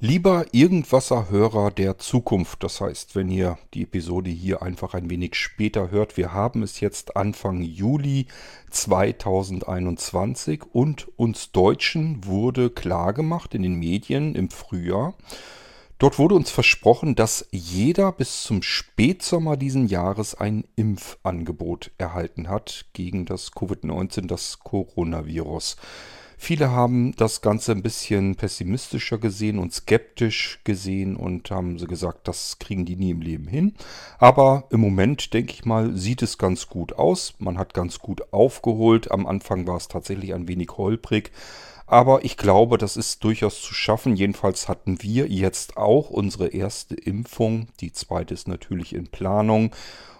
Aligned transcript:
Lieber 0.00 0.46
Irgendwasser-Hörer 0.52 1.72
der 1.72 1.98
Zukunft, 1.98 2.62
das 2.62 2.80
heißt, 2.80 3.16
wenn 3.16 3.28
ihr 3.28 3.58
die 3.74 3.82
Episode 3.82 4.30
hier 4.30 4.62
einfach 4.62 4.94
ein 4.94 5.10
wenig 5.10 5.34
später 5.34 5.90
hört, 5.90 6.16
wir 6.16 6.32
haben 6.32 6.62
es 6.62 6.78
jetzt 6.78 7.16
Anfang 7.16 7.62
Juli 7.62 8.26
2021 8.70 10.62
und 10.72 11.08
uns 11.18 11.50
Deutschen 11.50 12.24
wurde 12.24 12.70
klargemacht 12.70 13.56
in 13.56 13.64
den 13.64 13.74
Medien 13.74 14.36
im 14.36 14.50
Frühjahr, 14.50 15.14
Dort 15.98 16.20
wurde 16.20 16.36
uns 16.36 16.52
versprochen, 16.52 17.16
dass 17.16 17.48
jeder 17.50 18.12
bis 18.12 18.44
zum 18.44 18.62
Spätsommer 18.62 19.56
diesen 19.56 19.88
Jahres 19.88 20.36
ein 20.36 20.62
Impfangebot 20.76 21.90
erhalten 21.98 22.48
hat 22.48 22.84
gegen 22.92 23.26
das 23.26 23.50
Covid-19, 23.50 24.28
das 24.28 24.60
Coronavirus. 24.60 25.76
Viele 26.40 26.70
haben 26.70 27.14
das 27.16 27.40
Ganze 27.40 27.72
ein 27.72 27.82
bisschen 27.82 28.36
pessimistischer 28.36 29.18
gesehen 29.18 29.58
und 29.58 29.74
skeptisch 29.74 30.60
gesehen 30.62 31.16
und 31.16 31.50
haben 31.50 31.78
sie 31.78 31.88
gesagt, 31.88 32.28
das 32.28 32.60
kriegen 32.60 32.86
die 32.86 32.94
nie 32.94 33.10
im 33.10 33.20
Leben 33.20 33.48
hin. 33.48 33.74
Aber 34.18 34.64
im 34.70 34.80
Moment, 34.80 35.34
denke 35.34 35.52
ich 35.52 35.64
mal, 35.64 35.96
sieht 35.96 36.22
es 36.22 36.38
ganz 36.38 36.68
gut 36.68 36.92
aus. 36.92 37.34
Man 37.38 37.58
hat 37.58 37.74
ganz 37.74 37.98
gut 37.98 38.32
aufgeholt. 38.32 39.10
Am 39.10 39.26
Anfang 39.26 39.66
war 39.66 39.76
es 39.76 39.88
tatsächlich 39.88 40.32
ein 40.32 40.46
wenig 40.46 40.70
holprig. 40.78 41.32
Aber 41.86 42.24
ich 42.24 42.36
glaube, 42.36 42.78
das 42.78 42.96
ist 42.96 43.24
durchaus 43.24 43.60
zu 43.60 43.74
schaffen. 43.74 44.14
Jedenfalls 44.14 44.68
hatten 44.68 45.02
wir 45.02 45.26
jetzt 45.26 45.76
auch 45.76 46.08
unsere 46.08 46.48
erste 46.48 46.94
Impfung. 46.94 47.66
Die 47.80 47.92
zweite 47.92 48.32
ist 48.32 48.46
natürlich 48.46 48.94
in 48.94 49.08
Planung. 49.08 49.74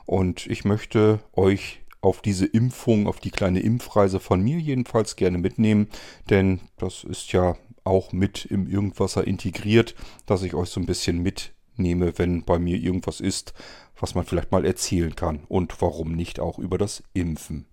Und 0.05 0.47
ich 0.47 0.65
möchte 0.65 1.21
euch 1.33 1.81
auf 2.09 2.23
diese 2.23 2.47
Impfung, 2.47 3.07
auf 3.07 3.21
die 3.21 3.31
kleine 3.31 3.61
Impfreise 3.61 4.19
von 4.19 4.41
mir 4.41 4.59
jedenfalls 4.59 5.15
gerne 5.15 5.37
mitnehmen, 5.37 5.89
denn 6.31 6.61
das 6.79 7.05
ist 7.05 7.33
ja 7.33 7.57
auch 7.85 8.13
mit 8.13 8.47
im 8.47 8.67
Irgendwasser 8.67 9.27
integriert, 9.27 9.95
dass 10.25 10.43
ich 10.43 10.55
euch 10.55 10.71
so 10.71 10.81
ein 10.81 10.87
bisschen 10.87 11.23
mitnehme, 11.23 12.15
wenn 12.17 12.45
bei 12.45 12.59
mir 12.59 12.79
irgendwas 12.79 13.21
ist, 13.21 13.53
was 14.01 14.15
man 14.15 14.25
vielleicht 14.25 14.53
mal 14.53 14.65
erzählen 14.65 15.15
kann 15.15 15.41
und 15.49 15.83
warum 15.83 16.13
nicht 16.13 16.41
auch 16.41 16.59
über 16.59 16.79
das 16.79 17.03
Impfen. 17.13 17.67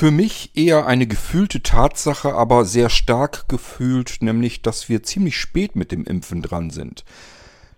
Für 0.00 0.10
mich 0.10 0.52
eher 0.54 0.86
eine 0.86 1.06
gefühlte 1.06 1.62
Tatsache, 1.62 2.32
aber 2.32 2.64
sehr 2.64 2.88
stark 2.88 3.50
gefühlt, 3.50 4.22
nämlich 4.22 4.62
dass 4.62 4.88
wir 4.88 5.02
ziemlich 5.02 5.36
spät 5.36 5.76
mit 5.76 5.92
dem 5.92 6.04
Impfen 6.04 6.40
dran 6.40 6.70
sind. 6.70 7.04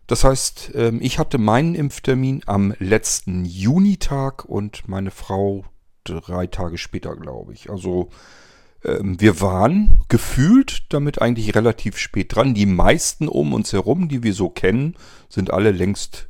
Das 0.06 0.22
heißt, 0.22 0.70
ähm, 0.76 1.00
ich 1.02 1.18
hatte 1.18 1.38
meinen 1.38 1.74
Impftermin 1.74 2.42
am 2.46 2.74
letzten 2.78 3.44
Junitag 3.44 4.44
und 4.44 4.86
meine 4.86 5.10
Frau 5.10 5.64
drei 6.04 6.46
Tage 6.46 6.78
später, 6.78 7.16
glaube 7.16 7.54
ich. 7.54 7.70
Also 7.70 8.10
ähm, 8.84 9.20
wir 9.20 9.40
waren 9.40 9.98
gefühlt 10.06 10.92
damit 10.92 11.20
eigentlich 11.20 11.56
relativ 11.56 11.98
spät 11.98 12.36
dran. 12.36 12.54
Die 12.54 12.66
meisten 12.66 13.26
um 13.26 13.52
uns 13.52 13.72
herum, 13.72 14.08
die 14.08 14.22
wir 14.22 14.32
so 14.32 14.48
kennen, 14.48 14.94
sind 15.28 15.52
alle 15.52 15.72
längst 15.72 16.28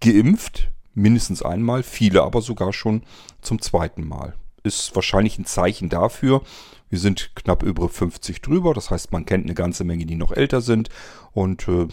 geimpft. 0.00 0.70
Mindestens 0.92 1.42
einmal, 1.42 1.82
viele 1.82 2.24
aber 2.24 2.42
sogar 2.42 2.74
schon 2.74 3.04
zum 3.40 3.62
zweiten 3.62 4.06
Mal 4.06 4.34
ist 4.62 4.94
wahrscheinlich 4.94 5.38
ein 5.38 5.44
Zeichen 5.44 5.88
dafür. 5.88 6.42
Wir 6.88 6.98
sind 6.98 7.32
knapp 7.36 7.62
über 7.62 7.88
50 7.88 8.42
drüber, 8.42 8.74
das 8.74 8.90
heißt, 8.90 9.12
man 9.12 9.24
kennt 9.24 9.44
eine 9.44 9.54
ganze 9.54 9.84
Menge, 9.84 10.06
die 10.06 10.16
noch 10.16 10.32
älter 10.32 10.60
sind. 10.60 10.88
Und 11.32 11.68
äh, 11.68 11.86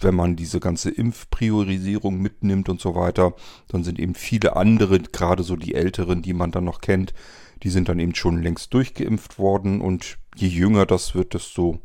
wenn 0.00 0.14
man 0.14 0.36
diese 0.36 0.60
ganze 0.60 0.90
Impfpriorisierung 0.90 2.20
mitnimmt 2.20 2.68
und 2.68 2.80
so 2.80 2.94
weiter, 2.94 3.34
dann 3.68 3.84
sind 3.84 3.98
eben 3.98 4.14
viele 4.14 4.56
andere, 4.56 4.98
gerade 4.98 5.42
so 5.44 5.56
die 5.56 5.74
Älteren, 5.74 6.22
die 6.22 6.34
man 6.34 6.50
dann 6.50 6.64
noch 6.64 6.80
kennt, 6.80 7.14
die 7.62 7.70
sind 7.70 7.88
dann 7.88 8.00
eben 8.00 8.14
schon 8.14 8.42
längst 8.42 8.74
durchgeimpft 8.74 9.38
worden. 9.38 9.80
Und 9.80 10.18
je 10.34 10.48
jünger 10.48 10.86
das 10.86 11.14
wird, 11.14 11.34
desto 11.34 11.80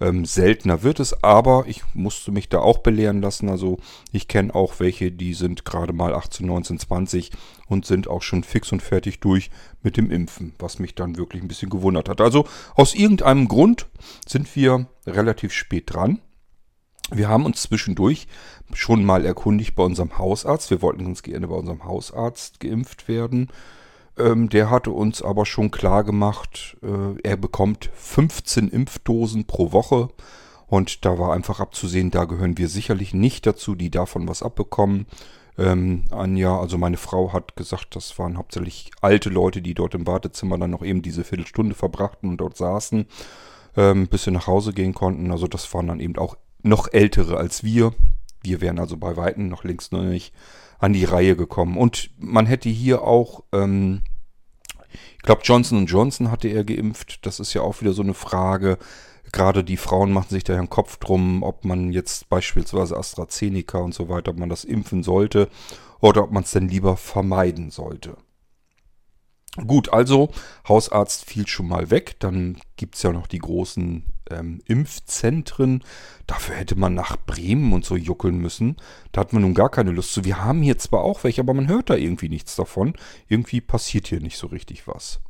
ähm, 0.00 0.24
seltener 0.24 0.82
wird 0.82 0.98
es, 0.98 1.22
aber 1.22 1.64
ich 1.66 1.82
musste 1.94 2.32
mich 2.32 2.48
da 2.48 2.60
auch 2.60 2.78
belehren 2.78 3.20
lassen. 3.20 3.48
Also 3.48 3.78
ich 4.12 4.28
kenne 4.28 4.54
auch 4.54 4.80
welche, 4.80 5.12
die 5.12 5.34
sind 5.34 5.64
gerade 5.64 5.92
mal 5.92 6.14
18, 6.14 6.46
19, 6.46 6.78
20 6.78 7.30
und 7.68 7.86
sind 7.86 8.08
auch 8.08 8.22
schon 8.22 8.42
fix 8.42 8.72
und 8.72 8.82
fertig 8.82 9.20
durch 9.20 9.50
mit 9.82 9.96
dem 9.96 10.10
Impfen, 10.10 10.54
was 10.58 10.78
mich 10.78 10.94
dann 10.94 11.16
wirklich 11.16 11.42
ein 11.42 11.48
bisschen 11.48 11.70
gewundert 11.70 12.08
hat. 12.08 12.20
Also 12.20 12.46
aus 12.74 12.94
irgendeinem 12.94 13.46
Grund 13.48 13.86
sind 14.26 14.54
wir 14.56 14.86
relativ 15.06 15.52
spät 15.52 15.92
dran. 15.92 16.20
Wir 17.12 17.28
haben 17.28 17.44
uns 17.44 17.62
zwischendurch 17.62 18.28
schon 18.72 19.04
mal 19.04 19.26
erkundigt 19.26 19.74
bei 19.74 19.82
unserem 19.82 20.16
Hausarzt. 20.16 20.70
Wir 20.70 20.80
wollten 20.80 21.06
uns 21.06 21.22
gerne 21.22 21.48
bei 21.48 21.56
unserem 21.56 21.84
Hausarzt 21.84 22.60
geimpft 22.60 23.08
werden. 23.08 23.48
Ähm, 24.20 24.48
der 24.48 24.70
hatte 24.70 24.90
uns 24.90 25.22
aber 25.22 25.46
schon 25.46 25.70
klar 25.70 26.04
gemacht, 26.04 26.76
äh, 26.82 27.20
er 27.22 27.36
bekommt 27.36 27.90
15 27.94 28.68
Impfdosen 28.68 29.46
pro 29.46 29.72
Woche. 29.72 30.08
Und 30.66 31.04
da 31.04 31.18
war 31.18 31.32
einfach 31.32 31.58
abzusehen, 31.58 32.12
da 32.12 32.26
gehören 32.26 32.56
wir 32.56 32.68
sicherlich 32.68 33.12
nicht 33.12 33.44
dazu, 33.44 33.74
die 33.74 33.90
davon 33.90 34.28
was 34.28 34.42
abbekommen. 34.42 35.06
Ähm, 35.58 36.04
Anja, 36.10 36.58
also 36.58 36.78
meine 36.78 36.96
Frau, 36.96 37.32
hat 37.32 37.56
gesagt, 37.56 37.96
das 37.96 38.16
waren 38.18 38.38
hauptsächlich 38.38 38.92
alte 39.00 39.30
Leute, 39.30 39.62
die 39.62 39.74
dort 39.74 39.94
im 39.94 40.06
Wartezimmer 40.06 40.58
dann 40.58 40.70
noch 40.70 40.84
eben 40.84 41.02
diese 41.02 41.24
Viertelstunde 41.24 41.74
verbrachten 41.74 42.28
und 42.28 42.36
dort 42.36 42.56
saßen, 42.56 43.06
ähm, 43.76 44.06
bis 44.06 44.24
sie 44.24 44.30
nach 44.30 44.46
Hause 44.46 44.72
gehen 44.72 44.94
konnten. 44.94 45.32
Also 45.32 45.48
das 45.48 45.72
waren 45.74 45.88
dann 45.88 46.00
eben 46.00 46.16
auch 46.16 46.36
noch 46.62 46.92
ältere 46.92 47.36
als 47.36 47.64
wir. 47.64 47.92
Wir 48.42 48.60
wären 48.60 48.78
also 48.78 48.96
bei 48.96 49.16
Weitem 49.16 49.48
noch 49.48 49.64
längst 49.64 49.92
noch 49.92 50.02
nicht 50.02 50.32
an 50.78 50.92
die 50.92 51.04
Reihe 51.04 51.36
gekommen. 51.36 51.76
Und 51.76 52.10
man 52.18 52.46
hätte 52.46 52.68
hier 52.68 53.02
auch, 53.02 53.42
ähm, 53.52 54.02
ich 55.20 55.24
glaube, 55.24 55.42
Johnson 55.44 55.84
Johnson 55.84 56.30
hatte 56.30 56.48
er 56.48 56.64
geimpft. 56.64 57.26
Das 57.26 57.40
ist 57.40 57.52
ja 57.52 57.60
auch 57.60 57.82
wieder 57.82 57.92
so 57.92 58.00
eine 58.00 58.14
Frage. 58.14 58.78
Gerade 59.32 59.62
die 59.62 59.76
Frauen 59.76 60.12
machen 60.12 60.30
sich 60.30 60.44
da 60.44 60.54
ja 60.54 60.58
einen 60.58 60.70
Kopf 60.70 60.96
drum, 60.96 61.42
ob 61.42 61.66
man 61.66 61.92
jetzt 61.92 62.30
beispielsweise 62.30 62.96
AstraZeneca 62.96 63.78
und 63.78 63.92
so 63.92 64.08
weiter, 64.08 64.30
ob 64.30 64.38
man 64.38 64.48
das 64.48 64.64
impfen 64.64 65.02
sollte 65.02 65.50
oder 66.00 66.24
ob 66.24 66.32
man 66.32 66.44
es 66.44 66.52
denn 66.52 66.68
lieber 66.68 66.96
vermeiden 66.96 67.70
sollte. 67.70 68.16
Gut, 69.56 69.92
also 69.92 70.30
Hausarzt 70.68 71.24
fiel 71.24 71.46
schon 71.46 71.68
mal 71.68 71.90
weg. 71.90 72.16
Dann 72.20 72.58
gibt 72.76 72.94
es 72.94 73.02
ja 73.02 73.12
noch 73.12 73.26
die 73.26 73.38
großen 73.38 74.04
ähm, 74.30 74.60
Impfzentren. 74.66 75.82
Dafür 76.26 76.54
hätte 76.54 76.76
man 76.76 76.94
nach 76.94 77.16
Bremen 77.16 77.72
und 77.72 77.84
so 77.84 77.96
juckeln 77.96 78.38
müssen. 78.38 78.76
Da 79.10 79.22
hat 79.22 79.32
man 79.32 79.42
nun 79.42 79.54
gar 79.54 79.68
keine 79.68 79.90
Lust 79.90 80.12
zu. 80.12 80.24
Wir 80.24 80.42
haben 80.44 80.62
hier 80.62 80.78
zwar 80.78 81.02
auch 81.02 81.24
welche, 81.24 81.40
aber 81.40 81.54
man 81.54 81.68
hört 81.68 81.90
da 81.90 81.96
irgendwie 81.96 82.28
nichts 82.28 82.54
davon. 82.54 82.94
Irgendwie 83.28 83.60
passiert 83.60 84.06
hier 84.06 84.20
nicht 84.20 84.36
so 84.36 84.46
richtig 84.46 84.86
was. 84.86 85.20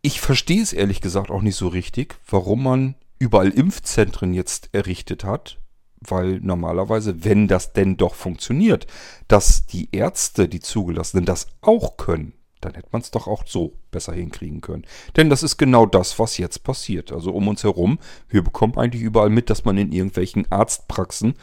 Ich 0.00 0.20
verstehe 0.20 0.62
es 0.62 0.72
ehrlich 0.72 1.00
gesagt 1.00 1.30
auch 1.30 1.42
nicht 1.42 1.56
so 1.56 1.68
richtig, 1.68 2.16
warum 2.28 2.62
man 2.62 2.94
überall 3.18 3.50
Impfzentren 3.50 4.34
jetzt 4.34 4.68
errichtet 4.72 5.24
hat. 5.24 5.58
Weil 6.06 6.38
normalerweise, 6.40 7.24
wenn 7.24 7.48
das 7.48 7.72
denn 7.72 7.96
doch 7.96 8.14
funktioniert, 8.14 8.86
dass 9.26 9.64
die 9.64 9.88
Ärzte, 9.90 10.48
die 10.48 10.60
Zugelassenen, 10.60 11.24
das 11.24 11.46
auch 11.62 11.96
können, 11.96 12.34
dann 12.64 12.74
hätte 12.74 12.88
man 12.92 13.02
es 13.02 13.10
doch 13.10 13.26
auch 13.26 13.44
so 13.46 13.72
besser 13.90 14.12
hinkriegen 14.12 14.60
können. 14.60 14.84
Denn 15.16 15.30
das 15.30 15.42
ist 15.42 15.56
genau 15.56 15.86
das, 15.86 16.18
was 16.18 16.38
jetzt 16.38 16.62
passiert. 16.64 17.12
Also 17.12 17.32
um 17.32 17.48
uns 17.48 17.64
herum, 17.64 17.98
wir 18.28 18.42
bekommen 18.42 18.76
eigentlich 18.76 19.02
überall 19.02 19.30
mit, 19.30 19.50
dass 19.50 19.64
man 19.64 19.78
in 19.78 19.92
irgendwelchen 19.92 20.50
Arztpraxen 20.50 21.34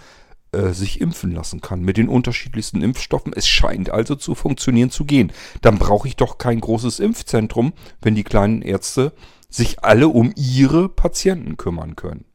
äh, 0.51 0.73
sich 0.73 0.99
impfen 0.99 1.31
lassen 1.31 1.61
kann 1.61 1.81
mit 1.81 1.97
den 1.97 2.09
unterschiedlichsten 2.09 2.81
Impfstoffen. 2.81 3.33
Es 3.33 3.47
scheint 3.47 3.89
also 3.89 4.15
zu 4.15 4.35
funktionieren 4.35 4.91
zu 4.91 5.05
gehen. 5.05 5.31
Dann 5.61 5.79
brauche 5.79 6.07
ich 6.07 6.15
doch 6.15 6.37
kein 6.37 6.59
großes 6.59 6.99
Impfzentrum, 6.99 7.73
wenn 8.01 8.15
die 8.15 8.23
kleinen 8.23 8.61
Ärzte 8.61 9.13
sich 9.49 9.83
alle 9.83 10.07
um 10.07 10.33
ihre 10.35 10.89
Patienten 10.89 11.57
kümmern 11.57 11.95
können. 11.95 12.25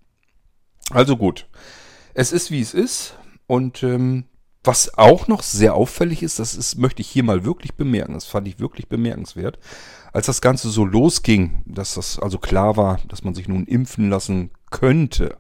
Also 0.90 1.16
gut, 1.16 1.48
es 2.14 2.32
ist 2.32 2.50
wie 2.50 2.60
es 2.60 2.72
ist 2.72 3.18
und 3.46 3.82
ähm, 3.82 4.24
was 4.66 4.96
auch 4.98 5.28
noch 5.28 5.42
sehr 5.42 5.74
auffällig 5.74 6.22
ist, 6.22 6.38
das 6.38 6.54
ist, 6.54 6.76
möchte 6.76 7.02
ich 7.02 7.08
hier 7.08 7.22
mal 7.22 7.44
wirklich 7.44 7.74
bemerken, 7.74 8.14
das 8.14 8.26
fand 8.26 8.48
ich 8.48 8.60
wirklich 8.60 8.88
bemerkenswert, 8.88 9.58
als 10.12 10.26
das 10.26 10.40
Ganze 10.40 10.70
so 10.70 10.84
losging, 10.84 11.62
dass 11.66 11.94
das 11.94 12.18
also 12.18 12.38
klar 12.38 12.76
war, 12.76 13.00
dass 13.08 13.24
man 13.24 13.34
sich 13.34 13.48
nun 13.48 13.66
impfen 13.66 14.10
lassen 14.10 14.50
könnte, 14.70 15.36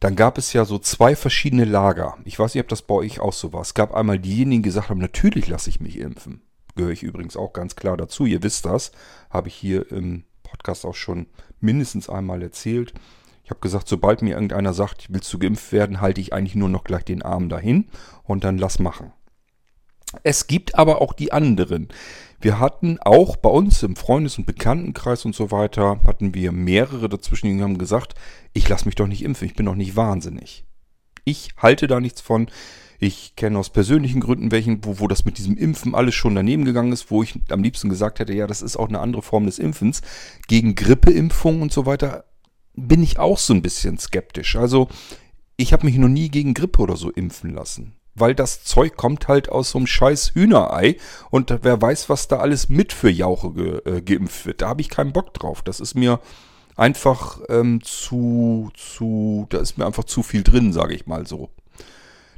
dann 0.00 0.16
gab 0.16 0.38
es 0.38 0.52
ja 0.54 0.64
so 0.64 0.78
zwei 0.78 1.14
verschiedene 1.14 1.64
Lager. 1.66 2.16
Ich 2.24 2.38
weiß 2.38 2.54
nicht, 2.54 2.62
ob 2.62 2.68
das 2.68 2.82
bei 2.82 2.94
euch 2.94 3.20
auch 3.20 3.34
so 3.34 3.52
war. 3.52 3.60
Es 3.60 3.74
gab 3.74 3.94
einmal 3.94 4.18
diejenigen, 4.18 4.62
die 4.62 4.68
gesagt 4.68 4.88
haben, 4.88 4.98
natürlich 4.98 5.46
lasse 5.48 5.68
ich 5.68 5.80
mich 5.80 5.98
impfen. 5.98 6.40
Gehöre 6.74 6.92
ich 6.92 7.02
übrigens 7.02 7.36
auch 7.36 7.52
ganz 7.52 7.76
klar 7.76 7.98
dazu. 7.98 8.24
Ihr 8.24 8.42
wisst 8.42 8.64
das, 8.64 8.92
habe 9.28 9.48
ich 9.48 9.54
hier 9.54 9.90
im 9.92 10.24
Podcast 10.42 10.86
auch 10.86 10.94
schon 10.94 11.26
mindestens 11.60 12.08
einmal 12.08 12.42
erzählt. 12.42 12.94
Ich 13.50 13.52
habe 13.52 13.62
gesagt, 13.62 13.88
sobald 13.88 14.22
mir 14.22 14.34
irgendeiner 14.34 14.72
sagt, 14.72 15.08
willst 15.08 15.32
du 15.32 15.38
geimpft 15.40 15.72
werden, 15.72 16.00
halte 16.00 16.20
ich 16.20 16.32
eigentlich 16.32 16.54
nur 16.54 16.68
noch 16.68 16.84
gleich 16.84 17.04
den 17.04 17.22
Arm 17.22 17.48
dahin 17.48 17.88
und 18.22 18.44
dann 18.44 18.58
lass 18.58 18.78
machen. 18.78 19.12
Es 20.22 20.46
gibt 20.46 20.76
aber 20.76 21.02
auch 21.02 21.12
die 21.12 21.32
anderen. 21.32 21.88
Wir 22.40 22.60
hatten 22.60 23.00
auch 23.00 23.34
bei 23.34 23.50
uns 23.50 23.82
im 23.82 23.96
Freundes- 23.96 24.38
und 24.38 24.46
Bekanntenkreis 24.46 25.24
und 25.24 25.34
so 25.34 25.50
weiter, 25.50 25.98
hatten 26.06 26.32
wir 26.32 26.52
mehrere 26.52 27.08
dazwischen, 27.08 27.48
die 27.48 27.60
haben 27.60 27.76
gesagt, 27.76 28.14
ich 28.52 28.68
lasse 28.68 28.84
mich 28.84 28.94
doch 28.94 29.08
nicht 29.08 29.24
impfen, 29.24 29.48
ich 29.48 29.56
bin 29.56 29.66
doch 29.66 29.74
nicht 29.74 29.96
wahnsinnig. 29.96 30.64
Ich 31.24 31.48
halte 31.56 31.88
da 31.88 31.98
nichts 31.98 32.20
von. 32.20 32.46
Ich 33.00 33.34
kenne 33.34 33.58
aus 33.58 33.70
persönlichen 33.70 34.20
Gründen 34.20 34.52
welchen, 34.52 34.84
wo, 34.84 35.00
wo 35.00 35.08
das 35.08 35.24
mit 35.24 35.38
diesem 35.38 35.56
Impfen 35.56 35.96
alles 35.96 36.14
schon 36.14 36.36
daneben 36.36 36.64
gegangen 36.64 36.92
ist, 36.92 37.10
wo 37.10 37.24
ich 37.24 37.36
am 37.48 37.64
liebsten 37.64 37.88
gesagt 37.88 38.20
hätte, 38.20 38.32
ja, 38.32 38.46
das 38.46 38.62
ist 38.62 38.76
auch 38.76 38.88
eine 38.88 39.00
andere 39.00 39.22
Form 39.22 39.46
des 39.46 39.58
Impfens. 39.58 40.02
Gegen 40.46 40.76
Grippeimpfung 40.76 41.62
und 41.62 41.72
so 41.72 41.84
weiter 41.84 42.26
bin 42.74 43.02
ich 43.02 43.18
auch 43.18 43.38
so 43.38 43.52
ein 43.54 43.62
bisschen 43.62 43.98
skeptisch. 43.98 44.56
Also 44.56 44.88
ich 45.56 45.72
habe 45.72 45.86
mich 45.86 45.96
noch 45.96 46.08
nie 46.08 46.28
gegen 46.28 46.54
Grippe 46.54 46.80
oder 46.80 46.96
so 46.96 47.10
impfen 47.10 47.54
lassen. 47.54 47.96
Weil 48.14 48.34
das 48.34 48.64
Zeug 48.64 48.96
kommt 48.96 49.28
halt 49.28 49.48
aus 49.48 49.70
so 49.70 49.78
einem 49.78 49.86
scheiß 49.86 50.34
Hühnerei 50.34 50.96
und 51.30 51.56
wer 51.62 51.80
weiß, 51.80 52.08
was 52.08 52.28
da 52.28 52.38
alles 52.38 52.68
mit 52.68 52.92
für 52.92 53.10
Jauche 53.10 53.52
ge, 53.52 53.80
äh, 53.84 54.02
geimpft 54.02 54.46
wird. 54.46 54.62
Da 54.62 54.68
habe 54.68 54.80
ich 54.80 54.88
keinen 54.88 55.12
Bock 55.12 55.32
drauf. 55.32 55.62
Das 55.62 55.80
ist 55.80 55.94
mir 55.94 56.20
einfach 56.76 57.40
ähm, 57.48 57.80
zu, 57.82 58.70
zu, 58.74 59.46
da 59.50 59.58
ist 59.58 59.78
mir 59.78 59.86
einfach 59.86 60.04
zu 60.04 60.22
viel 60.22 60.42
drin, 60.42 60.72
sage 60.72 60.94
ich 60.94 61.06
mal 61.06 61.26
so. 61.26 61.50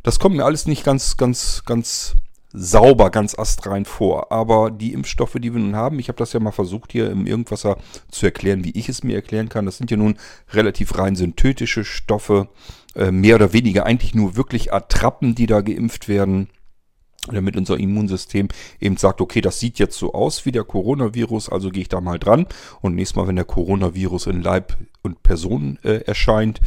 Das 0.03 0.19
kommt 0.19 0.37
mir 0.37 0.45
alles 0.45 0.67
nicht 0.67 0.85
ganz, 0.85 1.17
ganz, 1.17 1.63
ganz 1.65 2.15
sauber, 2.53 3.11
ganz 3.11 3.39
astrein 3.39 3.85
vor. 3.85 4.33
Aber 4.33 4.71
die 4.71 4.93
Impfstoffe, 4.93 5.37
die 5.39 5.53
wir 5.53 5.61
nun 5.61 5.77
haben, 5.77 5.99
ich 5.99 6.09
habe 6.09 6.19
das 6.19 6.33
ja 6.33 6.41
mal 6.41 6.53
versucht 6.53 6.93
hier 6.93 7.11
im 7.11 7.27
Irgendwasser 7.27 7.77
zu 8.11 8.27
erklären, 8.27 8.65
wie 8.65 8.73
ich 8.73 8.89
es 8.89 9.03
mir 9.03 9.15
erklären 9.15 9.49
kann. 9.49 9.67
Das 9.67 9.79
sind 9.79 9.91
ja 9.91 9.97
nun 9.97 10.17
relativ 10.53 10.99
rein 10.99 11.17
synthetische 11.17 11.85
Stoffe, 11.85 12.49
äh, 12.95 13.11
mehr 13.11 13.37
oder 13.37 13.53
weniger 13.53 13.87
eigentlich 13.87 14.15
nur 14.15 14.37
wirklich 14.37 14.73
Attrappen, 14.73 15.35
die 15.35 15.47
da 15.47 15.61
geimpft 15.61 16.09
werden 16.09 16.49
damit 17.29 17.57
unser 17.57 17.79
Immunsystem 17.79 18.49
eben 18.81 18.97
sagt, 18.97 19.21
okay, 19.21 19.41
das 19.41 19.61
sieht 19.61 19.79
jetzt 19.79 19.97
so 19.97 20.13
aus 20.13 20.45
wie 20.45 20.53
der 20.53 20.65
Coronavirus, 20.65 21.51
also 21.51 21.71
gehe 21.71 21.83
ich 21.83 21.89
da 21.89 22.01
mal 22.01 22.19
dran. 22.19 22.47
Und 22.81 22.97
nächstes 22.97 23.17
Mal, 23.17 23.29
wenn 23.29 23.37
der 23.37 23.45
Coronavirus 23.45 24.27
in 24.27 24.43
Leib 24.43 24.77
und 25.03 25.23
Person 25.23 25.79
äh, 25.85 25.99
erscheint, 25.99 26.61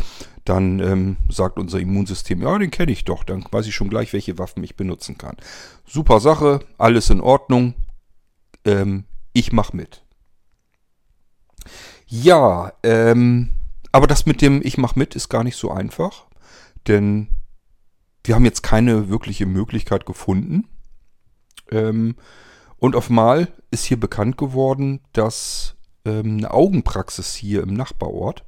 dann 0.45 0.80
ähm, 0.80 1.18
sagt 1.30 1.57
unser 1.57 1.80
Immunsystem, 1.80 2.42
ja, 2.42 2.57
den 2.57 2.71
kenne 2.71 2.92
ich 2.92 3.03
doch, 3.03 3.24
dann 3.24 3.44
weiß 3.50 3.65
ich 3.65 3.75
schon 3.75 3.89
gleich, 3.89 4.13
welche 4.13 4.38
Waffen 4.38 4.63
ich 4.63 4.75
benutzen 4.75 5.18
kann. 5.18 5.36
Super 5.86 6.19
Sache, 6.19 6.59
alles 6.77 7.09
in 7.09 7.19
Ordnung, 7.19 7.74
ähm, 8.63 9.06
ich 9.33 9.51
mache 9.51 9.75
mit. 9.75 10.03
Ja, 12.07 12.74
ähm, 12.83 13.50
aber 13.92 14.07
das 14.07 14.25
mit 14.27 14.42
dem 14.42 14.62
Ich 14.63 14.77
mache 14.77 15.00
mit 15.00 15.15
ist 15.15 15.30
gar 15.30 15.44
nicht 15.44 15.57
so 15.57 15.71
einfach, 15.71 16.25
denn 16.88 17.27
wir 18.24 18.36
haben 18.36 18.45
jetzt 18.45 18.62
keine 18.62 19.09
wirkliche 19.09 19.48
Möglichkeit 19.48 20.06
gefunden. 20.06 20.68
Ähm, 21.71 22.15
und 22.77 22.95
auf 22.95 23.09
Mal 23.09 23.48
ist 23.71 23.86
hier 23.86 24.00
bekannt 24.00 24.38
geworden, 24.38 25.01
dass 25.13 25.75
ähm, 26.06 26.38
eine 26.38 26.51
Augenpraxis 26.51 27.33
hier 27.33 27.63
im 27.63 27.74
Nachbarort 27.74 28.45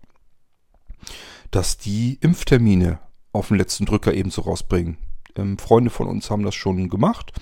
dass 1.51 1.77
die 1.77 2.17
Impftermine 2.21 2.99
auf 3.31 3.49
den 3.49 3.57
letzten 3.57 3.85
Drücker 3.85 4.13
ebenso 4.13 4.41
rausbringen. 4.41 4.97
Ähm, 5.35 5.57
Freunde 5.57 5.89
von 5.89 6.07
uns 6.07 6.29
haben 6.29 6.43
das 6.43 6.55
schon 6.55 6.89
gemacht. 6.89 7.33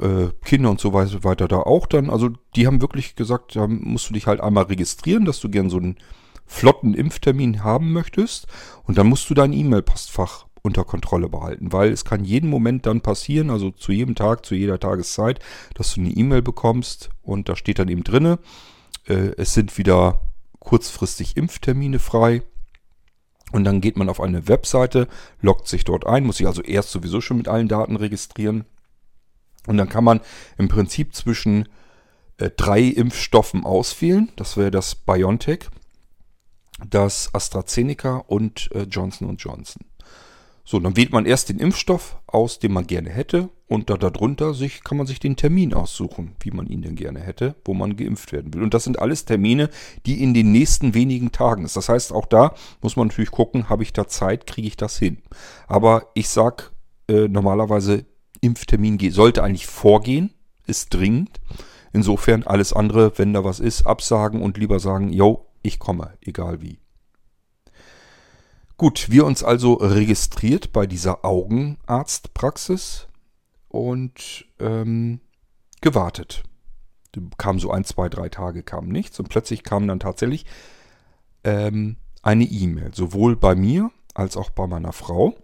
Äh, 0.00 0.28
Kinder 0.44 0.70
und 0.70 0.80
so 0.80 0.92
weiter 0.92 1.48
da 1.48 1.58
auch 1.58 1.86
dann. 1.86 2.10
Also 2.10 2.30
die 2.56 2.66
haben 2.66 2.80
wirklich 2.80 3.16
gesagt, 3.16 3.56
da 3.56 3.66
musst 3.66 4.08
du 4.10 4.14
dich 4.14 4.26
halt 4.26 4.40
einmal 4.40 4.64
registrieren, 4.64 5.24
dass 5.24 5.40
du 5.40 5.48
gern 5.48 5.70
so 5.70 5.78
einen 5.78 5.96
flotten 6.46 6.94
Impftermin 6.94 7.62
haben 7.62 7.92
möchtest. 7.92 8.46
Und 8.84 8.98
dann 8.98 9.06
musst 9.06 9.30
du 9.30 9.34
dein 9.34 9.52
E-Mail-Postfach 9.52 10.46
unter 10.62 10.84
Kontrolle 10.84 11.28
behalten, 11.28 11.72
weil 11.72 11.92
es 11.92 12.06
kann 12.06 12.24
jeden 12.24 12.48
Moment 12.48 12.86
dann 12.86 13.02
passieren, 13.02 13.50
also 13.50 13.70
zu 13.70 13.92
jedem 13.92 14.14
Tag, 14.14 14.46
zu 14.46 14.54
jeder 14.54 14.80
Tageszeit, 14.80 15.38
dass 15.74 15.94
du 15.94 16.00
eine 16.00 16.10
E-Mail 16.10 16.40
bekommst 16.40 17.10
und 17.22 17.50
da 17.50 17.56
steht 17.56 17.78
dann 17.78 17.88
eben 17.88 18.02
drinne, 18.02 18.38
äh, 19.06 19.32
es 19.36 19.52
sind 19.52 19.76
wieder 19.76 20.22
kurzfristig 20.60 21.36
Impftermine 21.36 21.98
frei 21.98 22.42
und 23.52 23.64
dann 23.64 23.80
geht 23.80 23.96
man 23.96 24.08
auf 24.08 24.20
eine 24.20 24.48
Webseite, 24.48 25.08
loggt 25.40 25.68
sich 25.68 25.84
dort 25.84 26.06
ein, 26.06 26.24
muss 26.24 26.38
sich 26.38 26.46
also 26.46 26.62
erst 26.62 26.90
sowieso 26.90 27.20
schon 27.20 27.36
mit 27.36 27.48
allen 27.48 27.68
Daten 27.68 27.96
registrieren. 27.96 28.64
Und 29.66 29.76
dann 29.76 29.88
kann 29.88 30.04
man 30.04 30.20
im 30.58 30.68
Prinzip 30.68 31.14
zwischen 31.14 31.68
äh, 32.38 32.50
drei 32.50 32.82
Impfstoffen 32.82 33.64
auswählen. 33.64 34.30
Das 34.36 34.56
wäre 34.56 34.70
das 34.70 34.94
BioNTech, 34.94 35.68
das 36.88 37.34
AstraZeneca 37.34 38.16
und 38.16 38.70
äh, 38.72 38.82
Johnson 38.82 39.36
Johnson. 39.36 39.82
So, 40.66 40.78
dann 40.80 40.96
wählt 40.96 41.12
man 41.12 41.26
erst 41.26 41.50
den 41.50 41.58
Impfstoff 41.58 42.16
aus, 42.26 42.58
den 42.58 42.72
man 42.72 42.86
gerne 42.86 43.10
hätte, 43.10 43.50
und 43.66 43.90
da 43.90 43.96
darunter 43.96 44.54
sich, 44.54 44.82
kann 44.82 44.96
man 44.96 45.06
sich 45.06 45.20
den 45.20 45.36
Termin 45.36 45.74
aussuchen, 45.74 46.36
wie 46.40 46.50
man 46.50 46.66
ihn 46.66 46.82
denn 46.82 46.96
gerne 46.96 47.20
hätte, 47.20 47.54
wo 47.64 47.74
man 47.74 47.96
geimpft 47.96 48.32
werden 48.32 48.52
will. 48.54 48.62
Und 48.62 48.72
das 48.72 48.84
sind 48.84 48.98
alles 48.98 49.24
Termine, 49.24 49.68
die 50.06 50.22
in 50.22 50.32
den 50.32 50.52
nächsten 50.52 50.94
wenigen 50.94 51.32
Tagen 51.32 51.64
ist. 51.64 51.76
Das 51.76 51.88
heißt, 51.88 52.12
auch 52.12 52.26
da 52.26 52.54
muss 52.82 52.96
man 52.96 53.08
natürlich 53.08 53.30
gucken, 53.30 53.68
habe 53.68 53.82
ich 53.82 53.92
da 53.92 54.06
Zeit, 54.06 54.46
kriege 54.46 54.68
ich 54.68 54.76
das 54.76 54.98
hin. 54.98 55.18
Aber 55.66 56.08
ich 56.14 56.28
sage 56.28 56.64
äh, 57.08 57.28
normalerweise, 57.28 58.04
Impftermin 58.40 58.98
sollte 59.10 59.42
eigentlich 59.42 59.66
vorgehen, 59.66 60.32
ist 60.66 60.92
dringend. 60.94 61.40
Insofern 61.92 62.42
alles 62.42 62.72
andere, 62.72 63.18
wenn 63.18 63.32
da 63.32 63.44
was 63.44 63.60
ist, 63.60 63.86
absagen 63.86 64.42
und 64.42 64.58
lieber 64.58 64.78
sagen, 64.78 65.12
yo, 65.12 65.46
ich 65.62 65.78
komme, 65.78 66.12
egal 66.20 66.60
wie. 66.60 66.78
Gut, 68.76 69.08
wir 69.08 69.24
uns 69.24 69.44
also 69.44 69.74
registriert 69.74 70.72
bei 70.72 70.86
dieser 70.86 71.24
Augenarztpraxis 71.24 73.06
und 73.68 74.46
ähm, 74.58 75.20
gewartet. 75.80 76.42
Kam 77.38 77.60
so 77.60 77.70
ein, 77.70 77.84
zwei, 77.84 78.08
drei 78.08 78.28
Tage, 78.28 78.64
kam 78.64 78.88
nichts 78.88 79.20
und 79.20 79.28
plötzlich 79.28 79.62
kam 79.62 79.86
dann 79.86 80.00
tatsächlich 80.00 80.44
ähm, 81.44 81.96
eine 82.22 82.44
E-Mail, 82.44 82.92
sowohl 82.94 83.36
bei 83.36 83.54
mir 83.54 83.90
als 84.14 84.36
auch 84.36 84.50
bei 84.50 84.66
meiner 84.66 84.92
Frau. 84.92 85.36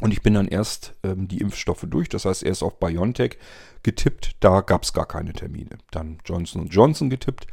Und 0.00 0.12
ich 0.12 0.22
bin 0.22 0.34
dann 0.34 0.48
erst 0.48 0.94
ähm, 1.02 1.28
die 1.28 1.38
Impfstoffe 1.38 1.84
durch, 1.88 2.08
das 2.08 2.24
heißt 2.24 2.42
erst 2.42 2.62
auf 2.62 2.78
BioNTech 2.78 3.38
getippt, 3.82 4.36
da 4.40 4.60
gab 4.62 4.84
es 4.84 4.92
gar 4.92 5.06
keine 5.06 5.34
Termine. 5.34 5.78
Dann 5.90 6.18
Johnson 6.24 6.68
Johnson 6.68 7.10
getippt, 7.10 7.46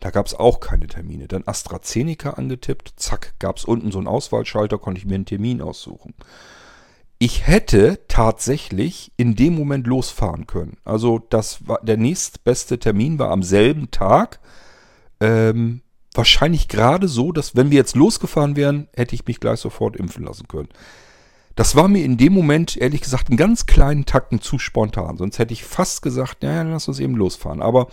da 0.00 0.10
gab 0.10 0.26
es 0.26 0.34
auch 0.34 0.60
keine 0.60 0.86
Termine. 0.86 1.28
Dann 1.28 1.44
AstraZeneca 1.46 2.30
angetippt, 2.30 2.94
zack, 2.96 3.34
gab 3.38 3.56
es 3.56 3.64
unten 3.64 3.90
so 3.92 3.98
einen 3.98 4.08
Auswahlschalter, 4.08 4.78
konnte 4.78 4.98
ich 4.98 5.06
mir 5.06 5.14
einen 5.14 5.24
Termin 5.24 5.62
aussuchen. 5.62 6.14
Ich 7.18 7.46
hätte 7.46 8.00
tatsächlich 8.08 9.10
in 9.16 9.36
dem 9.36 9.54
Moment 9.54 9.86
losfahren 9.86 10.46
können. 10.46 10.76
Also 10.84 11.18
das 11.30 11.66
war 11.66 11.80
der 11.82 11.96
nächstbeste 11.96 12.78
Termin 12.78 13.18
war 13.18 13.30
am 13.30 13.42
selben 13.42 13.90
Tag. 13.90 14.40
Ähm, 15.20 15.80
wahrscheinlich 16.12 16.68
gerade 16.68 17.08
so, 17.08 17.32
dass 17.32 17.56
wenn 17.56 17.70
wir 17.70 17.78
jetzt 17.78 17.96
losgefahren 17.96 18.54
wären, 18.54 18.88
hätte 18.94 19.14
ich 19.14 19.26
mich 19.26 19.40
gleich 19.40 19.60
sofort 19.60 19.96
impfen 19.96 20.24
lassen 20.24 20.46
können. 20.46 20.68
Das 21.54 21.74
war 21.74 21.88
mir 21.88 22.04
in 22.04 22.18
dem 22.18 22.34
Moment, 22.34 22.76
ehrlich 22.76 23.00
gesagt, 23.00 23.28
einen 23.28 23.38
ganz 23.38 23.64
kleinen 23.64 24.04
Tacken 24.04 24.42
zu 24.42 24.58
spontan. 24.58 25.16
Sonst 25.16 25.38
hätte 25.38 25.54
ich 25.54 25.64
fast 25.64 26.02
gesagt, 26.02 26.42
naja, 26.42 26.62
lass 26.62 26.86
uns 26.86 27.00
eben 27.00 27.16
losfahren. 27.16 27.62
Aber 27.62 27.88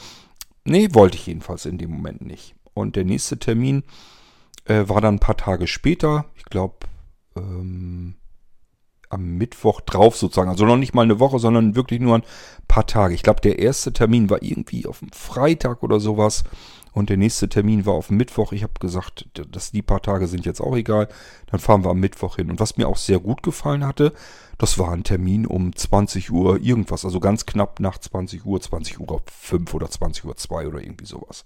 Nee, 0.66 0.90
wollte 0.94 1.18
ich 1.18 1.28
jedenfalls 1.28 1.66
in 1.66 1.78
dem 1.78 1.92
Moment 1.92 2.22
nicht. 2.22 2.56
Und 2.74 2.96
der 2.96 3.04
nächste 3.04 3.38
Termin 3.38 3.84
äh, 4.66 4.88
war 4.88 5.02
dann 5.02 5.16
ein 5.16 5.20
paar 5.20 5.38
Tage 5.38 5.68
später. 5.68 6.26
Ich 6.36 6.46
glaube, 6.46 6.76
ähm, 7.36 8.16
am 9.10 9.38
Mittwoch 9.38 9.82
drauf 9.82 10.18
sozusagen. 10.18 10.50
Also 10.50 10.66
noch 10.66 10.78
nicht 10.78 10.94
mal 10.94 11.04
eine 11.04 11.20
Woche, 11.20 11.40
sondern 11.40 11.76
wirklich 11.76 12.00
nur 12.00 12.16
ein 12.18 12.24
paar 12.68 12.88
Tage. 12.88 13.14
Ich 13.14 13.24
glaube, 13.24 13.42
der 13.42 13.60
erste 13.60 13.94
Termin 13.94 14.30
war 14.30 14.42
irgendwie 14.42 14.86
auf 14.86 15.00
dem 15.00 15.12
Freitag 15.12 15.84
oder 15.84 16.00
sowas. 16.00 16.44
Und 16.94 17.10
der 17.10 17.18
nächste 17.18 17.50
Termin 17.50 17.86
war 17.86 17.94
auf 17.94 18.12
Mittwoch. 18.12 18.52
Ich 18.52 18.64
habe 18.64 18.74
gesagt, 18.80 19.28
dass 19.50 19.72
die 19.72 19.82
paar 19.82 20.02
Tage 20.02 20.28
sind 20.28 20.46
jetzt 20.46 20.62
auch 20.62 20.76
egal. 20.76 21.08
Dann 21.48 21.60
fahren 21.60 21.84
wir 21.84 21.90
am 21.90 22.00
Mittwoch 22.00 22.36
hin. 22.36 22.52
Und 22.52 22.60
was 22.60 22.78
mir 22.78 22.88
auch 22.88 22.98
sehr 22.98 23.20
gut 23.20 23.42
gefallen 23.42 23.86
hatte, 23.86 24.14
das 24.58 24.78
war 24.78 24.92
ein 24.92 25.04
Termin 25.04 25.46
um 25.46 25.76
20 25.76 26.32
Uhr 26.32 26.62
irgendwas, 26.62 27.04
also 27.06 27.20
ganz 27.20 27.46
knapp 27.46 27.80
nach 27.80 27.98
20 27.98 28.46
Uhr, 28.46 28.62
20 28.62 29.00
Uhr 29.00 29.22
5 29.26 29.74
oder 29.74 29.90
20 29.90 30.26
Uhr 30.26 30.36
2 30.36 30.68
oder 30.68 30.82
irgendwie 30.82 31.06
sowas. 31.06 31.44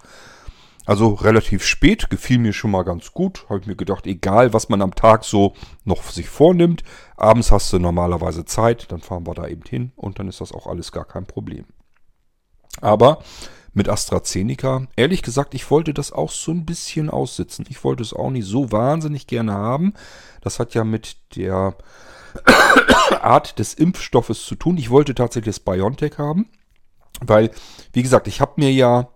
Also 0.85 1.15
relativ 1.15 1.65
spät, 1.65 2.09
gefiel 2.09 2.37
mir 2.37 2.53
schon 2.53 2.71
mal 2.71 2.83
ganz 2.83 3.11
gut. 3.11 3.45
Habe 3.49 3.59
ich 3.59 3.67
mir 3.67 3.75
gedacht, 3.75 4.07
egal 4.07 4.53
was 4.53 4.69
man 4.69 4.81
am 4.81 4.95
Tag 4.95 5.25
so 5.25 5.53
noch 5.83 6.03
sich 6.03 6.29
vornimmt, 6.29 6.83
abends 7.17 7.51
hast 7.51 7.73
du 7.73 7.79
normalerweise 7.79 8.45
Zeit, 8.45 8.89
dann 8.91 9.01
fahren 9.01 9.27
wir 9.27 9.33
da 9.33 9.47
eben 9.47 9.63
hin 9.67 9.91
und 9.97 10.19
dann 10.19 10.29
ist 10.29 10.39
das 10.39 10.53
auch 10.53 10.65
alles 10.65 10.93
gar 10.93 11.03
kein 11.03 11.25
Problem. 11.25 11.65
Aber 12.79 13.21
mit 13.77 13.89
AstraZeneca, 13.89 14.87
ehrlich 14.95 15.21
gesagt, 15.21 15.53
ich 15.53 15.69
wollte 15.69 15.93
das 15.93 16.11
auch 16.11 16.31
so 16.31 16.51
ein 16.51 16.65
bisschen 16.65 17.11
aussitzen. 17.11 17.65
Ich 17.69 17.83
wollte 17.83 18.01
es 18.01 18.11
auch 18.11 18.31
nicht 18.31 18.47
so 18.47 18.71
wahnsinnig 18.71 19.27
gerne 19.27 19.53
haben. 19.53 19.93
Das 20.41 20.59
hat 20.59 20.73
ja 20.73 20.83
mit 20.83 21.15
der 21.35 21.75
Art 23.21 23.59
des 23.59 23.75
Impfstoffes 23.75 24.45
zu 24.45 24.55
tun. 24.55 24.77
Ich 24.77 24.89
wollte 24.89 25.13
tatsächlich 25.13 25.55
das 25.55 25.63
BioNTech 25.63 26.17
haben, 26.17 26.49
weil, 27.21 27.51
wie 27.93 28.01
gesagt, 28.01 28.27
ich 28.27 28.41
habe 28.41 28.53
mir 28.57 28.71
ja 28.71 29.09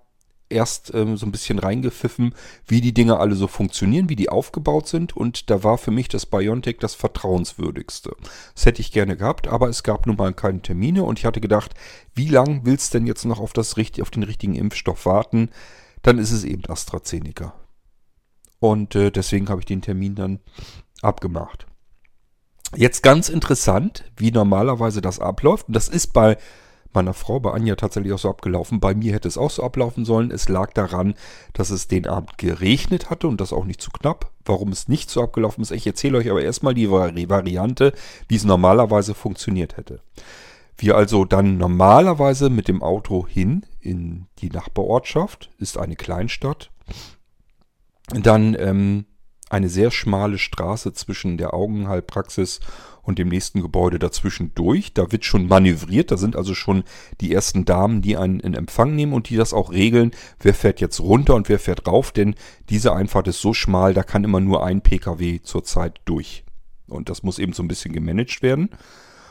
erst 0.52 0.94
ähm, 0.94 1.18
so 1.18 1.26
ein 1.26 1.32
bisschen 1.32 1.60
reingepfiffen, 1.60 2.36
wie 2.68 2.82
die 2.82 2.94
Dinge 2.94 3.18
alle 3.18 3.36
so 3.36 3.48
funktionieren, 3.48 4.10
wie 4.10 4.16
die 4.16 4.30
aufgebaut 4.30 4.88
sind. 4.88 5.16
Und 5.16 5.50
da 5.50 5.64
war 5.64 5.78
für 5.78 5.92
mich 5.92 6.08
das 6.08 6.26
Biontech 6.26 6.78
das 6.80 6.94
vertrauenswürdigste. 6.96 8.16
Das 8.54 8.66
hätte 8.66 8.82
ich 8.82 8.92
gerne 8.92 9.18
gehabt, 9.18 9.48
aber 9.48 9.70
es 9.70 9.84
gab 9.84 10.06
nun 10.06 10.18
mal 10.18 10.34
keine 10.34 10.62
Termine 10.62 11.04
und 11.04 11.20
ich 11.20 11.26
hatte 11.26 11.42
gedacht, 11.42 11.74
wie 12.14 12.28
lange 12.28 12.62
willst 12.64 12.94
du 12.94 13.00
denn 13.00 13.08
jetzt 13.08 13.26
noch 13.26 13.40
auf, 13.40 13.54
das, 13.54 13.76
auf 14.02 14.12
den 14.12 14.24
richtigen 14.24 14.56
Impfstoff 14.56 15.06
warten? 15.06 15.50
Dann 16.02 16.18
ist 16.18 16.32
es 16.32 16.44
eben 16.44 16.66
AstraZeneca. 16.66 17.54
Und 18.60 18.96
äh, 18.96 19.12
deswegen 19.12 19.50
habe 19.50 19.62
ich 19.62 19.66
den 19.66 19.82
Termin 19.82 20.16
dann 20.16 20.40
abgemacht. 21.02 21.66
Jetzt 22.76 23.04
ganz 23.04 23.28
interessant, 23.28 24.06
wie 24.16 24.32
normalerweise 24.32 25.02
das 25.02 25.20
abläuft. 25.20 25.68
Und 25.68 25.76
das 25.76 25.90
ist 25.90 26.14
bei 26.14 26.38
meiner 26.94 27.14
Frau, 27.14 27.40
bei 27.40 27.52
Anja 27.52 27.76
tatsächlich 27.76 28.14
auch 28.14 28.20
so 28.20 28.30
abgelaufen. 28.30 28.80
Bei 28.80 28.94
mir 28.94 29.14
hätte 29.14 29.28
es 29.28 29.38
auch 29.38 29.50
so 29.50 29.64
ablaufen 29.64 30.06
sollen. 30.06 30.32
Es 30.32 30.50
lag 30.50 30.74
daran, 30.74 31.16
dass 31.54 31.70
es 31.70 31.88
den 31.88 32.08
Abend 32.08 32.38
geregnet 32.38 33.10
hatte 33.10 33.28
und 33.28 33.42
das 33.42 33.54
auch 33.54 33.66
nicht 33.66 33.82
zu 33.82 33.92
knapp. 33.92 34.32
Warum 34.46 34.70
es 34.70 34.88
nicht 34.88 35.10
so 35.10 35.22
abgelaufen 35.22 35.62
ist, 35.62 35.72
ich 35.72 35.86
erzähle 35.86 36.18
euch 36.18 36.30
aber 36.30 36.42
erstmal 36.42 36.74
die 36.74 36.90
Variante, 36.90 37.94
wie 38.28 38.36
es 38.36 38.44
normalerweise 38.44 39.14
funktioniert 39.14 39.78
hätte. 39.78 40.02
Wir 40.78 40.96
also 40.96 41.26
dann 41.26 41.58
normalerweise 41.58 42.50
mit 42.50 42.68
dem 42.68 42.82
Auto 42.82 43.28
hin 43.28 43.66
in 43.80 44.26
die 44.40 44.50
Nachbarortschaft, 44.50 45.52
ist 45.60 45.78
eine 45.78 45.96
Kleinstadt. 45.96 46.72
Dann 48.08 48.56
ähm, 48.60 49.06
eine 49.52 49.70
sehr 49.70 49.92
schmale 49.92 50.38
Straße 50.38 50.94
zwischen 50.94 51.38
der 51.38 51.54
Augenheilpraxis 51.54 52.62
und 53.04 53.20
dem 53.20 53.28
nächsten 53.28 53.62
Gebäude 53.62 54.00
dazwischen 54.00 54.54
durch. 54.56 54.94
Da 54.94 55.12
wird 55.12 55.26
schon 55.26 55.48
manövriert, 55.48 56.12
da 56.12 56.18
sind 56.18 56.36
also 56.36 56.54
schon 56.54 56.84
die 57.20 57.34
ersten 57.34 57.66
Damen, 57.66 58.02
die 58.02 58.16
einen 58.16 58.40
in 58.40 58.54
Empfang 58.54 58.96
nehmen 58.96 59.14
und 59.14 59.30
die 59.30 59.36
das 59.36 59.54
auch 59.54 59.72
regeln, 59.72 60.12
wer 60.40 60.54
fährt 60.54 60.80
jetzt 60.80 61.00
runter 61.00 61.36
und 61.36 61.50
wer 61.50 61.60
fährt 61.60 61.86
rauf, 61.86 62.12
denn 62.12 62.36
diese 62.70 62.94
Einfahrt 62.94 63.28
ist 63.28 63.42
so 63.42 63.54
schmal, 63.54 63.94
da 63.94 64.04
kann 64.04 64.24
immer 64.24 64.40
nur 64.40 64.64
ein 64.66 64.82
Pkw 64.82 65.42
zur 65.42 65.64
Zeit 65.64 66.00
durch. 66.06 66.46
Und 66.88 67.10
das 67.10 67.24
muss 67.24 67.40
eben 67.40 67.54
so 67.54 67.64
ein 67.64 67.68
bisschen 67.68 67.94
gemanagt 67.94 68.42
werden. 68.42 68.70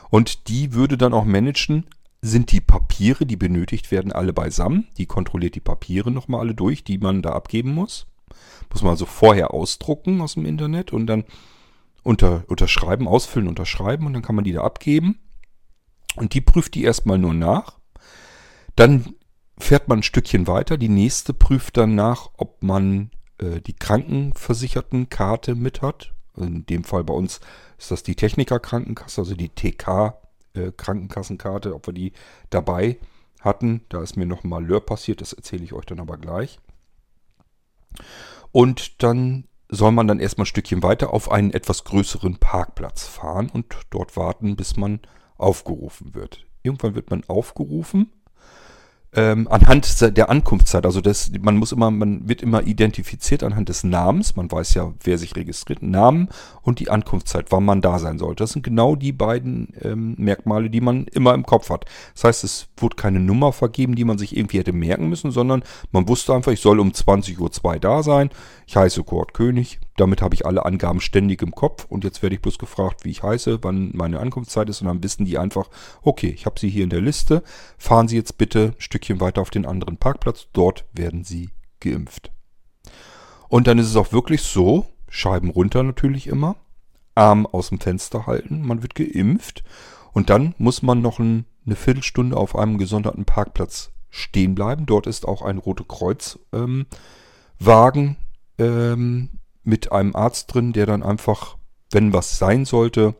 Und 0.09 0.49
die 0.49 0.73
würde 0.73 0.97
dann 0.97 1.13
auch 1.13 1.25
managen, 1.25 1.85
sind 2.21 2.51
die 2.51 2.61
Papiere, 2.61 3.25
die 3.25 3.37
benötigt 3.37 3.89
werden, 3.89 4.11
alle 4.11 4.33
beisammen. 4.33 4.87
Die 4.97 5.07
kontrolliert 5.07 5.55
die 5.55 5.61
Papiere 5.61 6.11
nochmal 6.11 6.41
alle 6.41 6.53
durch, 6.53 6.83
die 6.83 6.99
man 6.99 7.21
da 7.23 7.31
abgeben 7.31 7.73
muss. 7.73 8.10
Muss 8.71 8.81
man 8.81 8.91
also 8.91 9.05
vorher 9.05 9.53
ausdrucken 9.53 10.21
aus 10.21 10.35
dem 10.35 10.45
Internet 10.45 10.93
und 10.93 11.07
dann 11.07 11.25
unter, 12.03 12.43
unterschreiben, 12.47 13.07
ausfüllen, 13.07 13.47
unterschreiben 13.47 14.05
und 14.05 14.13
dann 14.13 14.21
kann 14.21 14.35
man 14.35 14.43
die 14.43 14.53
da 14.53 14.61
abgeben. 14.61 15.19
Und 16.15 16.33
die 16.33 16.41
prüft 16.41 16.75
die 16.75 16.83
erstmal 16.83 17.17
nur 17.17 17.33
nach. 17.33 17.79
Dann 18.75 19.15
fährt 19.57 19.87
man 19.87 19.99
ein 19.99 20.03
Stückchen 20.03 20.45
weiter. 20.47 20.77
Die 20.77 20.89
nächste 20.89 21.33
prüft 21.33 21.77
dann 21.77 21.95
nach, 21.95 22.29
ob 22.37 22.61
man 22.63 23.11
äh, 23.37 23.61
die 23.61 23.75
Krankenversichertenkarte 23.75 25.55
mit 25.55 25.81
hat. 25.81 26.13
In 26.37 26.65
dem 26.65 26.83
Fall 26.83 27.03
bei 27.03 27.13
uns 27.13 27.39
ist 27.77 27.91
das 27.91 28.03
die 28.03 28.15
Techniker-Krankenkasse, 28.15 29.21
also 29.21 29.35
die 29.35 29.49
TK-Krankenkassenkarte, 29.49 31.69
äh, 31.69 31.73
ob 31.73 31.87
wir 31.87 31.93
die 31.93 32.13
dabei 32.49 32.97
hatten. 33.41 33.81
Da 33.89 34.01
ist 34.01 34.17
mir 34.17 34.25
noch 34.25 34.43
mal 34.43 34.61
Malheur 34.61 34.81
passiert, 34.81 35.21
das 35.21 35.33
erzähle 35.33 35.63
ich 35.63 35.73
euch 35.73 35.85
dann 35.85 35.99
aber 35.99 36.17
gleich. 36.17 36.59
Und 38.51 39.03
dann 39.03 39.47
soll 39.69 39.91
man 39.91 40.07
dann 40.07 40.19
erstmal 40.19 40.43
ein 40.43 40.47
Stückchen 40.47 40.83
weiter 40.83 41.13
auf 41.13 41.31
einen 41.31 41.51
etwas 41.51 41.85
größeren 41.85 42.37
Parkplatz 42.37 43.05
fahren 43.07 43.49
und 43.49 43.73
dort 43.89 44.17
warten, 44.17 44.55
bis 44.55 44.75
man 44.75 44.99
aufgerufen 45.37 46.13
wird. 46.13 46.45
Irgendwann 46.61 46.95
wird 46.95 47.09
man 47.09 47.23
aufgerufen 47.27 48.11
ähm, 49.13 49.47
anhand 49.49 50.17
der 50.17 50.29
Ankunftszeit, 50.29 50.85
also 50.85 51.01
das, 51.01 51.31
man 51.41 51.57
muss 51.57 51.73
immer, 51.73 51.91
man 51.91 52.29
wird 52.29 52.41
immer 52.41 52.65
identifiziert 52.65 53.43
anhand 53.43 53.67
des 53.67 53.83
Namens, 53.83 54.37
man 54.37 54.49
weiß 54.49 54.73
ja, 54.73 54.93
wer 55.03 55.17
sich 55.17 55.35
registriert, 55.35 55.81
Namen 55.81 56.29
und 56.61 56.79
die 56.79 56.89
Ankunftszeit, 56.89 57.47
wann 57.49 57.65
man 57.65 57.81
da 57.81 57.99
sein 57.99 58.17
sollte. 58.19 58.43
Das 58.43 58.51
sind 58.51 58.63
genau 58.63 58.95
die 58.95 59.11
beiden 59.11 59.73
ähm, 59.81 60.15
Merkmale, 60.17 60.69
die 60.69 60.79
man 60.79 61.07
immer 61.07 61.33
im 61.33 61.45
Kopf 61.45 61.69
hat. 61.69 61.85
Das 62.13 62.23
heißt, 62.23 62.43
es 62.45 62.67
wurde 62.77 62.95
keine 62.95 63.19
Nummer 63.19 63.51
vergeben, 63.51 63.95
die 63.95 64.05
man 64.05 64.17
sich 64.17 64.37
irgendwie 64.37 64.59
hätte 64.59 64.71
merken 64.71 65.09
müssen, 65.09 65.31
sondern 65.31 65.63
man 65.91 66.07
wusste 66.07 66.33
einfach, 66.33 66.53
ich 66.53 66.61
soll 66.61 66.79
um 66.79 66.91
20.02 66.91 67.63
Uhr 67.65 67.79
da 67.79 68.03
sein, 68.03 68.29
ich 68.65 68.77
heiße 68.77 69.03
Kurt 69.03 69.33
König, 69.33 69.81
damit 70.01 70.23
habe 70.23 70.33
ich 70.33 70.47
alle 70.47 70.65
Angaben 70.65 70.99
ständig 70.99 71.43
im 71.43 71.51
Kopf 71.51 71.85
und 71.87 72.03
jetzt 72.03 72.23
werde 72.23 72.35
ich 72.35 72.41
bloß 72.41 72.57
gefragt, 72.57 73.05
wie 73.05 73.11
ich 73.11 73.21
heiße, 73.21 73.59
wann 73.61 73.91
meine 73.93 74.19
Ankunftszeit 74.19 74.67
ist 74.67 74.81
und 74.81 74.87
dann 74.87 75.03
wissen 75.03 75.25
die 75.25 75.37
einfach, 75.37 75.69
okay, 76.01 76.29
ich 76.29 76.47
habe 76.47 76.59
sie 76.59 76.69
hier 76.69 76.83
in 76.83 76.89
der 76.89 77.01
Liste, 77.01 77.43
fahren 77.77 78.07
Sie 78.07 78.15
jetzt 78.15 78.39
bitte 78.39 78.73
ein 78.75 78.81
Stückchen 78.81 79.19
weiter 79.19 79.41
auf 79.41 79.51
den 79.51 79.67
anderen 79.67 79.97
Parkplatz, 79.97 80.47
dort 80.53 80.85
werden 80.91 81.23
Sie 81.23 81.51
geimpft. 81.79 82.31
Und 83.47 83.67
dann 83.67 83.77
ist 83.77 83.85
es 83.85 83.95
auch 83.95 84.11
wirklich 84.11 84.41
so, 84.41 84.87
Scheiben 85.07 85.51
runter 85.51 85.83
natürlich 85.83 86.25
immer, 86.25 86.55
Arm 87.13 87.45
aus 87.45 87.69
dem 87.69 87.79
Fenster 87.79 88.25
halten, 88.25 88.65
man 88.65 88.81
wird 88.81 88.95
geimpft 88.95 89.63
und 90.13 90.31
dann 90.31 90.55
muss 90.57 90.81
man 90.81 91.03
noch 91.03 91.19
ein, 91.19 91.45
eine 91.63 91.75
Viertelstunde 91.75 92.35
auf 92.35 92.55
einem 92.55 92.79
gesonderten 92.79 93.25
Parkplatz 93.25 93.91
stehen 94.09 94.55
bleiben. 94.55 94.87
Dort 94.87 95.05
ist 95.05 95.27
auch 95.27 95.43
ein 95.43 95.59
Rote 95.59 95.83
Kreuz 95.83 96.39
ähm, 96.53 96.87
Wagen 97.59 98.17
ähm, 98.57 99.29
mit 99.63 99.91
einem 99.91 100.15
Arzt 100.15 100.53
drin, 100.53 100.73
der 100.73 100.85
dann 100.85 101.03
einfach, 101.03 101.57
wenn 101.91 102.13
was 102.13 102.37
sein 102.37 102.65
sollte, 102.65 103.15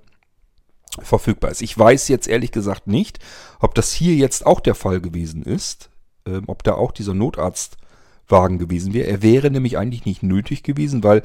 verfügbar 0.99 1.51
ist. 1.51 1.61
Ich 1.61 1.77
weiß 1.77 2.07
jetzt 2.07 2.27
ehrlich 2.27 2.51
gesagt 2.51 2.87
nicht, 2.87 3.19
ob 3.59 3.75
das 3.75 3.93
hier 3.93 4.15
jetzt 4.15 4.45
auch 4.45 4.59
der 4.59 4.75
Fall 4.75 4.99
gewesen 4.99 5.43
ist, 5.43 5.89
ähm, 6.25 6.43
ob 6.47 6.63
da 6.63 6.73
auch 6.73 6.91
dieser 6.91 7.13
Notarztwagen 7.13 8.57
gewesen 8.57 8.93
wäre. 8.93 9.07
Er 9.07 9.21
wäre 9.21 9.51
nämlich 9.51 9.77
eigentlich 9.77 10.05
nicht 10.05 10.23
nötig 10.23 10.63
gewesen, 10.63 11.03
weil 11.03 11.21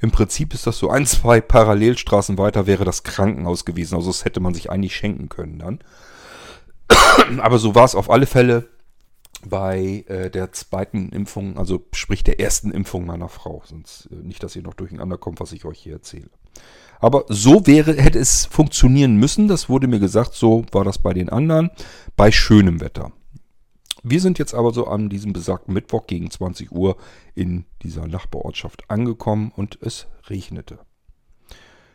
im 0.00 0.10
Prinzip 0.10 0.54
ist 0.54 0.66
das 0.66 0.78
so 0.78 0.90
ein, 0.90 1.06
zwei 1.06 1.40
Parallelstraßen 1.40 2.38
weiter 2.38 2.66
wäre 2.66 2.84
das 2.84 3.02
Krankenhaus 3.02 3.64
gewesen. 3.64 3.96
Also 3.96 4.10
das 4.10 4.24
hätte 4.24 4.40
man 4.40 4.54
sich 4.54 4.70
eigentlich 4.70 4.94
schenken 4.94 5.28
können 5.28 5.58
dann. 5.58 5.80
Aber 7.40 7.58
so 7.58 7.74
war 7.74 7.84
es 7.84 7.94
auf 7.94 8.10
alle 8.10 8.26
Fälle 8.26 8.68
bei 9.48 10.04
äh, 10.08 10.30
der 10.30 10.52
zweiten 10.52 11.10
Impfung, 11.10 11.56
also 11.56 11.84
sprich 11.92 12.22
der 12.24 12.40
ersten 12.40 12.70
Impfung 12.70 13.06
meiner 13.06 13.28
Frau. 13.28 13.62
Sonst 13.64 14.08
äh, 14.12 14.16
nicht, 14.16 14.42
dass 14.42 14.56
ihr 14.56 14.62
noch 14.62 14.74
durcheinander 14.74 15.18
kommt, 15.18 15.40
was 15.40 15.52
ich 15.52 15.64
euch 15.64 15.78
hier 15.78 15.94
erzähle. 15.94 16.30
Aber 17.00 17.24
so 17.28 17.66
wäre, 17.66 17.94
hätte 17.94 18.18
es 18.18 18.46
funktionieren 18.46 19.16
müssen. 19.16 19.48
Das 19.48 19.68
wurde 19.68 19.86
mir 19.86 20.00
gesagt, 20.00 20.34
so 20.34 20.64
war 20.72 20.84
das 20.84 20.98
bei 20.98 21.14
den 21.14 21.30
anderen, 21.30 21.70
bei 22.16 22.30
schönem 22.30 22.80
Wetter. 22.80 23.12
Wir 24.02 24.20
sind 24.20 24.38
jetzt 24.38 24.54
aber 24.54 24.72
so 24.72 24.86
an 24.86 25.08
diesem 25.08 25.32
besagten 25.32 25.74
Mittwoch 25.74 26.06
gegen 26.06 26.30
20 26.30 26.72
Uhr 26.72 26.96
in 27.34 27.64
dieser 27.82 28.06
Nachbarortschaft 28.06 28.90
angekommen 28.90 29.52
und 29.54 29.78
es 29.82 30.06
regnete. 30.28 30.78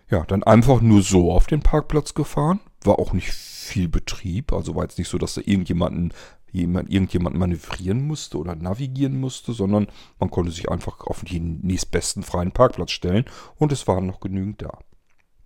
Ja, 0.10 0.24
dann 0.24 0.44
einfach 0.44 0.82
nur 0.82 1.02
so 1.02 1.32
auf 1.32 1.48
den 1.48 1.62
Parkplatz 1.62 2.14
gefahren. 2.14 2.60
War 2.84 3.00
auch 3.00 3.14
nicht 3.14 3.32
viel 3.32 3.88
Betrieb. 3.88 4.54
Also 4.54 4.76
war 4.76 4.84
jetzt 4.84 5.00
nicht 5.00 5.10
so, 5.10 5.18
dass 5.18 5.34
da 5.34 5.42
irgendjemanden 5.42 6.14
jemand, 6.52 6.92
irgendjemand 6.92 7.36
manövrieren 7.36 8.06
musste 8.08 8.38
oder 8.38 8.56
navigieren 8.56 9.20
musste, 9.20 9.54
sondern 9.54 9.88
man 10.20 10.32
konnte 10.32 10.52
sich 10.52 10.70
einfach 10.70 11.02
auf 11.02 11.24
den 11.24 11.60
nächstbesten 11.62 12.24
freien 12.24 12.52
Parkplatz 12.52 12.92
stellen 12.92 13.26
und 13.58 13.72
es 13.72 13.88
waren 13.88 14.06
noch 14.06 14.20
genügend 14.20 14.62
da. 14.62 14.80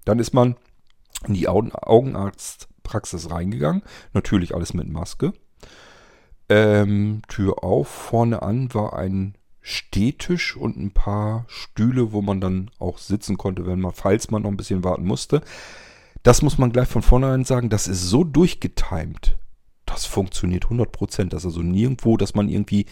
Dann 0.06 0.20
ist 0.20 0.34
man 0.34 0.56
in 1.28 1.34
die 1.34 1.48
Augen 1.48 1.72
Augenarztpraxis 1.74 3.32
reingegangen, 3.32 3.84
natürlich 4.14 4.56
alles 4.56 4.74
mit 4.74 4.88
Maske. 4.88 5.34
Ähm, 6.48 7.22
Tür 7.28 7.64
auf, 7.64 7.88
vorne 7.88 8.42
an 8.42 8.74
war 8.74 8.94
ein 8.94 9.36
Stehtisch 9.62 10.56
und 10.56 10.78
ein 10.78 10.92
paar 10.92 11.46
Stühle, 11.48 12.12
wo 12.12 12.22
man 12.22 12.42
dann 12.42 12.72
auch 12.80 12.98
sitzen 12.98 13.38
konnte, 13.38 13.68
wenn 13.68 13.80
man, 13.80 13.92
falls 13.92 14.32
man 14.32 14.42
noch 14.42 14.50
ein 14.50 14.58
bisschen 14.58 14.84
warten 14.84 15.06
musste. 15.06 15.42
Das 16.24 16.42
muss 16.42 16.58
man 16.58 16.72
gleich 16.72 16.88
von 16.88 17.02
vornherein 17.02 17.44
sagen, 17.44 17.70
das 17.70 17.88
ist 17.88 18.04
so 18.04 18.24
durchgetimt, 18.24 19.38
das 19.90 20.06
funktioniert 20.06 20.66
100%. 20.66 21.30
Das 21.30 21.42
ist 21.42 21.46
also 21.46 21.62
nirgendwo, 21.62 22.18
dass 22.18 22.36
man 22.36 22.48
irgendwie 22.48 22.86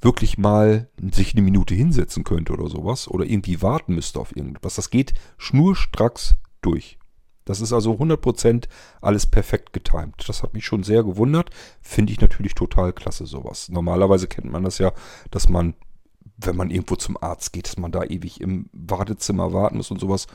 wirklich 0.00 0.38
mal 0.38 0.88
sich 1.12 1.34
eine 1.34 1.42
Minute 1.42 1.74
hinsetzen 1.74 2.24
könnte 2.24 2.52
oder 2.52 2.68
sowas 2.68 3.08
oder 3.08 3.24
irgendwie 3.24 3.62
warten 3.62 3.94
müsste 3.94 4.20
auf 4.20 4.34
irgendwas. 4.34 4.76
Das 4.76 4.90
geht 4.90 5.14
schnurstracks 5.36 6.36
durch. 6.62 6.98
Das 7.44 7.60
ist 7.60 7.72
also 7.72 7.94
100% 7.94 8.68
alles 9.00 9.26
perfekt 9.26 9.72
getimt. 9.72 10.28
Das 10.28 10.42
hat 10.42 10.52
mich 10.52 10.66
schon 10.66 10.82
sehr 10.82 11.02
gewundert. 11.02 11.50
Finde 11.80 12.12
ich 12.12 12.20
natürlich 12.20 12.54
total 12.54 12.92
klasse 12.92 13.26
sowas. 13.26 13.70
Normalerweise 13.70 14.28
kennt 14.28 14.52
man 14.52 14.64
das 14.64 14.78
ja, 14.78 14.92
dass 15.30 15.48
man, 15.48 15.74
wenn 16.36 16.56
man 16.56 16.70
irgendwo 16.70 16.96
zum 16.96 17.16
Arzt 17.16 17.52
geht, 17.52 17.66
dass 17.66 17.78
man 17.78 17.90
da 17.90 18.04
ewig 18.04 18.40
im 18.40 18.68
Wartezimmer 18.72 19.52
warten 19.52 19.78
muss 19.78 19.90
und 19.90 19.98
sowas. 19.98 20.26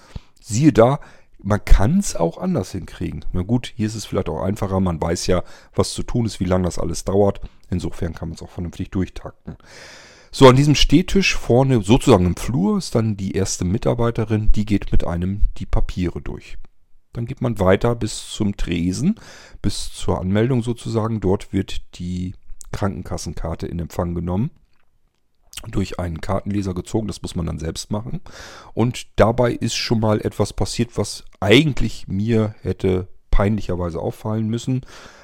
Siehe 0.41 0.73
da, 0.73 0.99
man 1.43 1.63
kann 1.63 1.99
es 1.99 2.15
auch 2.15 2.37
anders 2.37 2.71
hinkriegen. 2.71 3.25
Na 3.33 3.41
gut, 3.41 3.73
hier 3.75 3.85
ist 3.85 3.95
es 3.95 4.05
vielleicht 4.05 4.29
auch 4.29 4.41
einfacher. 4.41 4.79
Man 4.79 4.99
weiß 4.99 5.27
ja, 5.27 5.43
was 5.75 5.93
zu 5.93 6.01
tun 6.01 6.25
ist, 6.25 6.39
wie 6.39 6.45
lange 6.45 6.63
das 6.63 6.79
alles 6.79 7.03
dauert. 7.03 7.41
Insofern 7.69 8.13
kann 8.13 8.29
man 8.29 8.35
es 8.35 8.41
auch 8.41 8.49
vernünftig 8.49 8.91
durchtakten. 8.91 9.57
So, 10.31 10.47
an 10.47 10.55
diesem 10.55 10.73
Stehtisch 10.73 11.35
vorne, 11.35 11.83
sozusagen 11.83 12.25
im 12.25 12.37
Flur, 12.37 12.77
ist 12.77 12.95
dann 12.95 13.17
die 13.17 13.33
erste 13.33 13.65
Mitarbeiterin, 13.65 14.51
die 14.51 14.65
geht 14.65 14.91
mit 14.91 15.05
einem 15.05 15.43
die 15.57 15.65
Papiere 15.65 16.21
durch. 16.21 16.57
Dann 17.11 17.25
geht 17.25 17.41
man 17.41 17.59
weiter 17.59 17.93
bis 17.93 18.29
zum 18.29 18.57
Tresen, 18.57 19.19
bis 19.61 19.91
zur 19.91 20.19
Anmeldung 20.19 20.63
sozusagen. 20.63 21.19
Dort 21.19 21.53
wird 21.53 21.99
die 21.99 22.33
Krankenkassenkarte 22.71 23.67
in 23.67 23.79
Empfang 23.79 24.15
genommen. 24.15 24.49
Durch 25.71 25.99
einen 25.99 26.21
Kartenleser 26.21 26.73
gezogen. 26.73 27.07
Das 27.07 27.21
muss 27.21 27.35
man 27.35 27.45
dann 27.45 27.59
selbst 27.59 27.91
machen. 27.91 28.21
Und 28.73 29.07
dabei 29.15 29.51
ist 29.51 29.75
schon 29.75 29.99
mal 29.99 30.21
etwas 30.21 30.53
passiert, 30.53 30.97
was 30.97 31.23
eigentlich 31.39 32.07
mir 32.07 32.55
hätte 32.61 33.07
peinlicherweise 33.31 33.99
auffallen 33.99 34.47
müssen. 34.47 34.81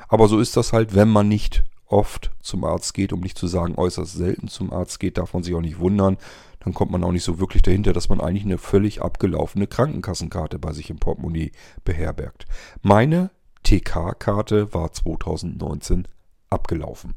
Aber 0.08 0.28
so 0.28 0.40
ist 0.40 0.58
das 0.58 0.74
halt, 0.74 0.96
wenn 0.96 1.10
man 1.10 1.28
nicht 1.28 1.64
oft 1.86 2.32
zum 2.42 2.64
Arzt 2.64 2.94
geht, 2.94 3.14
um 3.14 3.20
nicht 3.20 3.38
zu 3.38 3.48
sagen 3.48 3.76
äußerst 3.76 4.14
selten 4.14 4.48
zum 4.48 4.72
Arzt 4.72 5.00
geht, 5.00 5.18
darf 5.18 5.34
man 5.34 5.44
sich 5.44 5.56
auch 5.56 5.62
nicht 5.62 5.80
wundern. 5.80 6.18
Dann 6.60 6.74
kommt 6.74 6.92
man 6.92 7.04
auch 7.04 7.12
nicht 7.12 7.24
so 7.24 7.40
wirklich 7.40 7.64
dahinter, 7.64 7.94
dass 7.94 8.10
man 8.10 8.20
eigentlich 8.20 8.44
eine 8.44 8.58
völlig 8.58 9.02
abgelaufene 9.02 9.68
Krankenkassenkarte 9.68 10.60
bei 10.60 10.74
sich 10.74 10.90
im 10.90 11.00
Portemonnaie 11.00 11.52
beherbergt. 11.86 12.46
Meine 12.82 13.32
TK-Karte 13.64 14.74
war 14.74 14.92
2019 14.92 16.08
abgelaufen. 16.50 17.14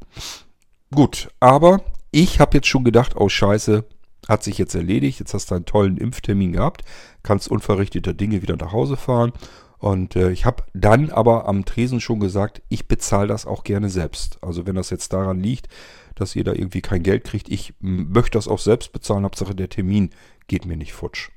Gut, 0.93 1.29
aber 1.39 1.81
ich 2.13 2.39
habe 2.39 2.57
jetzt 2.57 2.67
schon 2.67 2.83
gedacht, 2.83 3.15
oh 3.17 3.27
scheiße, 3.27 3.83
hat 4.29 4.43
sich 4.43 4.57
jetzt 4.57 4.75
erledigt, 4.75 5.19
jetzt 5.19 5.33
hast 5.33 5.51
du 5.51 5.55
einen 5.55 5.65
tollen 5.65 5.97
Impftermin 5.97 6.53
gehabt, 6.53 6.83
kannst 7.23 7.49
unverrichteter 7.49 8.13
Dinge 8.13 8.41
wieder 8.41 8.55
nach 8.55 8.71
Hause 8.71 8.95
fahren. 8.95 9.33
Und 9.79 10.15
äh, 10.15 10.31
ich 10.31 10.45
habe 10.45 10.63
dann 10.73 11.09
aber 11.09 11.45
am 11.45 11.65
Tresen 11.65 11.99
schon 11.99 12.21
gesagt, 12.21 12.61
ich 12.69 12.87
bezahle 12.87 13.27
das 13.27 13.45
auch 13.45 13.65
gerne 13.65 13.89
selbst. 13.89 14.37
Also 14.41 14.65
wenn 14.65 14.75
das 14.75 14.91
jetzt 14.91 15.11
daran 15.11 15.41
liegt, 15.41 15.67
dass 16.15 16.35
ihr 16.37 16.45
da 16.45 16.53
irgendwie 16.53 16.81
kein 16.81 17.03
Geld 17.03 17.25
kriegt, 17.25 17.49
ich 17.49 17.73
möchte 17.81 18.37
das 18.37 18.47
auch 18.47 18.59
selbst 18.59 18.93
bezahlen, 18.93 19.25
Hauptsache 19.25 19.55
der 19.55 19.67
Termin 19.67 20.11
geht 20.47 20.65
mir 20.65 20.77
nicht 20.77 20.93
futsch. 20.93 21.31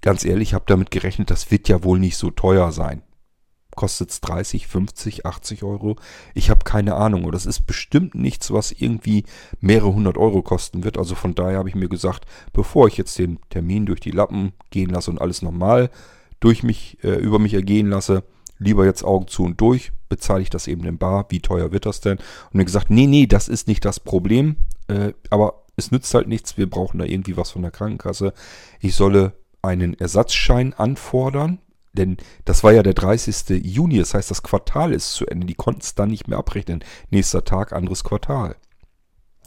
Ganz 0.00 0.24
ehrlich, 0.24 0.48
ich 0.48 0.54
habe 0.54 0.64
damit 0.66 0.90
gerechnet, 0.90 1.30
das 1.30 1.50
wird 1.52 1.68
ja 1.68 1.84
wohl 1.84 2.00
nicht 2.00 2.16
so 2.16 2.30
teuer 2.30 2.72
sein 2.72 3.02
kostet 3.78 4.10
es 4.10 4.20
30, 4.22 4.66
50, 4.66 5.24
80 5.24 5.62
Euro. 5.62 5.94
Ich 6.34 6.50
habe 6.50 6.64
keine 6.64 6.96
Ahnung. 6.96 7.22
Und 7.22 7.32
das 7.32 7.46
ist 7.46 7.64
bestimmt 7.64 8.16
nichts, 8.16 8.52
was 8.52 8.72
irgendwie 8.72 9.22
mehrere 9.60 9.94
hundert 9.94 10.18
Euro 10.18 10.42
kosten 10.42 10.82
wird. 10.82 10.98
Also 10.98 11.14
von 11.14 11.36
daher 11.36 11.58
habe 11.58 11.68
ich 11.68 11.76
mir 11.76 11.88
gesagt, 11.88 12.24
bevor 12.52 12.88
ich 12.88 12.96
jetzt 12.96 13.16
den 13.20 13.38
Termin 13.50 13.86
durch 13.86 14.00
die 14.00 14.10
Lappen 14.10 14.52
gehen 14.70 14.90
lasse 14.90 15.12
und 15.12 15.20
alles 15.20 15.42
normal 15.42 15.90
durch 16.40 16.64
mich, 16.64 16.98
äh, 17.04 17.20
über 17.20 17.38
mich 17.38 17.54
ergehen 17.54 17.88
lasse, 17.88 18.24
lieber 18.58 18.84
jetzt 18.84 19.04
Augen 19.04 19.28
zu 19.28 19.44
und 19.44 19.60
durch, 19.60 19.92
bezahle 20.08 20.42
ich 20.42 20.50
das 20.50 20.66
eben 20.66 20.84
in 20.84 20.98
Bar. 20.98 21.26
Wie 21.28 21.38
teuer 21.38 21.70
wird 21.70 21.86
das 21.86 22.00
denn? 22.00 22.18
Und 22.18 22.54
mir 22.54 22.64
gesagt, 22.64 22.90
nee, 22.90 23.06
nee, 23.06 23.26
das 23.28 23.46
ist 23.46 23.68
nicht 23.68 23.84
das 23.84 24.00
Problem. 24.00 24.56
Äh, 24.88 25.12
aber 25.30 25.62
es 25.76 25.92
nützt 25.92 26.12
halt 26.14 26.26
nichts. 26.26 26.58
Wir 26.58 26.68
brauchen 26.68 26.98
da 26.98 27.04
irgendwie 27.04 27.36
was 27.36 27.52
von 27.52 27.62
der 27.62 27.70
Krankenkasse. 27.70 28.32
Ich 28.80 28.96
solle 28.96 29.34
einen 29.62 29.94
Ersatzschein 29.94 30.74
anfordern. 30.74 31.60
Denn 31.98 32.16
das 32.44 32.64
war 32.64 32.72
ja 32.72 32.82
der 32.82 32.94
30. 32.94 33.62
Juni, 33.64 33.98
das 33.98 34.14
heißt, 34.14 34.30
das 34.30 34.42
Quartal 34.42 34.92
ist 34.92 35.12
zu 35.12 35.26
Ende. 35.26 35.46
Die 35.46 35.54
konnten 35.54 35.82
es 35.82 35.94
dann 35.94 36.08
nicht 36.08 36.28
mehr 36.28 36.38
abrechnen. 36.38 36.84
Nächster 37.10 37.44
Tag, 37.44 37.72
anderes 37.72 38.04
Quartal. 38.04 38.56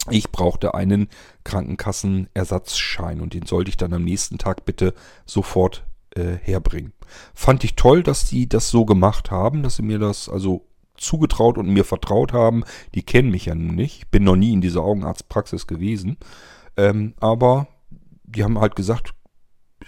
Ich 0.10 0.32
brauchte 0.32 0.74
einen 0.74 1.10
Krankenkassenersatzschein 1.44 3.22
und 3.22 3.34
den 3.34 3.46
sollte 3.46 3.70
ich 3.70 3.78
dann 3.78 3.94
am 3.94 4.04
nächsten 4.04 4.38
Tag 4.38 4.66
bitte 4.66 4.94
sofort 5.26 5.86
äh, 6.16 6.38
herbringen. 6.42 6.94
Fand 7.34 7.64
ich 7.64 7.76
toll, 7.76 8.04
dass 8.04 8.26
die 8.26 8.50
das 8.50 8.70
so 8.70 8.86
gemacht 8.86 9.32
haben, 9.32 9.64
dass 9.64 9.76
sie 9.76 9.84
mir 9.84 10.00
das 10.00 10.28
also 10.28 10.68
zugetraut 10.98 11.58
und 11.58 11.70
mir 11.70 11.86
vertraut 11.86 12.34
haben. 12.34 12.64
Die 12.96 13.04
kennen 13.04 13.32
mich 13.32 13.46
ja 13.46 13.56
nun 13.56 13.76
nicht. 13.76 14.00
Ich 14.00 14.08
bin 14.10 14.24
noch 14.24 14.36
nie 14.36 14.54
in 14.54 14.62
dieser 14.62 14.82
Augenarztpraxis 14.82 15.68
gewesen. 15.68 16.18
Ähm, 16.78 17.14
aber 17.20 17.68
die 18.24 18.44
haben 18.44 18.60
halt 18.60 18.76
gesagt, 18.76 19.14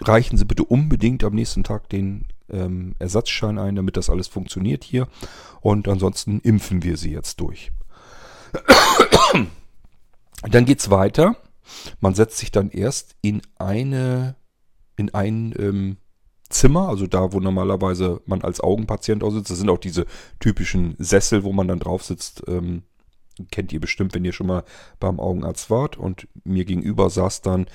reichen 0.01 0.38
Sie 0.38 0.46
bitte 0.46 0.63
unbedingt 0.63 1.24
am 1.24 1.34
nächsten 1.34 1.63
Tag 1.63 1.89
den 1.89 2.25
ähm, 2.50 2.96
Ersatzschein 3.00 3.58
ein, 3.58 3.76
damit 3.76 3.98
das 3.98 4.10
alles 4.10 4.28
funktioniert 4.28 4.84
hier. 4.84 5.08
Und 5.62 5.88
ansonsten 5.88 6.40
impfen 6.42 6.84
wir 6.84 6.98
sie 6.98 7.12
jetzt 7.12 7.40
durch. 7.40 7.72
Dann 10.44 10.66
geht 10.66 10.80
es 10.80 10.90
weiter. 10.90 11.36
Man 12.00 12.16
setzt 12.16 12.38
sich 12.38 12.52
dann 12.52 12.70
erst 12.70 13.16
in 13.22 13.42
eine, 13.58 14.36
in 14.98 15.14
ein 15.14 15.54
ähm, 15.58 15.98
Zimmer, 16.50 16.90
also 16.90 17.08
da, 17.08 17.34
wo 17.34 17.40
normalerweise 17.40 18.22
man 18.26 18.42
als 18.42 18.60
Augenpatient 18.60 19.24
aussitzt. 19.24 19.50
Das 19.50 19.58
sind 19.58 19.70
auch 19.70 19.80
diese 19.80 20.06
typischen 20.40 20.96
Sessel, 21.00 21.44
wo 21.44 21.54
man 21.54 21.68
dann 21.68 21.80
drauf 21.80 22.04
sitzt. 22.04 22.44
Ähm, 22.48 22.84
kennt 23.52 23.74
ihr 23.74 23.80
bestimmt, 23.80 24.14
wenn 24.14 24.26
ihr 24.26 24.34
schon 24.34 24.48
mal 24.48 24.64
beim 25.00 25.20
Augenarzt 25.20 25.70
wart. 25.70 25.98
Und 25.98 26.28
mir 26.44 26.66
gegenüber 26.66 27.10
saß 27.10 27.42
dann 27.42 27.66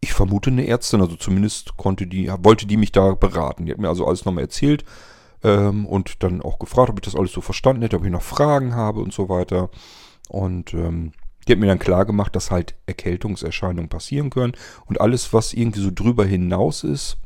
ich 0.00 0.12
vermute 0.12 0.50
eine 0.50 0.66
Ärztin, 0.66 1.00
also 1.00 1.16
zumindest 1.16 1.76
konnte 1.76 2.06
die, 2.06 2.30
wollte 2.42 2.66
die 2.66 2.76
mich 2.76 2.92
da 2.92 3.14
beraten. 3.14 3.66
Die 3.66 3.72
hat 3.72 3.78
mir 3.78 3.88
also 3.88 4.06
alles 4.06 4.24
nochmal 4.24 4.44
erzählt 4.44 4.84
ähm, 5.42 5.86
und 5.86 6.22
dann 6.22 6.42
auch 6.42 6.58
gefragt, 6.58 6.90
ob 6.90 6.98
ich 6.98 7.04
das 7.04 7.16
alles 7.16 7.32
so 7.32 7.40
verstanden 7.40 7.82
hätte, 7.82 7.96
ob 7.96 8.04
ich 8.04 8.10
noch 8.10 8.22
Fragen 8.22 8.74
habe 8.74 9.00
und 9.00 9.12
so 9.12 9.28
weiter. 9.28 9.70
Und 10.28 10.74
ähm, 10.74 11.12
die 11.46 11.52
hat 11.52 11.58
mir 11.58 11.66
dann 11.66 11.78
klar 11.78 12.04
gemacht, 12.04 12.36
dass 12.36 12.50
halt 12.50 12.76
Erkältungserscheinungen 12.86 13.88
passieren 13.88 14.30
können 14.30 14.52
und 14.86 15.00
alles, 15.00 15.32
was 15.32 15.52
irgendwie 15.52 15.80
so 15.80 15.90
drüber 15.92 16.24
hinaus 16.24 16.84
ist, 16.84 17.16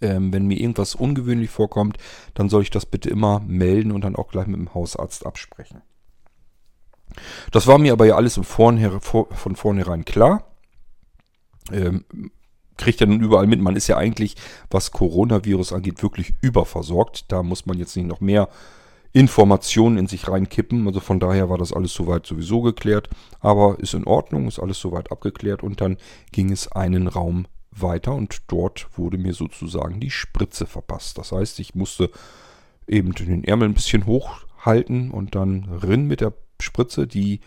ähm, 0.00 0.32
wenn 0.32 0.46
mir 0.46 0.60
irgendwas 0.60 0.94
ungewöhnlich 0.94 1.50
vorkommt, 1.50 1.98
dann 2.34 2.48
soll 2.48 2.62
ich 2.62 2.70
das 2.70 2.84
bitte 2.84 3.08
immer 3.08 3.40
melden 3.40 3.92
und 3.92 4.02
dann 4.02 4.16
auch 4.16 4.28
gleich 4.28 4.46
mit 4.46 4.56
dem 4.56 4.74
Hausarzt 4.74 5.24
absprechen. 5.24 5.82
Das 7.50 7.66
war 7.66 7.78
mir 7.78 7.92
aber 7.92 8.06
ja 8.06 8.16
alles 8.16 8.38
Vornher 8.42 9.00
von 9.00 9.56
vornherein 9.56 10.04
klar 10.04 10.47
ähm, 11.72 12.04
kriegt 12.76 13.00
ja 13.00 13.06
nun 13.06 13.20
überall 13.20 13.46
mit. 13.46 13.60
Man 13.60 13.76
ist 13.76 13.88
ja 13.88 13.96
eigentlich, 13.96 14.36
was 14.70 14.92
Coronavirus 14.92 15.72
angeht, 15.72 16.02
wirklich 16.02 16.34
überversorgt. 16.40 17.26
Da 17.28 17.42
muss 17.42 17.66
man 17.66 17.78
jetzt 17.78 17.96
nicht 17.96 18.06
noch 18.06 18.20
mehr 18.20 18.48
Informationen 19.12 19.98
in 19.98 20.06
sich 20.06 20.28
reinkippen. 20.28 20.86
Also 20.86 21.00
von 21.00 21.20
daher 21.20 21.50
war 21.50 21.58
das 21.58 21.72
alles 21.72 21.92
soweit 21.92 22.26
sowieso 22.26 22.62
geklärt. 22.62 23.08
Aber 23.40 23.78
ist 23.80 23.94
in 23.94 24.04
Ordnung, 24.04 24.48
ist 24.48 24.60
alles 24.60 24.78
soweit 24.78 25.10
abgeklärt. 25.10 25.62
Und 25.62 25.80
dann 25.80 25.96
ging 26.32 26.52
es 26.52 26.70
einen 26.70 27.08
Raum 27.08 27.46
weiter 27.70 28.14
und 28.14 28.42
dort 28.48 28.88
wurde 28.96 29.18
mir 29.18 29.34
sozusagen 29.34 30.00
die 30.00 30.10
Spritze 30.10 30.66
verpasst. 30.66 31.18
Das 31.18 31.32
heißt, 31.32 31.58
ich 31.60 31.74
musste 31.74 32.10
eben 32.86 33.14
den 33.14 33.44
Ärmel 33.44 33.68
ein 33.68 33.74
bisschen 33.74 34.06
hochhalten 34.06 35.10
und 35.10 35.34
dann 35.34 35.64
rin 35.82 36.06
mit 36.06 36.20
der 36.20 36.32
Spritze, 36.60 37.06
die 37.06 37.40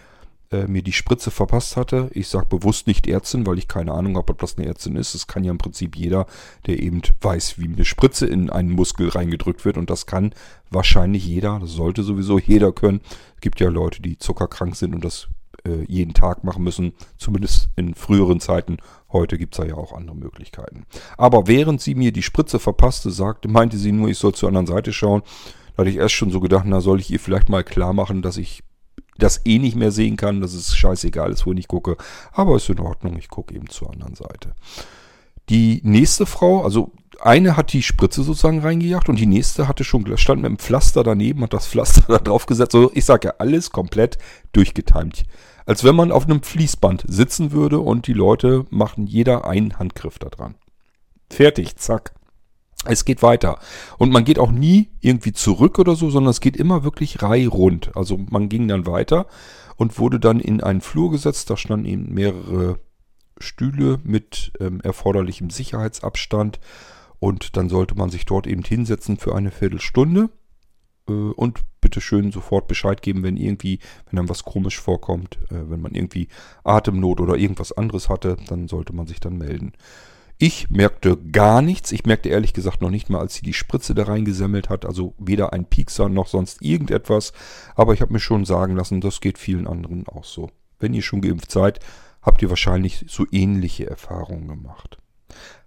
äh, 0.51 0.67
mir 0.67 0.81
die 0.81 0.91
Spritze 0.91 1.31
verpasst 1.31 1.77
hatte. 1.77 2.09
Ich 2.13 2.27
sage 2.27 2.45
bewusst 2.47 2.87
nicht 2.87 3.07
Ärztin, 3.07 3.45
weil 3.45 3.57
ich 3.57 3.67
keine 3.67 3.93
Ahnung 3.93 4.17
habe, 4.17 4.31
ob 4.31 4.39
das 4.39 4.57
eine 4.57 4.67
Ärztin 4.67 4.95
ist. 4.95 5.15
Das 5.15 5.27
kann 5.27 5.43
ja 5.43 5.51
im 5.51 5.57
Prinzip 5.57 5.95
jeder, 5.95 6.25
der 6.65 6.79
eben 6.79 7.01
weiß, 7.21 7.57
wie 7.57 7.65
eine 7.65 7.85
Spritze 7.85 8.27
in 8.27 8.49
einen 8.49 8.69
Muskel 8.69 9.09
reingedrückt 9.09 9.65
wird. 9.65 9.77
Und 9.77 9.89
das 9.89 10.05
kann 10.05 10.33
wahrscheinlich 10.69 11.25
jeder. 11.25 11.59
Das 11.59 11.71
sollte 11.71 12.03
sowieso 12.03 12.37
jeder 12.37 12.71
können. 12.71 13.01
Es 13.35 13.41
gibt 13.41 13.59
ja 13.59 13.69
Leute, 13.69 14.01
die 14.01 14.17
zuckerkrank 14.17 14.75
sind 14.75 14.93
und 14.93 15.05
das 15.05 15.27
äh, 15.65 15.85
jeden 15.87 16.13
Tag 16.13 16.43
machen 16.43 16.63
müssen. 16.63 16.93
Zumindest 17.17 17.69
in 17.75 17.95
früheren 17.95 18.39
Zeiten. 18.39 18.77
Heute 19.11 19.37
gibt 19.37 19.57
es 19.57 19.65
ja 19.65 19.75
auch 19.75 19.93
andere 19.93 20.15
Möglichkeiten. 20.15 20.85
Aber 21.17 21.47
während 21.47 21.81
sie 21.81 21.95
mir 21.95 22.11
die 22.11 22.23
Spritze 22.23 22.59
verpasste, 22.59 23.11
sagte, 23.11 23.47
meinte 23.47 23.77
sie 23.77 23.91
nur, 23.91 24.09
ich 24.09 24.17
soll 24.17 24.33
zur 24.33 24.49
anderen 24.49 24.67
Seite 24.67 24.91
schauen. 24.93 25.21
Da 25.75 25.81
hatte 25.83 25.89
ich 25.89 25.97
erst 25.97 26.15
schon 26.15 26.31
so 26.31 26.39
gedacht, 26.39 26.65
na 26.67 26.81
soll 26.81 26.99
ich 26.99 27.09
ihr 27.09 27.19
vielleicht 27.19 27.49
mal 27.49 27.63
klar 27.63 27.93
machen, 27.93 28.21
dass 28.21 28.37
ich 28.37 28.63
das 29.21 29.41
eh 29.45 29.59
nicht 29.59 29.75
mehr 29.75 29.91
sehen 29.91 30.17
kann. 30.17 30.41
Das 30.41 30.53
ist 30.53 30.75
scheißegal, 30.75 31.31
ist, 31.31 31.45
wo 31.45 31.53
ich 31.53 31.67
gucke. 31.67 31.97
Aber 32.31 32.55
ist 32.55 32.69
in 32.69 32.79
Ordnung, 32.79 33.17
ich 33.17 33.29
gucke 33.29 33.53
eben 33.55 33.69
zur 33.69 33.91
anderen 33.91 34.15
Seite. 34.15 34.53
Die 35.49 35.81
nächste 35.83 36.25
Frau, 36.25 36.63
also 36.63 36.91
eine 37.19 37.57
hat 37.57 37.73
die 37.73 37.83
Spritze 37.83 38.23
sozusagen 38.23 38.61
reingejagt 38.61 39.09
und 39.09 39.19
die 39.19 39.25
nächste 39.25 39.67
hatte 39.67 39.83
schon, 39.83 40.05
stand 40.17 40.41
mit 40.41 40.49
dem 40.49 40.57
Pflaster 40.57 41.03
daneben, 41.03 41.43
hat 41.43 41.53
das 41.53 41.67
Pflaster 41.67 42.01
da 42.07 42.17
drauf 42.17 42.45
gesetzt. 42.45 42.71
So, 42.71 42.91
ich 42.93 43.05
sage 43.05 43.29
ja, 43.29 43.33
alles 43.37 43.71
komplett 43.71 44.17
durchgetimt. 44.53 45.25
Als 45.65 45.83
wenn 45.83 45.95
man 45.95 46.11
auf 46.11 46.25
einem 46.25 46.41
Fließband 46.41 47.05
sitzen 47.07 47.51
würde 47.51 47.79
und 47.79 48.07
die 48.07 48.13
Leute 48.13 48.65
machen 48.69 49.05
jeder 49.05 49.45
einen 49.45 49.77
Handgriff 49.77 50.17
da 50.17 50.29
dran. 50.29 50.55
Fertig, 51.29 51.77
zack. 51.77 52.13
Es 52.85 53.05
geht 53.05 53.21
weiter. 53.21 53.59
Und 53.97 54.11
man 54.11 54.23
geht 54.23 54.39
auch 54.39 54.51
nie 54.51 54.89
irgendwie 55.01 55.33
zurück 55.33 55.77
oder 55.77 55.95
so, 55.95 56.09
sondern 56.09 56.31
es 56.31 56.41
geht 56.41 56.57
immer 56.57 56.83
wirklich 56.83 57.21
reihrund. 57.21 57.95
Also 57.95 58.17
man 58.29 58.49
ging 58.49 58.67
dann 58.67 58.87
weiter 58.87 59.27
und 59.75 59.99
wurde 59.99 60.19
dann 60.19 60.39
in 60.39 60.61
einen 60.61 60.81
Flur 60.81 61.11
gesetzt. 61.11 61.49
Da 61.49 61.57
standen 61.57 61.85
eben 61.85 62.13
mehrere 62.13 62.79
Stühle 63.37 63.99
mit 64.03 64.51
ähm, 64.59 64.81
erforderlichem 64.81 65.49
Sicherheitsabstand. 65.49 66.59
Und 67.19 67.55
dann 67.55 67.69
sollte 67.69 67.95
man 67.95 68.09
sich 68.09 68.25
dort 68.25 68.47
eben 68.47 68.63
hinsetzen 68.63 69.17
für 69.17 69.35
eine 69.35 69.51
Viertelstunde. 69.51 70.29
Äh, 71.07 71.11
und 71.11 71.61
bitte 71.81 72.01
schön 72.01 72.31
sofort 72.31 72.67
Bescheid 72.67 73.01
geben, 73.01 73.23
wenn 73.23 73.37
irgendwie, 73.37 73.79
wenn 74.09 74.19
einem 74.19 74.29
was 74.29 74.43
komisch 74.43 74.79
vorkommt, 74.79 75.37
äh, 75.49 75.69
wenn 75.69 75.81
man 75.81 75.93
irgendwie 75.93 76.27
Atemnot 76.63 77.19
oder 77.19 77.35
irgendwas 77.35 77.71
anderes 77.71 78.09
hatte, 78.09 78.37
dann 78.47 78.67
sollte 78.67 78.93
man 78.93 79.07
sich 79.07 79.19
dann 79.19 79.37
melden. 79.37 79.73
Ich 80.43 80.71
merkte 80.71 81.17
gar 81.17 81.61
nichts. 81.61 81.91
Ich 81.91 82.07
merkte 82.07 82.29
ehrlich 82.29 82.53
gesagt 82.53 82.81
noch 82.81 82.89
nicht 82.89 83.11
mal, 83.11 83.19
als 83.19 83.35
sie 83.35 83.43
die 83.43 83.53
Spritze 83.53 83.93
da 83.93 84.05
reingesammelt 84.05 84.69
hat. 84.69 84.87
Also 84.87 85.13
weder 85.19 85.53
ein 85.53 85.65
Piekser 85.65 86.09
noch 86.09 86.25
sonst 86.25 86.63
irgendetwas. 86.63 87.31
Aber 87.75 87.93
ich 87.93 88.01
habe 88.01 88.11
mir 88.11 88.19
schon 88.19 88.43
sagen 88.43 88.75
lassen, 88.75 89.01
das 89.01 89.21
geht 89.21 89.37
vielen 89.37 89.67
anderen 89.67 90.07
auch 90.07 90.23
so. 90.23 90.49
Wenn 90.79 90.95
ihr 90.95 91.03
schon 91.03 91.21
geimpft 91.21 91.51
seid, 91.51 91.79
habt 92.23 92.41
ihr 92.41 92.49
wahrscheinlich 92.49 93.05
so 93.07 93.27
ähnliche 93.31 93.87
Erfahrungen 93.87 94.47
gemacht. 94.47 94.97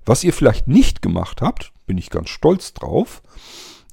Was 0.05 0.25
ihr 0.25 0.33
vielleicht 0.33 0.67
nicht 0.67 1.03
gemacht 1.03 1.41
habt, 1.41 1.73
bin 1.87 1.97
ich 1.97 2.11
ganz 2.11 2.31
stolz 2.31 2.75
drauf. 2.75 3.23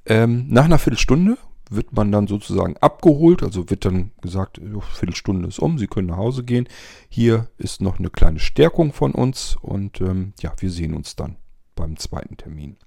Ähm, 0.07 0.47
nach 0.49 0.65
einer 0.65 0.79
Viertelstunde 0.79 1.37
wird 1.71 1.93
man 1.93 2.11
dann 2.11 2.27
sozusagen 2.27 2.77
abgeholt. 2.77 3.41
Also 3.41 3.69
wird 3.69 3.85
dann 3.85 4.11
gesagt, 4.21 4.61
Viertelstunde 4.93 5.47
ist 5.47 5.59
um, 5.59 5.79
Sie 5.79 5.87
können 5.87 6.09
nach 6.09 6.17
Hause 6.17 6.43
gehen. 6.43 6.67
Hier 7.09 7.47
ist 7.57 7.81
noch 7.81 7.97
eine 7.97 8.09
kleine 8.09 8.39
Stärkung 8.39 8.93
von 8.93 9.13
uns 9.13 9.55
und 9.61 10.01
ähm, 10.01 10.33
ja, 10.39 10.53
wir 10.59 10.69
sehen 10.69 10.93
uns 10.93 11.15
dann 11.15 11.37
beim 11.75 11.97
zweiten 11.97 12.37
Termin. 12.37 12.77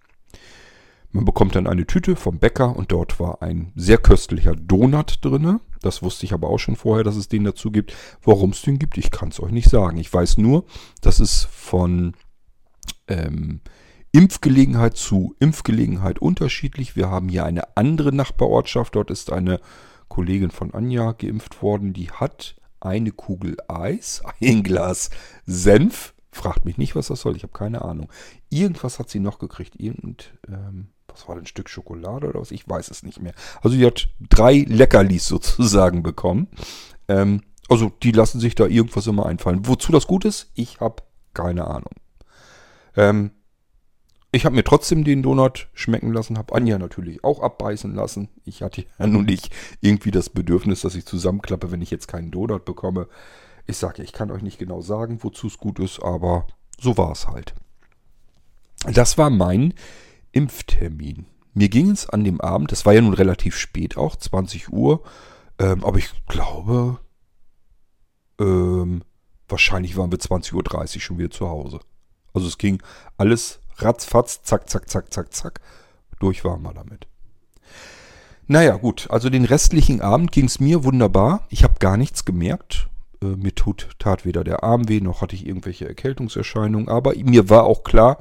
Man 1.11 1.25
bekommt 1.25 1.55
dann 1.55 1.66
eine 1.66 1.87
Tüte 1.87 2.16
vom 2.16 2.38
Bäcker 2.38 2.75
und 2.75 2.90
dort 2.90 3.20
war 3.20 3.40
ein 3.40 3.73
sehr 3.77 3.99
köstlicher 3.99 4.57
Donut 4.57 5.18
drinne. 5.25 5.61
Das 5.81 6.03
wusste 6.03 6.27
ich 6.27 6.33
aber 6.33 6.49
auch 6.49 6.59
schon 6.59 6.77
vorher, 6.77 7.05
dass 7.05 7.14
es 7.14 7.29
den 7.29 7.44
dazu 7.44 7.70
gibt. 7.70 7.94
Warum 8.23 8.51
es 8.51 8.62
den 8.62 8.81
gibt, 8.81 8.99
ich 8.99 9.11
kann 9.11 9.29
es 9.29 9.40
euch 9.40 9.53
nicht 9.53 9.70
sagen. 9.70 9.97
Ich 9.97 10.12
weiß 10.12 10.38
nur, 10.38 10.64
dass 11.03 11.20
es 11.20 11.44
von 11.44 12.14
ähm, 13.07 13.61
Impfgelegenheit 14.14 14.96
zu 14.96 15.35
Impfgelegenheit 15.40 16.20
unterschiedlich. 16.20 16.94
Wir 16.94 17.11
haben 17.11 17.29
hier 17.29 17.44
eine 17.44 17.77
andere 17.77 18.14
Nachbarortschaft. 18.14 18.94
Dort 18.94 19.11
ist 19.11 19.33
eine 19.33 19.61
Kollegin 20.07 20.53
von 20.53 20.72
Anja 20.72 21.11
geimpft 21.11 21.62
worden. 21.62 21.92
Die 21.92 22.12
hat 22.12 22.55
eine 22.79 23.11
Kugel 23.11 23.57
Eis, 23.66 24.22
ein 24.40 24.62
Glas 24.62 25.11
Senf. 25.46 26.14
Fragt 26.31 26.64
mich 26.64 26.79
nicht, 26.79 26.94
was 26.94 27.09
das 27.09 27.22
soll. 27.22 27.35
Ich 27.35 27.42
habe 27.42 27.53
keine 27.53 27.83
Ahnung. 27.83 28.09
Irgendwas 28.50 29.00
hat 29.00 29.11
sie 29.11 29.18
noch 29.18 29.40
gekriegt. 29.40 29.74
Irgend, 29.81 30.33
ähm, 30.46 30.90
was 31.09 31.27
war 31.27 31.35
denn 31.35 31.42
ein 31.42 31.48
Stück 31.48 31.68
Schokolade 31.68 32.29
oder 32.29 32.40
was? 32.40 32.53
Ich 32.53 32.68
weiß 32.68 32.92
es 32.92 33.03
nicht 33.03 33.20
mehr. 33.20 33.35
Also 33.62 33.77
die 33.77 33.85
hat 33.85 34.11
drei 34.20 34.64
Leckerlis 34.68 35.27
sozusagen 35.27 36.05
bekommen. 36.05 36.46
Ähm, 37.09 37.42
also 37.68 37.90
die 38.05 38.12
lassen 38.12 38.38
sich 38.38 38.55
da 38.55 38.66
irgendwas 38.66 39.09
immer 39.09 39.27
einfallen. 39.27 39.66
Wozu 39.66 39.90
das 39.90 40.07
gut 40.07 40.24
ist, 40.24 40.53
ich 40.55 40.79
habe 40.79 41.03
keine 41.33 41.66
Ahnung. 41.66 41.90
Ähm, 42.96 43.33
ich 44.35 44.44
habe 44.44 44.57
mir 44.57 44.64
trotzdem 44.64 45.05
den 45.05 45.23
Donut 45.23 45.68
schmecken 45.75 46.12
lassen, 46.12 46.38
habe 46.38 46.55
Anja 46.55 46.79
natürlich 46.79 47.23
auch 47.23 47.40
abbeißen 47.40 47.94
lassen. 47.94 48.29
Ich 48.44 48.62
hatte 48.62 48.85
ja 48.99 49.07
nun 49.07 49.25
nicht 49.25 49.51
irgendwie 49.81 50.11
das 50.11 50.29
Bedürfnis, 50.29 50.81
dass 50.81 50.94
ich 50.94 51.07
zusammenklappe, 51.07 51.70
wenn 51.70 51.83
ich 51.83 51.90
jetzt 51.90 52.09
keinen 52.09 52.31
Donut 52.31 52.64
bekomme. 52.64 53.09
Ich 53.66 53.77
sage, 53.77 54.03
ich 54.03 54.12
kann 54.12 54.31
euch 54.31 54.42
nicht 54.42 54.59
genau 54.59 54.81
sagen, 54.81 55.18
wozu 55.23 55.47
es 55.47 55.59
gut 55.59 55.79
ist, 55.79 56.03
aber 56.03 56.47
so 56.79 56.99
war 56.99 57.12
es 57.12 57.29
halt. 57.29 57.55
Das 58.92 59.16
war 59.16 59.31
mein 59.31 59.73
Impftermin. 60.33 61.27
Mir 61.55 61.68
ging 61.68 61.90
es 61.90 62.09
an 62.09 62.25
dem 62.25 62.40
Abend, 62.40 62.73
das 62.73 62.85
war 62.85 62.92
ja 62.92 63.01
nun 63.01 63.14
relativ 63.14 63.57
spät 63.57 63.97
auch, 63.97 64.16
20 64.16 64.73
Uhr, 64.73 65.03
ähm, 65.61 65.85
aber 65.85 65.99
ich 65.99 66.11
glaube, 66.27 66.99
ähm, 68.40 69.03
wahrscheinlich 69.49 69.97
waren 69.97 70.11
wir 70.11 70.18
20.30 70.18 70.97
Uhr 70.97 71.01
schon 71.01 71.18
wieder 71.18 71.31
zu 71.31 71.49
Hause. 71.49 71.79
Also 72.33 72.49
es 72.49 72.59
ging 72.59 72.83
alles 73.16 73.61
ratzfatz, 73.76 74.42
zack, 74.42 74.68
zack, 74.68 74.88
zack, 74.88 75.12
zack, 75.12 75.32
zack. 75.32 75.60
Durch 76.20 76.44
waren 76.44 76.62
wir 76.62 76.72
damit. 76.72 77.06
Naja, 78.46 78.76
gut. 78.76 79.06
Also 79.10 79.30
den 79.30 79.44
restlichen 79.44 80.00
Abend 80.00 80.32
ging 80.32 80.46
es 80.46 80.60
mir 80.60 80.84
wunderbar. 80.84 81.46
Ich 81.48 81.64
habe 81.64 81.74
gar 81.78 81.96
nichts 81.96 82.24
gemerkt. 82.24 82.88
Äh, 83.22 83.37
mir 83.37 83.54
tut, 83.54 83.90
tat 83.98 84.24
weder 84.24 84.44
der 84.44 84.62
Arm 84.62 84.88
weh, 84.88 85.00
noch 85.00 85.22
hatte 85.22 85.34
ich 85.34 85.46
irgendwelche 85.46 85.88
Erkältungserscheinungen. 85.88 86.88
Aber 86.88 87.14
mir 87.16 87.48
war 87.48 87.64
auch 87.64 87.84
klar, 87.84 88.18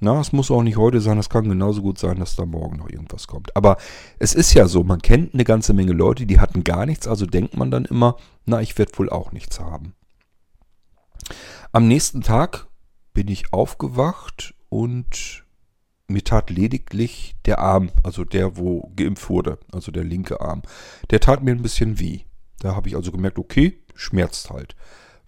na, 0.00 0.20
es 0.20 0.32
muss 0.32 0.50
auch 0.50 0.62
nicht 0.62 0.76
heute 0.76 1.00
sein, 1.00 1.18
es 1.18 1.28
kann 1.28 1.48
genauso 1.48 1.82
gut 1.82 1.98
sein, 1.98 2.18
dass 2.18 2.36
da 2.36 2.44
morgen 2.44 2.76
noch 2.76 2.90
irgendwas 2.90 3.26
kommt. 3.26 3.56
Aber 3.56 3.78
es 4.18 4.34
ist 4.34 4.54
ja 4.54 4.68
so, 4.68 4.84
man 4.84 5.00
kennt 5.00 5.34
eine 5.34 5.44
ganze 5.44 5.72
Menge 5.72 5.92
Leute, 5.92 6.26
die 6.26 6.40
hatten 6.40 6.62
gar 6.62 6.86
nichts, 6.86 7.08
also 7.08 7.26
denkt 7.26 7.56
man 7.56 7.70
dann 7.70 7.84
immer, 7.84 8.16
na, 8.44 8.60
ich 8.60 8.76
werde 8.76 8.96
wohl 8.98 9.10
auch 9.10 9.32
nichts 9.32 9.60
haben. 9.60 9.94
Am 11.72 11.88
nächsten 11.88 12.20
Tag 12.20 12.66
bin 13.14 13.28
ich 13.28 13.52
aufgewacht 13.52 14.54
und 14.74 15.44
mir 16.08 16.24
tat 16.24 16.50
lediglich 16.50 17.36
der 17.46 17.60
Arm, 17.60 17.92
also 18.02 18.24
der, 18.24 18.56
wo 18.56 18.90
geimpft 18.96 19.30
wurde, 19.30 19.60
also 19.70 19.92
der 19.92 20.02
linke 20.02 20.40
Arm, 20.40 20.62
der 21.10 21.20
tat 21.20 21.44
mir 21.44 21.52
ein 21.52 21.62
bisschen 21.62 22.00
weh. 22.00 22.22
Da 22.58 22.74
habe 22.74 22.88
ich 22.88 22.96
also 22.96 23.12
gemerkt, 23.12 23.38
okay, 23.38 23.84
schmerzt 23.94 24.50
halt. 24.50 24.74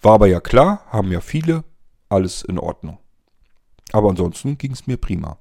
War 0.03 0.15
aber 0.15 0.27
ja 0.27 0.41
klar, 0.41 0.85
haben 0.89 1.13
ja 1.13 1.21
viele, 1.21 1.63
alles 2.09 2.43
in 2.43 2.59
Ordnung. 2.59 2.99
Aber 3.93 4.11
ansonsten 4.11 4.59
ging 4.59 4.73
es 4.73 4.89
mir 4.89 4.97
prima. 4.97 5.39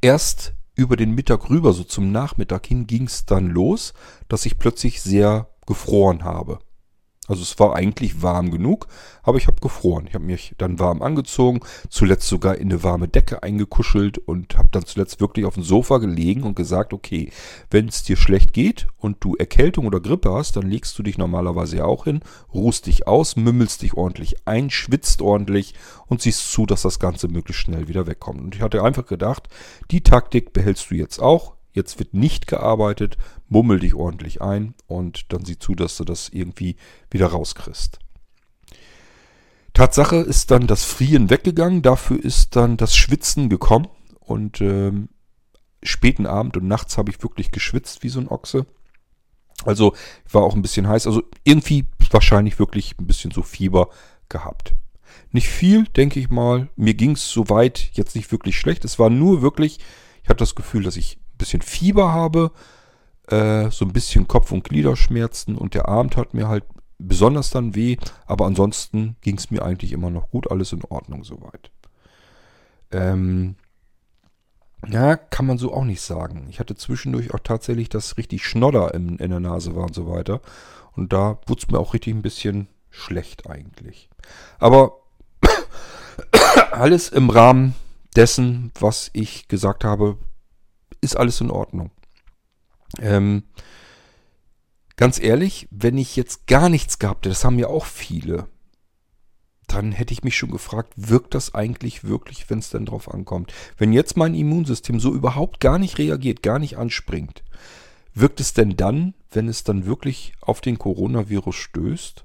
Erst 0.00 0.52
über 0.74 0.96
den 0.96 1.14
Mittag 1.14 1.50
rüber, 1.50 1.72
so 1.72 1.84
zum 1.84 2.10
Nachmittag 2.10 2.66
hin, 2.66 2.88
ging 2.88 3.04
es 3.04 3.24
dann 3.24 3.50
los, 3.50 3.94
dass 4.26 4.46
ich 4.46 4.58
plötzlich 4.58 5.00
sehr 5.00 5.48
gefroren 5.64 6.24
habe. 6.24 6.58
Also 7.26 7.42
es 7.42 7.58
war 7.58 7.74
eigentlich 7.74 8.22
warm 8.22 8.50
genug, 8.50 8.86
aber 9.22 9.38
ich 9.38 9.46
habe 9.46 9.60
gefroren. 9.60 10.06
Ich 10.06 10.14
habe 10.14 10.24
mich 10.24 10.54
dann 10.58 10.78
warm 10.78 11.00
angezogen, 11.00 11.60
zuletzt 11.88 12.28
sogar 12.28 12.56
in 12.56 12.70
eine 12.70 12.82
warme 12.82 13.08
Decke 13.08 13.42
eingekuschelt 13.42 14.18
und 14.18 14.58
habe 14.58 14.68
dann 14.72 14.84
zuletzt 14.84 15.20
wirklich 15.20 15.46
auf 15.46 15.54
dem 15.54 15.62
Sofa 15.62 15.98
gelegen 15.98 16.42
und 16.42 16.54
gesagt, 16.54 16.92
okay, 16.92 17.32
wenn 17.70 17.88
es 17.88 18.02
dir 18.02 18.16
schlecht 18.16 18.52
geht 18.52 18.86
und 18.98 19.24
du 19.24 19.36
Erkältung 19.36 19.86
oder 19.86 20.00
Grippe 20.00 20.32
hast, 20.32 20.56
dann 20.56 20.68
legst 20.68 20.98
du 20.98 21.02
dich 21.02 21.16
normalerweise 21.16 21.78
ja 21.78 21.84
auch 21.86 22.04
hin, 22.04 22.20
ruhst 22.52 22.86
dich 22.86 23.08
aus, 23.08 23.36
mümmelst 23.36 23.82
dich 23.82 23.94
ordentlich 23.94 24.46
ein, 24.46 24.68
schwitzt 24.68 25.22
ordentlich 25.22 25.74
und 26.06 26.20
siehst 26.20 26.52
zu, 26.52 26.66
dass 26.66 26.82
das 26.82 26.98
Ganze 26.98 27.28
möglichst 27.28 27.62
schnell 27.62 27.88
wieder 27.88 28.06
wegkommt. 28.06 28.40
Und 28.40 28.54
ich 28.54 28.60
hatte 28.60 28.82
einfach 28.82 29.06
gedacht, 29.06 29.48
die 29.90 30.02
Taktik 30.02 30.52
behältst 30.52 30.90
du 30.90 30.96
jetzt 30.96 31.20
auch. 31.20 31.53
Jetzt 31.74 31.98
wird 31.98 32.14
nicht 32.14 32.46
gearbeitet, 32.46 33.18
mummel 33.48 33.80
dich 33.80 33.94
ordentlich 33.94 34.40
ein 34.40 34.74
und 34.86 35.32
dann 35.32 35.44
sieh 35.44 35.58
zu, 35.58 35.74
dass 35.74 35.96
du 35.96 36.04
das 36.04 36.28
irgendwie 36.28 36.76
wieder 37.10 37.26
rauskriegst. 37.26 37.98
Tatsache 39.72 40.16
ist 40.16 40.52
dann 40.52 40.68
das 40.68 40.84
Frieren 40.84 41.30
weggegangen, 41.30 41.82
dafür 41.82 42.22
ist 42.22 42.54
dann 42.54 42.76
das 42.76 42.94
Schwitzen 42.94 43.48
gekommen 43.48 43.88
und 44.20 44.60
ähm, 44.60 45.08
späten 45.82 46.26
Abend 46.26 46.56
und 46.56 46.68
nachts 46.68 46.96
habe 46.96 47.10
ich 47.10 47.20
wirklich 47.24 47.50
geschwitzt 47.50 48.04
wie 48.04 48.08
so 48.08 48.20
ein 48.20 48.28
Ochse. 48.28 48.66
Also 49.64 49.94
war 50.30 50.44
auch 50.44 50.54
ein 50.54 50.62
bisschen 50.62 50.86
heiß, 50.86 51.08
also 51.08 51.24
irgendwie 51.42 51.86
wahrscheinlich 52.10 52.60
wirklich 52.60 52.94
ein 53.00 53.06
bisschen 53.08 53.32
so 53.32 53.42
Fieber 53.42 53.88
gehabt. 54.28 54.76
Nicht 55.32 55.48
viel, 55.48 55.84
denke 55.96 56.20
ich 56.20 56.30
mal. 56.30 56.68
Mir 56.76 56.94
ging 56.94 57.12
es 57.12 57.28
soweit 57.28 57.90
jetzt 57.94 58.14
nicht 58.14 58.30
wirklich 58.30 58.56
schlecht. 58.58 58.84
Es 58.84 59.00
war 59.00 59.10
nur 59.10 59.42
wirklich, 59.42 59.80
ich 60.22 60.28
hatte 60.28 60.38
das 60.38 60.54
Gefühl, 60.54 60.84
dass 60.84 60.96
ich 60.96 61.18
ein 61.34 61.38
bisschen 61.38 61.62
Fieber 61.62 62.12
habe, 62.12 62.52
äh, 63.28 63.70
so 63.70 63.84
ein 63.84 63.92
bisschen 63.92 64.28
Kopf- 64.28 64.52
und 64.52 64.64
Gliederschmerzen 64.64 65.56
und 65.56 65.74
der 65.74 65.88
Arm 65.88 66.10
tat 66.10 66.34
mir 66.34 66.48
halt 66.48 66.64
besonders 66.98 67.50
dann 67.50 67.74
weh, 67.74 67.96
aber 68.26 68.46
ansonsten 68.46 69.16
ging 69.20 69.36
es 69.36 69.50
mir 69.50 69.62
eigentlich 69.62 69.92
immer 69.92 70.10
noch 70.10 70.30
gut, 70.30 70.50
alles 70.50 70.72
in 70.72 70.84
Ordnung 70.84 71.24
soweit. 71.24 71.70
Ähm, 72.92 73.56
ja, 74.88 75.16
kann 75.16 75.46
man 75.46 75.58
so 75.58 75.72
auch 75.72 75.84
nicht 75.84 76.02
sagen. 76.02 76.46
Ich 76.50 76.60
hatte 76.60 76.76
zwischendurch 76.76 77.32
auch 77.32 77.40
tatsächlich, 77.40 77.88
dass 77.88 78.16
richtig 78.16 78.46
Schnodder 78.46 78.94
in, 78.94 79.18
in 79.18 79.30
der 79.30 79.40
Nase 79.40 79.74
war 79.74 79.84
und 79.84 79.94
so 79.94 80.08
weiter. 80.08 80.40
Und 80.92 81.12
da 81.12 81.38
wurde 81.46 81.62
es 81.62 81.70
mir 81.70 81.78
auch 81.78 81.94
richtig 81.94 82.14
ein 82.14 82.22
bisschen 82.22 82.68
schlecht 82.90 83.48
eigentlich. 83.48 84.08
Aber 84.58 84.98
alles 86.70 87.08
im 87.08 87.30
Rahmen 87.30 87.74
dessen, 88.14 88.70
was 88.78 89.10
ich 89.12 89.48
gesagt 89.48 89.84
habe, 89.84 90.18
ist 91.04 91.16
alles 91.16 91.40
in 91.40 91.50
Ordnung. 91.50 91.90
Ähm, 93.00 93.44
ganz 94.96 95.20
ehrlich, 95.20 95.68
wenn 95.70 95.98
ich 95.98 96.16
jetzt 96.16 96.46
gar 96.46 96.68
nichts 96.68 96.98
gehabt 96.98 97.26
hätte, 97.26 97.30
das 97.30 97.44
haben 97.44 97.58
ja 97.58 97.68
auch 97.68 97.84
viele, 97.84 98.48
dann 99.66 99.92
hätte 99.92 100.12
ich 100.12 100.24
mich 100.24 100.36
schon 100.36 100.50
gefragt, 100.50 100.92
wirkt 100.96 101.34
das 101.34 101.54
eigentlich 101.54 102.04
wirklich, 102.04 102.48
wenn 102.50 102.58
es 102.58 102.70
denn 102.70 102.86
drauf 102.86 103.12
ankommt? 103.12 103.52
Wenn 103.78 103.92
jetzt 103.92 104.16
mein 104.16 104.34
Immunsystem 104.34 105.00
so 105.00 105.12
überhaupt 105.12 105.60
gar 105.60 105.78
nicht 105.78 105.98
reagiert, 105.98 106.42
gar 106.42 106.58
nicht 106.58 106.76
anspringt, 106.76 107.42
wirkt 108.14 108.40
es 108.40 108.52
denn 108.52 108.76
dann, 108.76 109.14
wenn 109.30 109.48
es 109.48 109.64
dann 109.64 109.86
wirklich 109.86 110.34
auf 110.40 110.60
den 110.60 110.78
Coronavirus 110.78 111.56
stößt? 111.56 112.24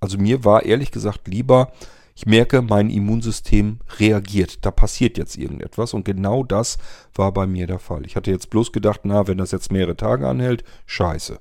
Also 0.00 0.18
mir 0.18 0.44
war 0.44 0.64
ehrlich 0.64 0.90
gesagt 0.90 1.28
lieber, 1.28 1.72
ich 2.20 2.26
merke, 2.26 2.60
mein 2.60 2.90
Immunsystem 2.90 3.78
reagiert. 3.98 4.66
Da 4.66 4.70
passiert 4.70 5.16
jetzt 5.16 5.38
irgendetwas 5.38 5.94
und 5.94 6.04
genau 6.04 6.44
das 6.44 6.76
war 7.14 7.32
bei 7.32 7.46
mir 7.46 7.66
der 7.66 7.78
Fall. 7.78 8.04
Ich 8.04 8.14
hatte 8.14 8.30
jetzt 8.30 8.50
bloß 8.50 8.72
gedacht, 8.72 9.00
na, 9.04 9.26
wenn 9.26 9.38
das 9.38 9.52
jetzt 9.52 9.72
mehrere 9.72 9.96
Tage 9.96 10.28
anhält, 10.28 10.62
scheiße. 10.84 11.40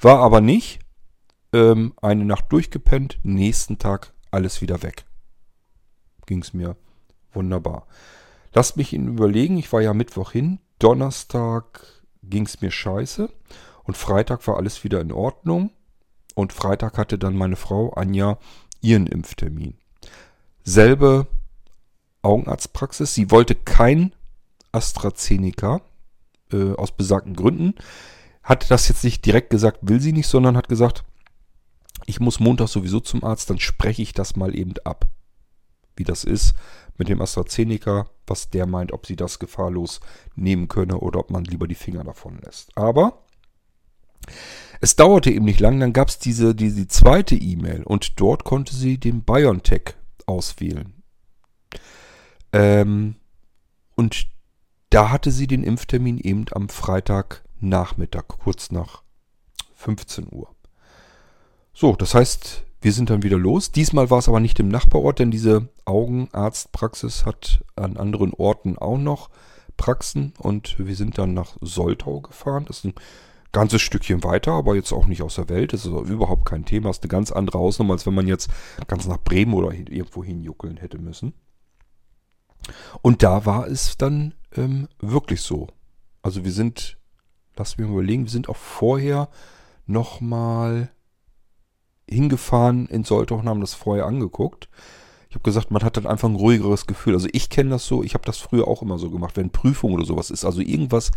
War 0.00 0.18
aber 0.18 0.40
nicht. 0.40 0.80
Ähm, 1.52 1.94
eine 2.02 2.24
Nacht 2.24 2.46
durchgepennt, 2.50 3.20
nächsten 3.22 3.78
Tag 3.78 4.12
alles 4.32 4.60
wieder 4.60 4.82
weg. 4.82 5.04
Ging 6.26 6.42
es 6.42 6.52
mir 6.52 6.76
wunderbar. 7.32 7.86
Lasst 8.52 8.76
mich 8.76 8.92
Ihnen 8.92 9.06
überlegen, 9.06 9.56
ich 9.56 9.72
war 9.72 9.82
ja 9.82 9.94
Mittwoch 9.94 10.32
hin, 10.32 10.58
Donnerstag 10.80 11.86
ging 12.24 12.44
es 12.44 12.60
mir 12.60 12.72
scheiße 12.72 13.30
und 13.84 13.96
Freitag 13.96 14.44
war 14.48 14.56
alles 14.56 14.82
wieder 14.82 15.00
in 15.00 15.12
Ordnung 15.12 15.70
und 16.34 16.52
Freitag 16.52 16.98
hatte 16.98 17.20
dann 17.20 17.36
meine 17.36 17.56
Frau 17.56 17.90
Anja 17.90 18.36
ihren 18.80 19.06
Impftermin 19.06 19.78
selbe 20.68 21.26
Augenarztpraxis. 22.22 23.14
Sie 23.14 23.30
wollte 23.30 23.54
kein 23.54 24.14
AstraZeneca 24.72 25.80
äh, 26.52 26.72
aus 26.74 26.92
besagten 26.92 27.34
Gründen. 27.34 27.74
Hat 28.42 28.70
das 28.70 28.88
jetzt 28.88 29.04
nicht 29.04 29.24
direkt 29.24 29.50
gesagt, 29.50 29.78
will 29.82 30.00
sie 30.00 30.12
nicht, 30.12 30.26
sondern 30.26 30.56
hat 30.56 30.68
gesagt, 30.68 31.04
ich 32.06 32.20
muss 32.20 32.40
Montag 32.40 32.68
sowieso 32.68 33.00
zum 33.00 33.24
Arzt, 33.24 33.50
dann 33.50 33.58
spreche 33.58 34.02
ich 34.02 34.12
das 34.12 34.36
mal 34.36 34.54
eben 34.54 34.74
ab. 34.84 35.06
Wie 35.96 36.04
das 36.04 36.24
ist 36.24 36.54
mit 36.96 37.08
dem 37.08 37.20
AstraZeneca, 37.20 38.08
was 38.26 38.50
der 38.50 38.66
meint, 38.66 38.92
ob 38.92 39.06
sie 39.06 39.16
das 39.16 39.38
gefahrlos 39.38 40.00
nehmen 40.36 40.68
könne 40.68 40.98
oder 40.98 41.20
ob 41.20 41.30
man 41.30 41.44
lieber 41.44 41.66
die 41.66 41.74
Finger 41.74 42.04
davon 42.04 42.38
lässt. 42.44 42.76
Aber 42.76 43.24
es 44.80 44.96
dauerte 44.96 45.30
eben 45.30 45.44
nicht 45.44 45.60
lang, 45.60 45.80
dann 45.80 45.92
gab 45.92 46.08
es 46.08 46.18
diese, 46.18 46.54
diese 46.54 46.86
zweite 46.88 47.34
E-Mail 47.34 47.82
und 47.82 48.20
dort 48.20 48.44
konnte 48.44 48.74
sie 48.74 48.98
den 48.98 49.22
BioNTech 49.22 49.97
auswählen. 50.28 51.02
Ähm, 52.52 53.16
und 53.96 54.28
da 54.90 55.10
hatte 55.10 55.30
sie 55.30 55.46
den 55.46 55.64
Impftermin 55.64 56.18
eben 56.18 56.46
am 56.52 56.68
Freitagnachmittag, 56.68 58.28
kurz 58.28 58.70
nach 58.70 59.02
15 59.74 60.28
Uhr. 60.30 60.54
So, 61.74 61.94
das 61.94 62.14
heißt, 62.14 62.64
wir 62.80 62.92
sind 62.92 63.10
dann 63.10 63.22
wieder 63.22 63.38
los. 63.38 63.72
Diesmal 63.72 64.10
war 64.10 64.18
es 64.18 64.28
aber 64.28 64.40
nicht 64.40 64.58
im 64.60 64.68
Nachbarort, 64.68 65.18
denn 65.18 65.30
diese 65.30 65.68
Augenarztpraxis 65.84 67.26
hat 67.26 67.64
an 67.76 67.96
anderen 67.96 68.32
Orten 68.32 68.78
auch 68.78 68.98
noch 68.98 69.30
Praxen 69.76 70.32
und 70.38 70.76
wir 70.78 70.96
sind 70.96 71.18
dann 71.18 71.34
nach 71.34 71.56
Soltau 71.60 72.20
gefahren. 72.20 72.64
Das 72.66 72.78
ist 72.78 72.84
ein 72.84 72.94
ganzes 73.52 73.80
Stückchen 73.82 74.24
weiter, 74.24 74.52
aber 74.52 74.74
jetzt 74.74 74.92
auch 74.92 75.06
nicht 75.06 75.22
aus 75.22 75.36
der 75.36 75.48
Welt. 75.48 75.72
Das 75.72 75.84
ist 75.84 75.92
überhaupt 75.92 76.44
kein 76.44 76.64
Thema. 76.64 76.88
Das 76.88 76.98
ist 76.98 77.04
eine 77.04 77.10
ganz 77.10 77.32
andere 77.32 77.58
Hausnummer, 77.58 77.94
als 77.94 78.06
wenn 78.06 78.14
man 78.14 78.26
jetzt 78.26 78.50
ganz 78.86 79.06
nach 79.06 79.18
Bremen 79.18 79.54
oder 79.54 79.72
irgendwo 79.72 80.22
hinjuckeln 80.22 80.76
hätte 80.76 80.98
müssen. 80.98 81.32
Und 83.02 83.22
da 83.22 83.46
war 83.46 83.66
es 83.66 83.96
dann 83.96 84.34
ähm, 84.56 84.88
wirklich 85.00 85.40
so. 85.42 85.68
Also 86.22 86.44
wir 86.44 86.52
sind, 86.52 86.98
lass 87.56 87.78
mich 87.78 87.86
mal 87.86 87.94
überlegen, 87.94 88.24
wir 88.24 88.30
sind 88.30 88.48
auch 88.48 88.56
vorher 88.56 89.28
nochmal 89.86 90.90
hingefahren 92.08 92.86
in 92.86 93.04
Soltau 93.04 93.36
und 93.36 93.48
haben 93.48 93.60
das 93.60 93.74
vorher 93.74 94.06
angeguckt. 94.06 94.68
Ich 95.28 95.34
habe 95.34 95.42
gesagt, 95.42 95.70
man 95.70 95.82
hat 95.82 95.96
dann 95.96 96.06
einfach 96.06 96.28
ein 96.28 96.36
ruhigeres 96.36 96.86
Gefühl. 96.86 97.14
Also 97.14 97.28
ich 97.32 97.50
kenne 97.50 97.70
das 97.70 97.86
so, 97.86 98.02
ich 98.02 98.14
habe 98.14 98.24
das 98.24 98.38
früher 98.38 98.66
auch 98.66 98.80
immer 98.80 98.98
so 98.98 99.10
gemacht, 99.10 99.36
wenn 99.36 99.50
Prüfung 99.50 99.92
oder 99.92 100.06
sowas 100.06 100.30
ist. 100.30 100.44
Also 100.44 100.62
irgendwas 100.62 101.10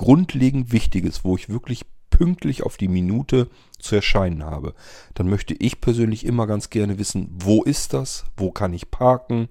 grundlegend 0.00 0.72
Wichtiges, 0.72 1.24
wo 1.24 1.36
ich 1.36 1.50
wirklich 1.50 1.84
pünktlich 2.08 2.62
auf 2.62 2.78
die 2.78 2.88
Minute 2.88 3.50
zu 3.78 3.96
erscheinen 3.96 4.42
habe. 4.44 4.74
Dann 5.12 5.28
möchte 5.28 5.52
ich 5.52 5.82
persönlich 5.82 6.24
immer 6.24 6.46
ganz 6.46 6.70
gerne 6.70 6.98
wissen, 6.98 7.28
wo 7.38 7.62
ist 7.62 7.92
das, 7.92 8.24
wo 8.34 8.50
kann 8.50 8.72
ich 8.72 8.90
parken, 8.90 9.50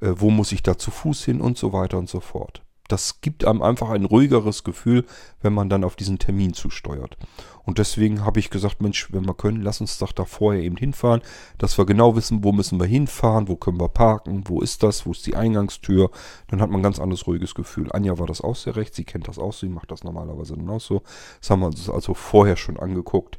äh, 0.00 0.14
wo 0.16 0.30
muss 0.30 0.50
ich 0.52 0.62
da 0.62 0.78
zu 0.78 0.90
Fuß 0.90 1.22
hin 1.26 1.42
und 1.42 1.58
so 1.58 1.74
weiter 1.74 1.98
und 1.98 2.08
so 2.08 2.20
fort. 2.20 2.62
Das 2.88 3.20
gibt 3.20 3.44
einem 3.44 3.62
einfach 3.62 3.90
ein 3.90 4.04
ruhigeres 4.04 4.64
Gefühl, 4.64 5.06
wenn 5.40 5.54
man 5.54 5.68
dann 5.68 5.84
auf 5.84 5.96
diesen 5.96 6.18
Termin 6.18 6.52
zusteuert. 6.52 7.16
Und 7.64 7.78
deswegen 7.78 8.24
habe 8.24 8.40
ich 8.40 8.50
gesagt, 8.50 8.82
Mensch, 8.82 9.12
wenn 9.12 9.26
wir 9.26 9.34
können, 9.34 9.62
lass 9.62 9.80
uns 9.80 9.98
doch 9.98 10.12
da 10.12 10.24
vorher 10.24 10.62
eben 10.62 10.76
hinfahren, 10.76 11.22
dass 11.58 11.78
wir 11.78 11.86
genau 11.86 12.16
wissen, 12.16 12.42
wo 12.42 12.52
müssen 12.52 12.80
wir 12.80 12.86
hinfahren, 12.86 13.48
wo 13.48 13.56
können 13.56 13.80
wir 13.80 13.88
parken, 13.88 14.44
wo 14.46 14.60
ist 14.60 14.82
das, 14.82 15.06
wo 15.06 15.12
ist 15.12 15.26
die 15.26 15.36
Eingangstür. 15.36 16.10
Dann 16.48 16.60
hat 16.60 16.70
man 16.70 16.80
ein 16.80 16.82
ganz 16.82 16.98
anderes 16.98 17.26
ruhiges 17.26 17.54
Gefühl. 17.54 17.90
Anja 17.92 18.18
war 18.18 18.26
das 18.26 18.40
auch 18.40 18.56
sehr 18.56 18.74
recht, 18.74 18.94
sie 18.94 19.04
kennt 19.04 19.28
das 19.28 19.38
auch, 19.38 19.52
sie 19.52 19.68
macht 19.68 19.90
das 19.90 20.02
normalerweise 20.02 20.56
dann 20.56 20.68
auch 20.68 20.80
so. 20.80 21.02
Das 21.40 21.50
haben 21.50 21.60
wir 21.60 21.66
uns 21.66 21.88
also 21.88 22.14
vorher 22.14 22.56
schon 22.56 22.78
angeguckt. 22.78 23.38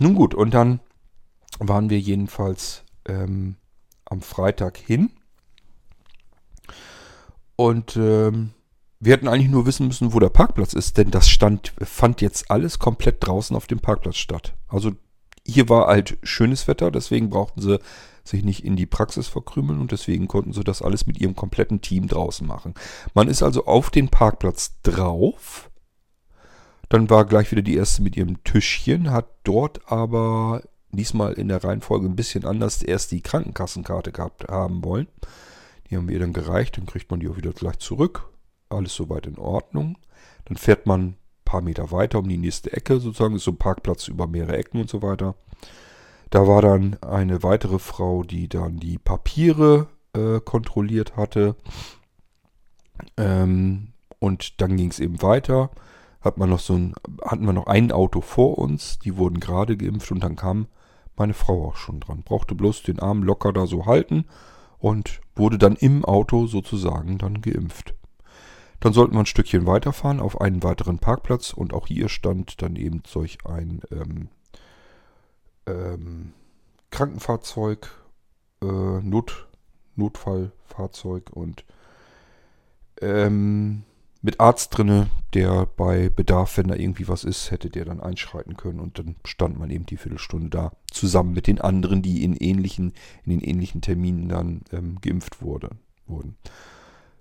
Nun 0.00 0.14
gut, 0.14 0.34
und 0.34 0.54
dann 0.54 0.80
waren 1.58 1.90
wir 1.90 1.98
jedenfalls 1.98 2.84
ähm, 3.06 3.56
am 4.04 4.20
Freitag 4.20 4.76
hin. 4.76 5.10
Und 7.56 7.96
ähm, 7.96 8.50
wir 9.00 9.12
hätten 9.12 9.28
eigentlich 9.28 9.50
nur 9.50 9.66
wissen 9.66 9.86
müssen, 9.86 10.12
wo 10.12 10.20
der 10.20 10.28
Parkplatz 10.28 10.72
ist, 10.72 10.96
denn 10.98 11.10
das 11.10 11.28
stand, 11.28 11.72
fand 11.80 12.20
jetzt 12.20 12.50
alles 12.50 12.78
komplett 12.78 13.26
draußen 13.26 13.56
auf 13.56 13.66
dem 13.66 13.80
Parkplatz 13.80 14.16
statt. 14.16 14.54
Also 14.68 14.92
hier 15.44 15.68
war 15.68 15.86
halt 15.86 16.18
schönes 16.22 16.66
Wetter, 16.68 16.90
deswegen 16.90 17.30
brauchten 17.30 17.60
sie 17.60 17.78
sich 18.24 18.42
nicht 18.44 18.64
in 18.64 18.76
die 18.76 18.86
Praxis 18.86 19.28
verkrümeln 19.28 19.80
und 19.80 19.92
deswegen 19.92 20.26
konnten 20.26 20.52
sie 20.52 20.64
das 20.64 20.82
alles 20.82 21.06
mit 21.06 21.20
ihrem 21.20 21.36
kompletten 21.36 21.80
Team 21.80 22.08
draußen 22.08 22.46
machen. 22.46 22.74
Man 23.14 23.28
ist 23.28 23.42
also 23.42 23.66
auf 23.66 23.90
den 23.90 24.08
Parkplatz 24.08 24.80
drauf. 24.82 25.70
Dann 26.88 27.10
war 27.10 27.24
gleich 27.24 27.50
wieder 27.50 27.62
die 27.62 27.76
erste 27.76 28.02
mit 28.02 28.16
ihrem 28.16 28.42
Tischchen, 28.44 29.10
hat 29.10 29.26
dort 29.44 29.80
aber 29.90 30.62
diesmal 30.90 31.34
in 31.34 31.48
der 31.48 31.62
Reihenfolge 31.62 32.06
ein 32.06 32.16
bisschen 32.16 32.44
anders 32.44 32.82
erst 32.82 33.12
die 33.12 33.20
Krankenkassenkarte 33.20 34.12
gehabt 34.12 34.48
haben 34.48 34.84
wollen. 34.84 35.08
Die 35.88 35.96
haben 35.96 36.08
wir 36.08 36.18
dann 36.18 36.32
gereicht, 36.32 36.76
dann 36.78 36.86
kriegt 36.86 37.10
man 37.10 37.20
die 37.20 37.28
auch 37.28 37.36
wieder 37.36 37.52
gleich 37.52 37.78
zurück 37.78 38.30
alles 38.68 38.94
soweit 38.94 39.26
in 39.26 39.38
Ordnung. 39.38 39.98
Dann 40.44 40.56
fährt 40.56 40.86
man 40.86 41.00
ein 41.00 41.16
paar 41.44 41.60
Meter 41.60 41.90
weiter 41.92 42.18
um 42.18 42.28
die 42.28 42.38
nächste 42.38 42.72
Ecke 42.72 43.00
sozusagen. 43.00 43.36
Ist 43.36 43.44
so 43.44 43.52
ein 43.52 43.58
Parkplatz 43.58 44.08
über 44.08 44.26
mehrere 44.26 44.56
Ecken 44.56 44.80
und 44.80 44.90
so 44.90 45.02
weiter. 45.02 45.34
Da 46.30 46.46
war 46.46 46.62
dann 46.62 46.96
eine 47.02 47.42
weitere 47.42 47.78
Frau, 47.78 48.24
die 48.24 48.48
dann 48.48 48.78
die 48.78 48.98
Papiere 48.98 49.88
äh, 50.12 50.40
kontrolliert 50.40 51.16
hatte. 51.16 51.56
Ähm, 53.16 53.92
und 54.18 54.60
dann 54.60 54.76
ging 54.76 54.90
es 54.90 54.98
eben 54.98 55.22
weiter. 55.22 55.70
Hat 56.20 56.38
man 56.38 56.50
noch 56.50 56.58
so 56.58 56.74
ein, 56.74 56.94
hatten 57.24 57.46
wir 57.46 57.52
noch 57.52 57.66
ein 57.66 57.92
Auto 57.92 58.20
vor 58.20 58.58
uns, 58.58 58.98
die 58.98 59.16
wurden 59.16 59.38
gerade 59.38 59.76
geimpft 59.76 60.10
und 60.10 60.24
dann 60.24 60.34
kam 60.34 60.66
meine 61.14 61.34
Frau 61.34 61.68
auch 61.68 61.76
schon 61.76 62.00
dran. 62.00 62.22
Brauchte 62.24 62.56
bloß 62.56 62.82
den 62.82 62.98
Arm 62.98 63.22
locker 63.22 63.52
da 63.52 63.66
so 63.66 63.86
halten 63.86 64.24
und 64.78 65.20
wurde 65.34 65.58
dann 65.58 65.76
im 65.76 66.04
Auto 66.04 66.46
sozusagen 66.46 67.18
dann 67.18 67.40
geimpft. 67.40 67.94
Dann 68.80 68.92
sollten 68.92 69.14
wir 69.14 69.20
ein 69.20 69.26
Stückchen 69.26 69.66
weiterfahren 69.66 70.20
auf 70.20 70.40
einen 70.40 70.62
weiteren 70.62 70.98
Parkplatz 70.98 71.52
und 71.52 71.72
auch 71.72 71.86
hier 71.86 72.08
stand 72.08 72.60
dann 72.62 72.76
eben 72.76 73.02
solch 73.06 73.38
ein 73.46 73.80
ähm, 73.90 74.28
ähm, 75.66 76.32
Krankenfahrzeug, 76.90 77.90
äh, 78.62 78.66
Not, 78.66 79.48
Notfallfahrzeug 79.96 81.30
und 81.30 81.64
ähm, 83.00 83.84
mit 84.26 84.40
Arzt 84.40 84.76
drinne, 84.76 85.08
der 85.34 85.66
bei 85.66 86.08
Bedarf, 86.08 86.58
wenn 86.58 86.66
da 86.66 86.74
irgendwie 86.74 87.06
was 87.06 87.22
ist, 87.22 87.52
hätte 87.52 87.70
der 87.70 87.84
dann 87.84 88.00
einschreiten 88.00 88.56
können 88.56 88.80
und 88.80 88.98
dann 88.98 89.14
stand 89.24 89.56
man 89.56 89.70
eben 89.70 89.86
die 89.86 89.96
Viertelstunde 89.96 90.50
da 90.50 90.72
zusammen 90.90 91.32
mit 91.32 91.46
den 91.46 91.60
anderen, 91.60 92.02
die 92.02 92.24
in 92.24 92.34
ähnlichen, 92.34 92.92
in 93.24 93.30
den 93.30 93.40
ähnlichen 93.40 93.82
Terminen 93.82 94.28
dann 94.28 94.62
ähm, 94.72 94.98
geimpft 95.00 95.42
wurde, 95.42 95.70
wurden. 96.08 96.36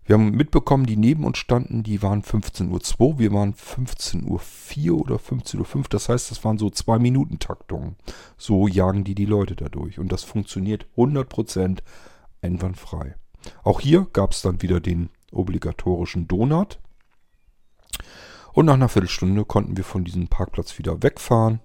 Wir 0.03 0.15
haben 0.15 0.31
mitbekommen, 0.31 0.87
die 0.87 0.97
neben 0.97 1.25
uns 1.25 1.37
standen, 1.37 1.83
die 1.83 2.01
waren 2.01 2.23
15.02 2.23 2.99
Uhr, 2.99 3.19
wir 3.19 3.33
waren 3.33 3.53
15.04 3.53 4.89
Uhr 4.89 5.01
oder 5.01 5.15
15.05 5.17 5.75
Uhr. 5.75 5.83
Das 5.89 6.09
heißt, 6.09 6.31
das 6.31 6.43
waren 6.43 6.57
so 6.57 6.71
zwei 6.71 6.97
Minuten 6.97 7.37
Taktungen. 7.37 7.97
So 8.35 8.67
jagen 8.67 9.03
die 9.03 9.15
die 9.15 9.25
Leute 9.25 9.55
dadurch. 9.55 9.99
Und 9.99 10.11
das 10.11 10.23
funktioniert 10.23 10.87
100% 10.97 11.79
einwandfrei. 12.41 13.15
Auch 13.63 13.79
hier 13.79 14.07
gab 14.11 14.31
es 14.31 14.41
dann 14.41 14.63
wieder 14.63 14.79
den 14.79 15.09
obligatorischen 15.31 16.27
Donut. 16.27 16.79
Und 18.55 18.67
nach 18.67 18.75
einer 18.75 18.87
Viertelstunde 18.87 19.43
konnten 19.43 19.75
wir 19.75 19.83
von 19.83 20.05
diesem 20.05 20.29
Parkplatz 20.29 20.79
wieder 20.79 21.03
wegfahren. 21.03 21.59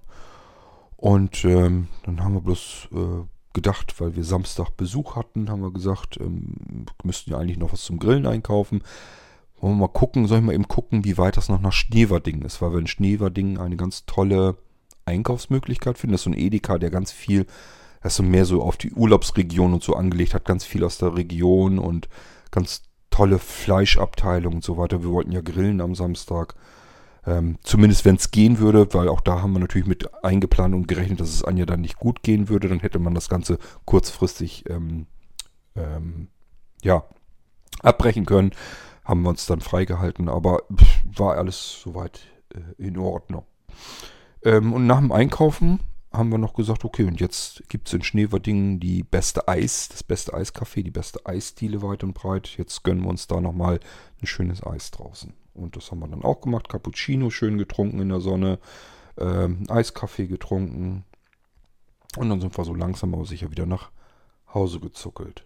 Und 0.97 1.45
ähm, 1.45 1.87
dann 2.03 2.25
haben 2.25 2.35
wir 2.35 2.41
bloß 2.41 2.89
äh, 2.93 3.27
gedacht, 3.53 4.01
weil 4.01 4.17
wir 4.17 4.25
Samstag 4.25 4.77
Besuch 4.77 5.15
hatten, 5.15 5.51
haben 5.51 5.63
wir 5.63 5.73
gesagt, 5.73 6.19
ähm, 6.21 6.87
müssten 7.05 7.31
ja 7.31 7.39
eigentlich 7.39 7.59
noch 7.59 7.73
was 7.73 7.85
zum 7.85 8.01
Grillen 8.01 8.27
einkaufen. 8.27 8.83
Wollen 9.61 9.75
wir 9.75 9.87
mal 9.87 9.93
gucken, 9.93 10.27
soll 10.27 10.39
ich 10.39 10.45
mal 10.45 10.53
eben 10.53 10.67
gucken, 10.67 11.05
wie 11.05 11.17
weit 11.17 11.37
das 11.37 11.49
noch 11.49 11.61
nach 11.61 11.73
Schneverding 11.73 12.43
ist, 12.43 12.61
weil 12.61 12.73
wir 12.73 12.81
in 12.81 12.89
Schneverding 12.89 13.59
eine 13.59 13.77
ganz 13.77 14.05
tolle 14.07 14.57
Einkaufsmöglichkeit 15.05 15.97
finden. 15.97 16.15
Das 16.15 16.23
ist 16.23 16.25
so 16.25 16.31
ein 16.31 16.39
Edeka, 16.39 16.79
der 16.79 16.91
ganz 16.91 17.13
viel, 17.13 17.47
das 18.03 18.15
ist 18.15 18.17
so 18.17 18.25
mehr 18.25 18.47
so 18.47 18.63
auf 18.63 18.77
die 18.77 18.93
Urlaubsregion 18.93 19.75
und 19.75 19.85
so 19.85 19.95
angelegt 19.95 20.35
hat, 20.35 20.45
ganz 20.45 20.65
viel 20.65 20.83
aus 20.83 20.99
der 20.99 21.15
Region 21.15 21.79
und 21.79 22.09
ganz 22.51 22.83
tolle 23.11 23.39
Fleischabteilung 23.39 24.55
und 24.55 24.65
so 24.65 24.77
weiter. 24.77 25.05
Wir 25.05 25.11
wollten 25.11 25.31
ja 25.31 25.41
grillen 25.41 25.81
am 25.81 25.95
Samstag. 25.95 26.57
Ähm, 27.31 27.59
zumindest 27.63 28.05
wenn 28.05 28.17
es 28.17 28.33
gehen 28.33 28.59
würde, 28.59 28.93
weil 28.93 29.09
auch 29.09 29.21
da 29.21 29.41
haben 29.41 29.53
wir 29.53 29.61
natürlich 29.61 29.87
mit 29.87 30.13
eingeplant 30.25 30.75
und 30.75 30.89
gerechnet, 30.89 31.21
dass 31.21 31.29
es 31.29 31.45
Anja 31.45 31.65
dann 31.65 31.81
nicht 31.81 31.97
gut 31.97 32.25
gehen 32.25 32.49
würde. 32.49 32.69
Dann 32.69 32.81
hätte 32.81 32.99
man 32.99 33.15
das 33.15 33.29
Ganze 33.29 33.59
kurzfristig 33.85 34.65
ähm, 34.69 35.07
ähm, 35.77 36.27
ja, 36.83 37.05
abbrechen 37.83 38.27
können. 38.27 38.51
Haben 39.05 39.23
wir 39.23 39.29
uns 39.29 39.47
dann 39.47 39.61
freigehalten, 39.61 40.29
aber 40.29 40.65
pff, 40.75 41.03
war 41.05 41.37
alles 41.37 41.81
soweit 41.81 42.21
äh, 42.53 42.83
in 42.83 42.99
Ordnung. 42.99 43.45
Ähm, 44.43 44.73
und 44.73 44.89
nach 44.89 44.99
dem 44.99 45.13
Einkaufen 45.13 45.79
haben 46.13 46.31
wir 46.31 46.39
noch 46.39 46.55
gesagt, 46.55 46.85
okay, 46.85 47.05
und 47.05 47.21
jetzt 47.21 47.63
gibt 47.69 47.87
es 47.87 47.95
in 47.95 48.03
Schneverdingen 48.03 48.81
die 48.81 49.05
beste 49.05 49.47
Eis, 49.47 49.89
das 49.89 50.03
beste 50.03 50.35
Eiscafé, 50.35 50.83
die 50.83 50.91
beste 50.91 51.25
Eisdiele 51.27 51.81
weit 51.81 52.03
und 52.03 52.15
breit. 52.15 52.57
Jetzt 52.59 52.83
gönnen 52.83 53.03
wir 53.03 53.11
uns 53.11 53.29
da 53.29 53.41
nochmal 53.41 53.79
ein 54.21 54.27
schönes 54.27 54.67
Eis 54.67 54.91
draußen. 54.91 55.33
Und 55.55 55.77
das 55.77 55.91
haben 55.91 56.01
wir 56.01 56.09
dann 56.09 56.23
auch 56.23 56.41
gemacht. 56.41 56.69
Cappuccino 56.69 57.31
schön 57.31 57.59
getrunken 57.59 58.01
in 58.01 58.09
der 58.09 58.21
Sonne, 58.21 58.59
ähm, 59.19 59.65
Eiskaffee 59.69 60.27
getrunken. 60.27 61.05
Und 62.17 62.29
dann 62.29 62.41
sind 62.41 62.57
wir 62.57 62.65
so 62.65 62.75
langsam 62.75 63.15
aber 63.15 63.25
sicher 63.25 63.51
wieder 63.51 63.67
nach 63.67 63.91
Hause 64.53 64.81
gezuckelt. 64.81 65.45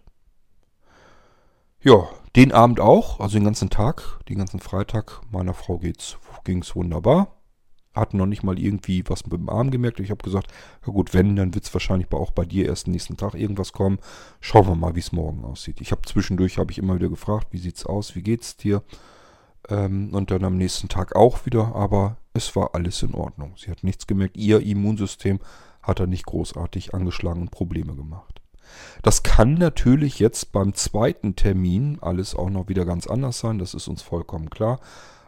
Ja, 1.81 2.07
den 2.35 2.51
Abend 2.51 2.79
auch, 2.79 3.19
also 3.19 3.37
den 3.37 3.45
ganzen 3.45 3.69
Tag, 3.69 4.19
den 4.27 4.39
ganzen 4.39 4.59
Freitag. 4.59 5.21
Meiner 5.31 5.53
Frau 5.53 5.77
ging 5.77 6.61
es 6.61 6.75
wunderbar. 6.75 7.35
hat 7.93 8.13
noch 8.13 8.25
nicht 8.25 8.43
mal 8.43 8.59
irgendwie 8.59 9.03
was 9.07 9.23
mit 9.25 9.33
dem 9.33 9.49
Arm 9.49 9.71
gemerkt. 9.71 9.99
Ich 9.99 10.09
habe 10.09 10.23
gesagt, 10.23 10.51
ja 10.85 10.91
gut, 10.91 11.13
wenn, 11.13 11.35
dann 11.35 11.53
wird 11.53 11.63
es 11.63 11.73
wahrscheinlich 11.73 12.11
auch 12.11 12.31
bei 12.31 12.43
dir 12.43 12.65
erst 12.65 12.87
nächsten 12.87 13.17
Tag 13.17 13.35
irgendwas 13.35 13.71
kommen. 13.71 13.99
Schauen 14.41 14.67
wir 14.67 14.75
mal, 14.75 14.95
wie 14.95 14.99
es 14.99 15.11
morgen 15.11 15.45
aussieht. 15.45 15.79
Ich 15.79 15.91
habe 15.91 16.01
zwischendurch, 16.01 16.57
habe 16.57 16.71
ich 16.71 16.79
immer 16.79 16.95
wieder 16.95 17.09
gefragt, 17.09 17.47
wie 17.51 17.57
sieht's 17.57 17.85
aus, 17.85 18.15
wie 18.15 18.23
geht's 18.23 18.57
dir? 18.57 18.81
Ähm, 19.69 20.09
und 20.13 20.31
dann 20.31 20.43
am 20.43 20.57
nächsten 20.57 20.89
Tag 20.89 21.15
auch 21.15 21.45
wieder, 21.45 21.75
aber 21.75 22.17
es 22.33 22.55
war 22.55 22.71
alles 22.73 23.01
in 23.03 23.13
Ordnung. 23.13 23.53
Sie 23.57 23.71
hat 23.71 23.83
nichts 23.83 24.07
gemerkt. 24.07 24.37
Ihr 24.37 24.61
Immunsystem 24.61 25.39
hat 25.81 25.99
er 25.99 26.07
nicht 26.07 26.25
großartig 26.25 26.93
angeschlagen 26.93 27.41
und 27.41 27.51
Probleme 27.51 27.95
gemacht. 27.95 28.41
Das 29.03 29.23
kann 29.23 29.53
natürlich 29.55 30.19
jetzt 30.19 30.51
beim 30.51 30.73
zweiten 30.73 31.35
Termin 31.35 31.99
alles 32.01 32.35
auch 32.35 32.49
noch 32.49 32.67
wieder 32.67 32.85
ganz 32.85 33.07
anders 33.07 33.39
sein, 33.39 33.59
das 33.59 33.73
ist 33.73 33.87
uns 33.87 34.01
vollkommen 34.01 34.49
klar. 34.49 34.79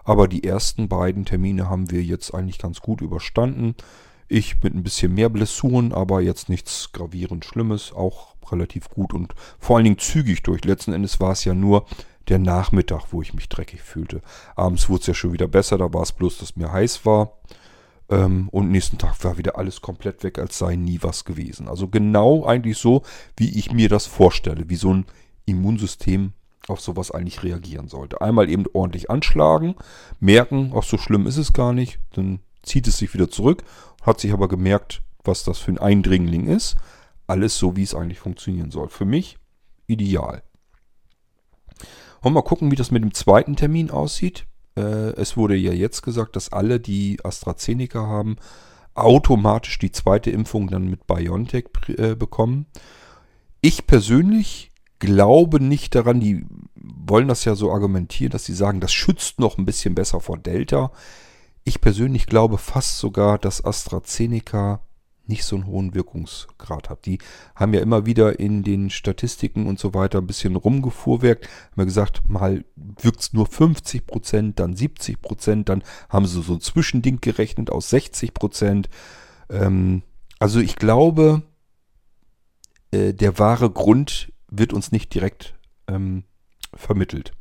Aber 0.03 0.27
die 0.27 0.43
ersten 0.43 0.87
beiden 0.87 1.25
Termine 1.25 1.69
haben 1.69 1.91
wir 1.91 2.01
jetzt 2.01 2.33
eigentlich 2.33 2.59
ganz 2.59 2.79
gut 2.79 3.01
überstanden. 3.01 3.75
Ich 4.29 4.63
mit 4.63 4.73
ein 4.73 4.83
bisschen 4.83 5.13
mehr 5.13 5.29
Blessuren, 5.29 5.93
aber 5.93 6.21
jetzt 6.21 6.49
nichts 6.49 6.91
gravierend 6.91 7.45
Schlimmes, 7.45 7.93
auch 7.93 8.35
relativ 8.51 8.89
gut 8.89 9.13
und 9.13 9.33
vor 9.59 9.75
allen 9.75 9.83
Dingen 9.83 9.99
zügig 9.99 10.43
durch. 10.43 10.63
Letzten 10.63 10.93
Endes 10.93 11.19
war 11.19 11.31
es 11.31 11.43
ja 11.43 11.53
nur 11.53 11.85
der 12.27 12.39
Nachmittag, 12.39 13.07
wo 13.11 13.21
ich 13.21 13.33
mich 13.33 13.49
dreckig 13.49 13.81
fühlte. 13.81 14.21
Abends 14.55 14.89
wurde 14.89 15.01
es 15.01 15.07
ja 15.07 15.13
schon 15.13 15.33
wieder 15.33 15.47
besser, 15.47 15.77
da 15.77 15.93
war 15.93 16.03
es 16.03 16.11
bloß, 16.11 16.37
dass 16.37 16.55
mir 16.55 16.71
heiß 16.71 17.05
war. 17.05 17.33
Ähm, 18.09 18.49
und 18.49 18.71
nächsten 18.71 18.97
Tag 18.97 19.23
war 19.23 19.37
wieder 19.37 19.57
alles 19.57 19.81
komplett 19.81 20.23
weg, 20.23 20.39
als 20.39 20.57
sei 20.57 20.75
nie 20.75 20.99
was 21.01 21.25
gewesen. 21.25 21.67
Also 21.67 21.87
genau 21.87 22.45
eigentlich 22.45 22.77
so, 22.77 23.03
wie 23.35 23.57
ich 23.57 23.71
mir 23.71 23.89
das 23.89 24.05
vorstelle, 24.05 24.69
wie 24.69 24.75
so 24.75 24.93
ein 24.93 25.05
Immunsystem 25.45 26.33
auf 26.67 26.81
sowas 26.81 27.11
eigentlich 27.11 27.43
reagieren 27.43 27.87
sollte. 27.87 28.21
Einmal 28.21 28.49
eben 28.49 28.65
ordentlich 28.73 29.09
anschlagen, 29.09 29.75
merken, 30.19 30.73
ach 30.75 30.83
so 30.83 30.97
schlimm 30.97 31.25
ist 31.27 31.37
es 31.37 31.53
gar 31.53 31.73
nicht, 31.73 31.99
dann 32.13 32.39
zieht 32.63 32.87
es 32.87 32.97
sich 32.97 33.13
wieder 33.13 33.29
zurück, 33.29 33.63
hat 34.01 34.19
sich 34.19 34.33
aber 34.33 34.47
gemerkt, 34.47 35.01
was 35.23 35.43
das 35.43 35.59
für 35.59 35.71
ein 35.71 35.77
Eindringling 35.77 36.47
ist. 36.47 36.75
Alles 37.25 37.57
so, 37.57 37.75
wie 37.75 37.83
es 37.83 37.95
eigentlich 37.95 38.19
funktionieren 38.19 38.71
soll. 38.71 38.89
Für 38.89 39.05
mich 39.05 39.37
ideal. 39.85 40.43
Wollen 42.21 42.33
wir 42.33 42.41
mal 42.41 42.47
gucken, 42.47 42.71
wie 42.71 42.75
das 42.75 42.91
mit 42.91 43.03
dem 43.03 43.13
zweiten 43.13 43.55
Termin 43.55 43.91
aussieht. 43.91 44.45
Äh, 44.75 45.11
es 45.15 45.37
wurde 45.37 45.55
ja 45.55 45.73
jetzt 45.73 46.01
gesagt, 46.01 46.35
dass 46.35 46.51
alle, 46.51 46.79
die 46.79 47.19
AstraZeneca 47.23 48.05
haben, 48.05 48.37
automatisch 48.95 49.77
die 49.79 49.91
zweite 49.91 50.31
Impfung 50.31 50.67
dann 50.69 50.87
mit 50.87 51.05
BioNTech 51.07 51.65
äh, 51.89 52.15
bekommen. 52.15 52.65
Ich 53.61 53.85
persönlich 53.87 54.71
glaube 54.99 55.61
nicht 55.61 55.93
daran, 55.95 56.19
die 56.19 56.45
wollen 56.75 57.27
das 57.27 57.45
ja 57.45 57.55
so 57.55 57.71
argumentieren, 57.71 58.31
dass 58.31 58.45
sie 58.45 58.55
sagen, 58.55 58.79
das 58.79 58.91
schützt 58.91 59.39
noch 59.39 59.57
ein 59.57 59.65
bisschen 59.65 59.95
besser 59.95 60.19
vor 60.19 60.37
Delta. 60.37 60.91
Ich 61.63 61.81
persönlich 61.81 62.27
glaube 62.27 62.57
fast 62.57 62.97
sogar, 62.97 63.37
dass 63.37 63.63
AstraZeneca 63.63 64.81
nicht 65.29 65.43
so 65.43 65.55
einen 65.55 65.65
hohen 65.65 65.93
Wirkungsgrad 65.93 66.89
hat. 66.89 67.05
Die 67.05 67.19
haben 67.55 67.73
ja 67.73 67.81
immer 67.81 68.05
wieder 68.05 68.39
in 68.39 68.63
den 68.63 68.89
Statistiken 68.89 69.67
und 69.67 69.79
so 69.79 69.93
weiter 69.93 70.19
ein 70.19 70.27
bisschen 70.27 70.55
rumgefuhrwerkt. 70.55 71.45
Haben 71.45 71.81
ja 71.81 71.83
gesagt, 71.85 72.27
mal 72.27 72.63
wirkt 72.75 73.21
es 73.21 73.33
nur 73.33 73.45
50 73.45 74.05
Prozent, 74.05 74.59
dann 74.59 74.75
70 74.75 75.21
Prozent, 75.21 75.69
dann 75.69 75.83
haben 76.09 76.25
sie 76.25 76.41
so 76.41 76.53
ein 76.53 76.61
Zwischending 76.61 77.19
gerechnet 77.21 77.69
aus 77.69 77.89
60 77.89 78.33
Prozent. 78.33 78.89
Ähm, 79.49 80.03
also 80.39 80.59
ich 80.59 80.75
glaube, 80.75 81.43
äh, 82.91 83.13
der 83.13 83.39
wahre 83.39 83.69
Grund 83.69 84.31
wird 84.49 84.73
uns 84.73 84.91
nicht 84.91 85.13
direkt 85.13 85.55
ähm, 85.87 86.23
vermittelt. 86.73 87.31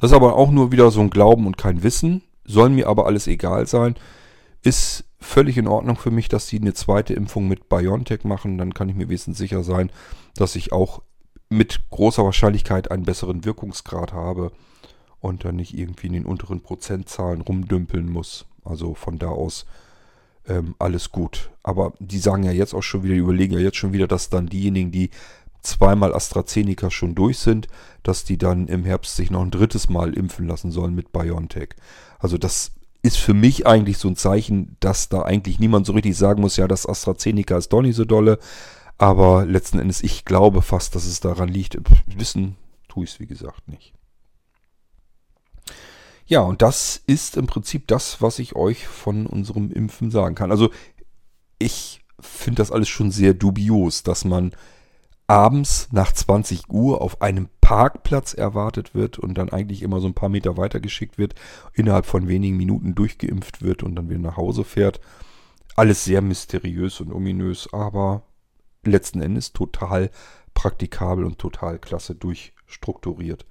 Das 0.00 0.10
ist 0.10 0.16
aber 0.16 0.36
auch 0.36 0.50
nur 0.50 0.72
wieder 0.72 0.90
so 0.90 1.00
ein 1.00 1.10
Glauben 1.10 1.46
und 1.46 1.58
kein 1.58 1.82
Wissen. 1.82 2.22
Soll 2.44 2.70
mir 2.70 2.88
aber 2.88 3.06
alles 3.06 3.26
egal 3.26 3.66
sein. 3.66 3.96
Ist 4.62 5.04
völlig 5.20 5.58
in 5.58 5.66
Ordnung 5.66 5.96
für 5.96 6.10
mich, 6.10 6.28
dass 6.28 6.46
sie 6.46 6.58
eine 6.58 6.74
zweite 6.74 7.14
Impfung 7.14 7.48
mit 7.48 7.68
BioNTech 7.68 8.24
machen. 8.24 8.58
Dann 8.58 8.74
kann 8.74 8.88
ich 8.88 8.94
mir 8.94 9.08
wesentlich 9.08 9.38
sicher 9.38 9.64
sein, 9.64 9.90
dass 10.34 10.56
ich 10.56 10.72
auch 10.72 11.02
mit 11.48 11.88
großer 11.90 12.24
Wahrscheinlichkeit 12.24 12.90
einen 12.90 13.04
besseren 13.04 13.44
Wirkungsgrad 13.44 14.12
habe 14.12 14.52
und 15.20 15.44
dann 15.44 15.56
nicht 15.56 15.76
irgendwie 15.76 16.08
in 16.08 16.12
den 16.12 16.26
unteren 16.26 16.60
Prozentzahlen 16.60 17.40
rumdümpeln 17.40 18.10
muss. 18.10 18.46
Also 18.64 18.94
von 18.94 19.18
da 19.18 19.28
aus 19.28 19.66
ähm, 20.46 20.74
alles 20.78 21.10
gut. 21.10 21.50
Aber 21.62 21.94
die 21.98 22.18
sagen 22.18 22.42
ja 22.42 22.52
jetzt 22.52 22.74
auch 22.74 22.82
schon 22.82 23.02
wieder, 23.02 23.14
die 23.14 23.20
überlegen 23.20 23.54
ja 23.54 23.60
jetzt 23.60 23.76
schon 23.76 23.92
wieder, 23.92 24.06
dass 24.06 24.30
dann 24.30 24.46
diejenigen, 24.46 24.92
die 24.92 25.10
zweimal 25.62 26.14
AstraZeneca 26.14 26.90
schon 26.90 27.14
durch 27.14 27.38
sind, 27.38 27.66
dass 28.02 28.24
die 28.24 28.38
dann 28.38 28.68
im 28.68 28.84
Herbst 28.84 29.16
sich 29.16 29.30
noch 29.30 29.42
ein 29.42 29.50
drittes 29.50 29.88
Mal 29.88 30.14
impfen 30.14 30.46
lassen 30.46 30.70
sollen 30.70 30.94
mit 30.94 31.12
BioNTech. 31.12 31.70
Also 32.18 32.38
das 32.38 32.72
ist 33.02 33.18
für 33.18 33.34
mich 33.34 33.66
eigentlich 33.66 33.98
so 33.98 34.08
ein 34.08 34.16
Zeichen, 34.16 34.76
dass 34.80 35.08
da 35.08 35.22
eigentlich 35.22 35.58
niemand 35.58 35.86
so 35.86 35.92
richtig 35.92 36.16
sagen 36.16 36.40
muss, 36.40 36.56
ja, 36.56 36.66
das 36.66 36.86
AstraZeneca 36.86 37.56
ist 37.56 37.72
doch 37.72 37.82
nicht 37.82 37.96
so 37.96 38.04
dolle. 38.04 38.38
Aber 38.98 39.44
letzten 39.46 39.78
Endes, 39.78 40.02
ich 40.02 40.24
glaube 40.24 40.60
fast, 40.62 40.94
dass 40.94 41.04
es 41.04 41.20
daran 41.20 41.48
liegt. 41.48 41.78
Wissen 42.06 42.56
tue 42.88 43.04
ich 43.04 43.10
es, 43.10 43.20
wie 43.20 43.26
gesagt, 43.26 43.68
nicht. 43.68 43.94
Ja, 46.26 46.40
und 46.40 46.60
das 46.60 47.00
ist 47.06 47.36
im 47.36 47.46
Prinzip 47.46 47.86
das, 47.86 48.20
was 48.20 48.38
ich 48.38 48.56
euch 48.56 48.86
von 48.86 49.26
unserem 49.26 49.70
Impfen 49.70 50.10
sagen 50.10 50.34
kann. 50.34 50.50
Also 50.50 50.70
ich 51.58 52.04
finde 52.20 52.60
das 52.60 52.72
alles 52.72 52.88
schon 52.88 53.10
sehr 53.10 53.32
dubios, 53.32 54.02
dass 54.02 54.24
man 54.24 54.52
abends 55.28 55.88
nach 55.92 56.10
20 56.10 56.70
Uhr 56.70 57.02
auf 57.02 57.20
einem 57.20 57.48
Parkplatz 57.60 58.32
erwartet 58.32 58.94
wird 58.94 59.18
und 59.18 59.34
dann 59.34 59.50
eigentlich 59.50 59.82
immer 59.82 60.00
so 60.00 60.06
ein 60.06 60.14
paar 60.14 60.30
Meter 60.30 60.56
weiter 60.56 60.80
geschickt 60.80 61.18
wird, 61.18 61.34
innerhalb 61.74 62.06
von 62.06 62.28
wenigen 62.28 62.56
Minuten 62.56 62.94
durchgeimpft 62.94 63.62
wird 63.62 63.82
und 63.82 63.94
dann 63.94 64.08
wieder 64.08 64.20
nach 64.20 64.38
Hause 64.38 64.64
fährt. 64.64 65.00
Alles 65.76 66.04
sehr 66.04 66.22
mysteriös 66.22 67.00
und 67.00 67.12
ominös, 67.12 67.72
aber 67.72 68.22
letzten 68.84 69.20
Endes 69.20 69.52
total 69.52 70.10
praktikabel 70.54 71.24
und 71.24 71.38
total 71.38 71.78
klasse 71.78 72.14
durchstrukturiert. 72.14 73.44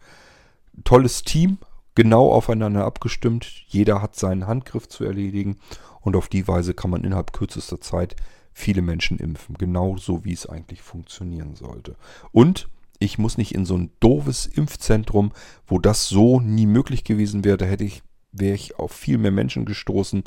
Tolles 0.84 1.22
Team, 1.24 1.60
genau 1.94 2.32
aufeinander 2.32 2.86
abgestimmt. 2.86 3.46
Jeder 3.68 4.02
hat 4.02 4.16
seinen 4.16 4.48
Handgriff 4.48 4.90
zu 4.90 5.06
erledigen 5.06 5.58
und 6.02 6.16
auf 6.16 6.28
die 6.28 6.48
Weise 6.48 6.74
kann 6.74 6.90
man 6.90 7.04
innerhalb 7.04 7.34
kürzester 7.34 7.80
Zeit 7.80 8.16
viele 8.58 8.82
Menschen 8.82 9.20
impfen. 9.20 9.56
Genauso 9.56 10.26
wie 10.26 10.34
es 10.34 10.48
eigentlich 10.48 10.82
funktionieren 10.82 11.56
sollte. 11.56 11.96
Und 12.32 12.68
ich 12.98 13.20
muss 13.20 13.38
nicht 13.38 13.54
in 13.54 13.66
so 13.66 13.78
ein 13.78 13.92
doofes 14.00 14.48
Impfzentrum, 14.48 15.32
wo 15.68 15.78
das 15.78 16.08
so 16.10 16.40
nie 16.40 16.66
möglich 16.66 17.04
gewesen 17.04 17.44
wäre. 17.44 17.58
Da 17.58 17.66
hätte 17.66 17.84
ich, 17.84 18.02
wäre 18.32 18.56
ich 18.56 18.80
auf 18.80 18.92
viel 18.92 19.20
mehr 19.20 19.32
Menschen 19.32 19.66
gestoßen. 19.66 20.24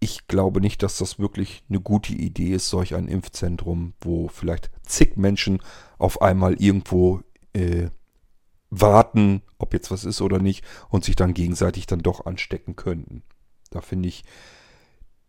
Ich 0.00 0.26
glaube 0.26 0.60
nicht, 0.60 0.82
dass 0.82 0.98
das 0.98 1.20
wirklich 1.20 1.62
eine 1.68 1.80
gute 1.80 2.12
Idee 2.12 2.54
ist, 2.54 2.68
solch 2.68 2.96
ein 2.96 3.06
Impfzentrum, 3.06 3.94
wo 4.00 4.26
vielleicht 4.26 4.70
zig 4.82 5.16
Menschen 5.16 5.62
auf 5.96 6.20
einmal 6.22 6.54
irgendwo 6.54 7.20
äh, 7.52 7.86
warten, 8.68 9.42
ob 9.58 9.72
jetzt 9.72 9.92
was 9.92 10.04
ist 10.04 10.20
oder 10.20 10.40
nicht, 10.40 10.64
und 10.88 11.04
sich 11.04 11.14
dann 11.14 11.34
gegenseitig 11.34 11.86
dann 11.86 12.00
doch 12.00 12.26
anstecken 12.26 12.74
könnten. 12.74 13.22
Da 13.70 13.80
finde 13.80 14.08
ich 14.08 14.24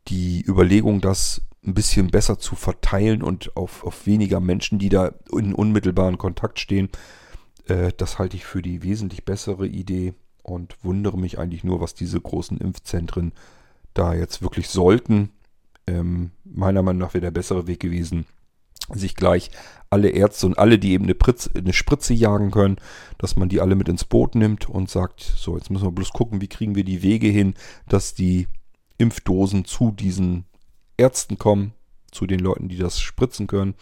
die 0.07 0.43
Überlegung, 0.43 1.01
dass 1.01 1.43
ein 1.67 1.73
bisschen 1.73 2.08
besser 2.08 2.38
zu 2.38 2.56
verteilen 2.56 3.23
und 3.23 3.56
auf, 3.56 3.84
auf 3.84 4.06
weniger 4.06 4.39
Menschen, 4.39 4.80
die 4.80 4.89
da 4.89 5.13
in 5.32 5.54
unmittelbaren 5.54 6.17
Kontakt 6.17 6.60
stehen. 6.60 6.89
Äh, 7.67 7.91
das 7.97 8.19
halte 8.19 8.38
ich 8.38 8.45
für 8.45 8.62
die 8.62 8.84
wesentlich 8.84 9.25
bessere 9.25 9.67
Idee 9.67 10.13
und 10.43 10.75
wundere 10.84 11.17
mich 11.17 11.39
eigentlich 11.39 11.63
nur, 11.63 11.82
was 11.82 11.93
diese 11.93 12.21
großen 12.21 12.60
Impfzentren 12.60 13.34
da 13.93 14.13
jetzt 14.13 14.41
wirklich 14.41 14.69
sollten. 14.69 15.32
Ähm, 15.88 16.32
meiner 16.43 16.84
Meinung 16.84 17.01
nach 17.01 17.13
wäre 17.13 17.21
der 17.21 17.32
bessere 17.32 17.67
Weg 17.67 17.80
gewesen, 17.80 18.25
sich 18.93 19.15
gleich 19.15 19.49
alle 19.89 20.10
Ärzte 20.10 20.45
und 20.47 20.60
alle, 20.60 20.78
die 20.78 20.91
eben 20.91 21.06
eine, 21.06 21.15
Pritz, 21.15 21.49
eine 21.56 21.73
Spritze 21.73 22.13
jagen 22.13 22.51
können, 22.51 22.78
dass 23.17 23.36
man 23.36 23.49
die 23.49 23.62
alle 23.62 23.75
mit 23.75 23.89
ins 23.89 24.06
Boot 24.06 24.36
nimmt 24.36 24.69
und 24.69 24.89
sagt, 24.89 25.21
so, 25.21 25.58
jetzt 25.58 25.71
müssen 25.71 25.86
wir 25.86 25.91
bloß 25.91 26.12
gucken, 26.12 26.41
wie 26.41 26.47
kriegen 26.47 26.75
wir 26.75 26.84
die 26.84 27.01
Wege 27.01 27.28
hin, 27.28 27.56
dass 27.88 28.13
die 28.13 28.47
Impfdosen 28.97 29.65
zu 29.65 29.91
diesen 29.91 30.45
Ärzten 30.97 31.38
kommen, 31.38 31.73
zu 32.12 32.25
den 32.25 32.39
Leuten, 32.39 32.69
die 32.69 32.77
das 32.77 32.99
spritzen 32.99 33.45
können 33.47 33.75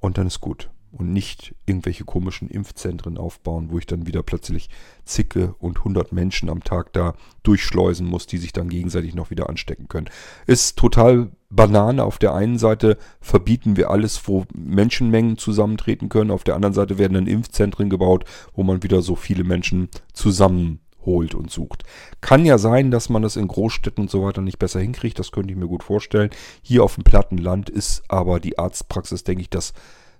und 0.00 0.18
dann 0.18 0.26
ist 0.26 0.40
gut. 0.40 0.70
Und 0.92 1.10
nicht 1.10 1.54
irgendwelche 1.64 2.04
komischen 2.04 2.50
Impfzentren 2.50 3.16
aufbauen, 3.16 3.70
wo 3.70 3.78
ich 3.78 3.86
dann 3.86 4.06
wieder 4.06 4.22
plötzlich 4.22 4.68
zicke 5.06 5.54
und 5.58 5.84
hundert 5.84 6.12
Menschen 6.12 6.50
am 6.50 6.62
Tag 6.62 6.92
da 6.92 7.14
durchschleusen 7.44 8.06
muss, 8.06 8.26
die 8.26 8.36
sich 8.36 8.52
dann 8.52 8.68
gegenseitig 8.68 9.14
noch 9.14 9.30
wieder 9.30 9.48
anstecken 9.48 9.88
können. 9.88 10.10
Ist 10.46 10.76
total 10.76 11.32
Banane. 11.48 12.04
Auf 12.04 12.18
der 12.18 12.34
einen 12.34 12.58
Seite 12.58 12.98
verbieten 13.22 13.78
wir 13.78 13.88
alles, 13.88 14.28
wo 14.28 14.44
Menschenmengen 14.54 15.38
zusammentreten 15.38 16.10
können. 16.10 16.30
Auf 16.30 16.44
der 16.44 16.56
anderen 16.56 16.74
Seite 16.74 16.98
werden 16.98 17.14
dann 17.14 17.26
Impfzentren 17.26 17.88
gebaut, 17.88 18.26
wo 18.52 18.62
man 18.62 18.82
wieder 18.82 19.00
so 19.00 19.16
viele 19.16 19.44
Menschen 19.44 19.88
zusammen 20.12 20.81
holt 21.04 21.34
und 21.34 21.50
sucht. 21.50 21.84
Kann 22.20 22.44
ja 22.44 22.58
sein, 22.58 22.90
dass 22.90 23.08
man 23.08 23.22
das 23.22 23.36
in 23.36 23.48
Großstädten 23.48 24.02
und 24.02 24.10
so 24.10 24.24
weiter 24.24 24.42
nicht 24.42 24.58
besser 24.58 24.80
hinkriegt, 24.80 25.18
das 25.18 25.32
könnte 25.32 25.52
ich 25.52 25.58
mir 25.58 25.68
gut 25.68 25.82
vorstellen. 25.82 26.30
Hier 26.62 26.84
auf 26.84 26.94
dem 26.94 27.04
platten 27.04 27.38
Land 27.38 27.70
ist 27.70 28.02
aber 28.08 28.40
die 28.40 28.58
Arztpraxis, 28.58 29.24
denke 29.24 29.42
ich, 29.42 29.50
das 29.50 29.72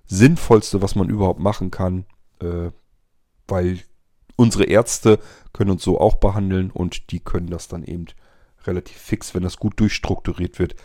Sinnvollste, 0.05 0.81
was 0.81 0.95
man 0.95 1.09
überhaupt 1.09 1.39
machen 1.39 1.71
kann, 1.71 2.05
äh, 2.39 2.71
weil 3.47 3.79
unsere 4.35 4.65
Ärzte 4.65 5.19
können 5.53 5.71
uns 5.71 5.83
so 5.83 5.99
auch 5.99 6.15
behandeln 6.15 6.71
und 6.71 7.11
die 7.11 7.19
können 7.19 7.47
das 7.47 7.67
dann 7.67 7.83
eben 7.83 8.07
relativ 8.65 8.97
fix, 8.97 9.33
wenn 9.33 9.43
das 9.43 9.57
gut 9.57 9.79
durchstrukturiert 9.79 10.59
wird, 10.59 10.75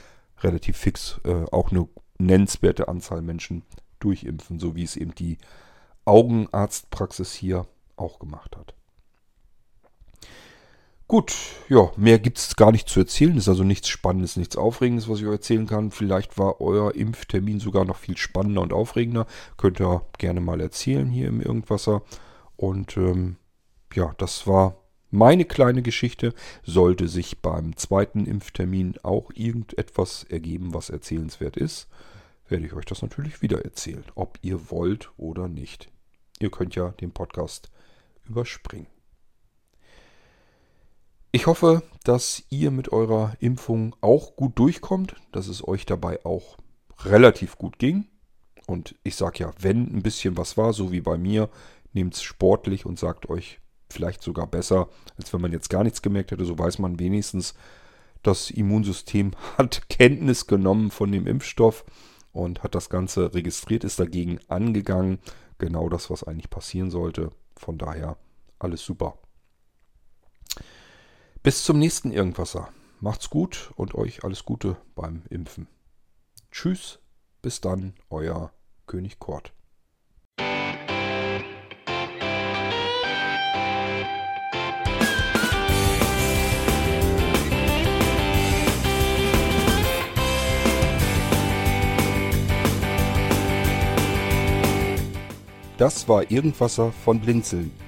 relativ 0.40 0.76
fix 0.76 1.20
äh, 1.24 1.44
auch 1.50 1.70
eine 1.70 1.88
nennenswerte 2.18 2.88
Anzahl 2.88 3.22
Menschen 3.22 3.62
durchimpfen, 4.00 4.58
so 4.58 4.76
wie 4.76 4.84
es 4.84 4.96
eben 4.96 5.14
die 5.14 5.38
Augenarztpraxis 6.04 7.32
hier 7.32 7.66
auch 7.96 8.18
gemacht 8.18 8.56
hat. 8.56 8.74
Gut, 11.08 11.34
ja, 11.70 11.90
mehr 11.96 12.18
gibt 12.18 12.36
es 12.36 12.54
gar 12.54 12.70
nicht 12.70 12.86
zu 12.86 13.00
erzählen. 13.00 13.38
Ist 13.38 13.48
also 13.48 13.64
nichts 13.64 13.88
Spannendes, 13.88 14.36
nichts 14.36 14.56
Aufregendes, 14.56 15.08
was 15.08 15.20
ich 15.20 15.26
euch 15.26 15.32
erzählen 15.32 15.66
kann. 15.66 15.90
Vielleicht 15.90 16.36
war 16.36 16.60
euer 16.60 16.94
Impftermin 16.94 17.60
sogar 17.60 17.86
noch 17.86 17.96
viel 17.96 18.18
spannender 18.18 18.60
und 18.60 18.74
aufregender. 18.74 19.26
Könnt 19.56 19.80
ihr 19.80 20.02
gerne 20.18 20.40
mal 20.40 20.60
erzählen 20.60 21.08
hier 21.08 21.28
im 21.28 21.40
Irgendwasser. 21.40 22.02
Und 22.56 22.98
ähm, 22.98 23.36
ja, 23.94 24.14
das 24.18 24.46
war 24.46 24.76
meine 25.10 25.46
kleine 25.46 25.80
Geschichte. 25.80 26.34
Sollte 26.62 27.08
sich 27.08 27.40
beim 27.40 27.74
zweiten 27.74 28.26
Impftermin 28.26 28.96
auch 29.02 29.30
irgendetwas 29.34 30.24
ergeben, 30.24 30.74
was 30.74 30.90
erzählenswert 30.90 31.56
ist, 31.56 31.88
werde 32.48 32.66
ich 32.66 32.74
euch 32.74 32.84
das 32.84 33.00
natürlich 33.00 33.40
wieder 33.40 33.64
erzählen, 33.64 34.04
ob 34.14 34.38
ihr 34.42 34.70
wollt 34.70 35.10
oder 35.16 35.48
nicht. 35.48 35.88
Ihr 36.38 36.50
könnt 36.50 36.74
ja 36.74 36.90
den 36.90 37.12
Podcast 37.12 37.70
überspringen. 38.26 38.88
Ich 41.30 41.46
hoffe, 41.46 41.82
dass 42.04 42.42
ihr 42.48 42.70
mit 42.70 42.90
eurer 42.90 43.34
Impfung 43.38 43.94
auch 44.00 44.34
gut 44.34 44.58
durchkommt, 44.58 45.14
dass 45.30 45.48
es 45.48 45.66
euch 45.66 45.84
dabei 45.84 46.24
auch 46.24 46.56
relativ 47.04 47.58
gut 47.58 47.78
ging. 47.78 48.06
Und 48.66 48.94
ich 49.02 49.14
sage 49.14 49.40
ja, 49.40 49.52
wenn 49.60 49.94
ein 49.94 50.02
bisschen 50.02 50.38
was 50.38 50.56
war, 50.56 50.72
so 50.72 50.90
wie 50.90 51.02
bei 51.02 51.18
mir, 51.18 51.50
nehmt 51.92 52.14
es 52.14 52.22
sportlich 52.22 52.86
und 52.86 52.98
sagt 52.98 53.28
euch 53.28 53.60
vielleicht 53.90 54.22
sogar 54.22 54.46
besser, 54.46 54.88
als 55.18 55.32
wenn 55.34 55.42
man 55.42 55.52
jetzt 55.52 55.68
gar 55.68 55.84
nichts 55.84 56.00
gemerkt 56.00 56.30
hätte. 56.30 56.46
So 56.46 56.58
weiß 56.58 56.78
man 56.78 56.98
wenigstens, 56.98 57.52
das 58.22 58.50
Immunsystem 58.50 59.32
hat 59.58 59.90
Kenntnis 59.90 60.46
genommen 60.46 60.90
von 60.90 61.12
dem 61.12 61.26
Impfstoff 61.26 61.84
und 62.32 62.62
hat 62.62 62.74
das 62.74 62.88
Ganze 62.88 63.34
registriert, 63.34 63.84
ist 63.84 64.00
dagegen 64.00 64.38
angegangen. 64.48 65.18
Genau 65.58 65.90
das, 65.90 66.08
was 66.08 66.24
eigentlich 66.24 66.48
passieren 66.48 66.90
sollte. 66.90 67.32
Von 67.54 67.76
daher 67.76 68.16
alles 68.58 68.82
super. 68.82 69.18
Bis 71.48 71.64
zum 71.64 71.78
nächsten 71.78 72.12
Irgendwasser. 72.12 72.68
Macht's 73.00 73.30
gut 73.30 73.72
und 73.74 73.94
euch 73.94 74.22
alles 74.22 74.44
Gute 74.44 74.76
beim 74.94 75.22
Impfen. 75.30 75.66
Tschüss, 76.50 76.98
bis 77.40 77.62
dann, 77.62 77.94
euer 78.10 78.52
König 78.86 79.18
Kort. 79.18 79.54
Das 95.78 96.08
war 96.08 96.30
Irgendwasser 96.30 96.92
von 96.92 97.22
Blinzeln. 97.22 97.87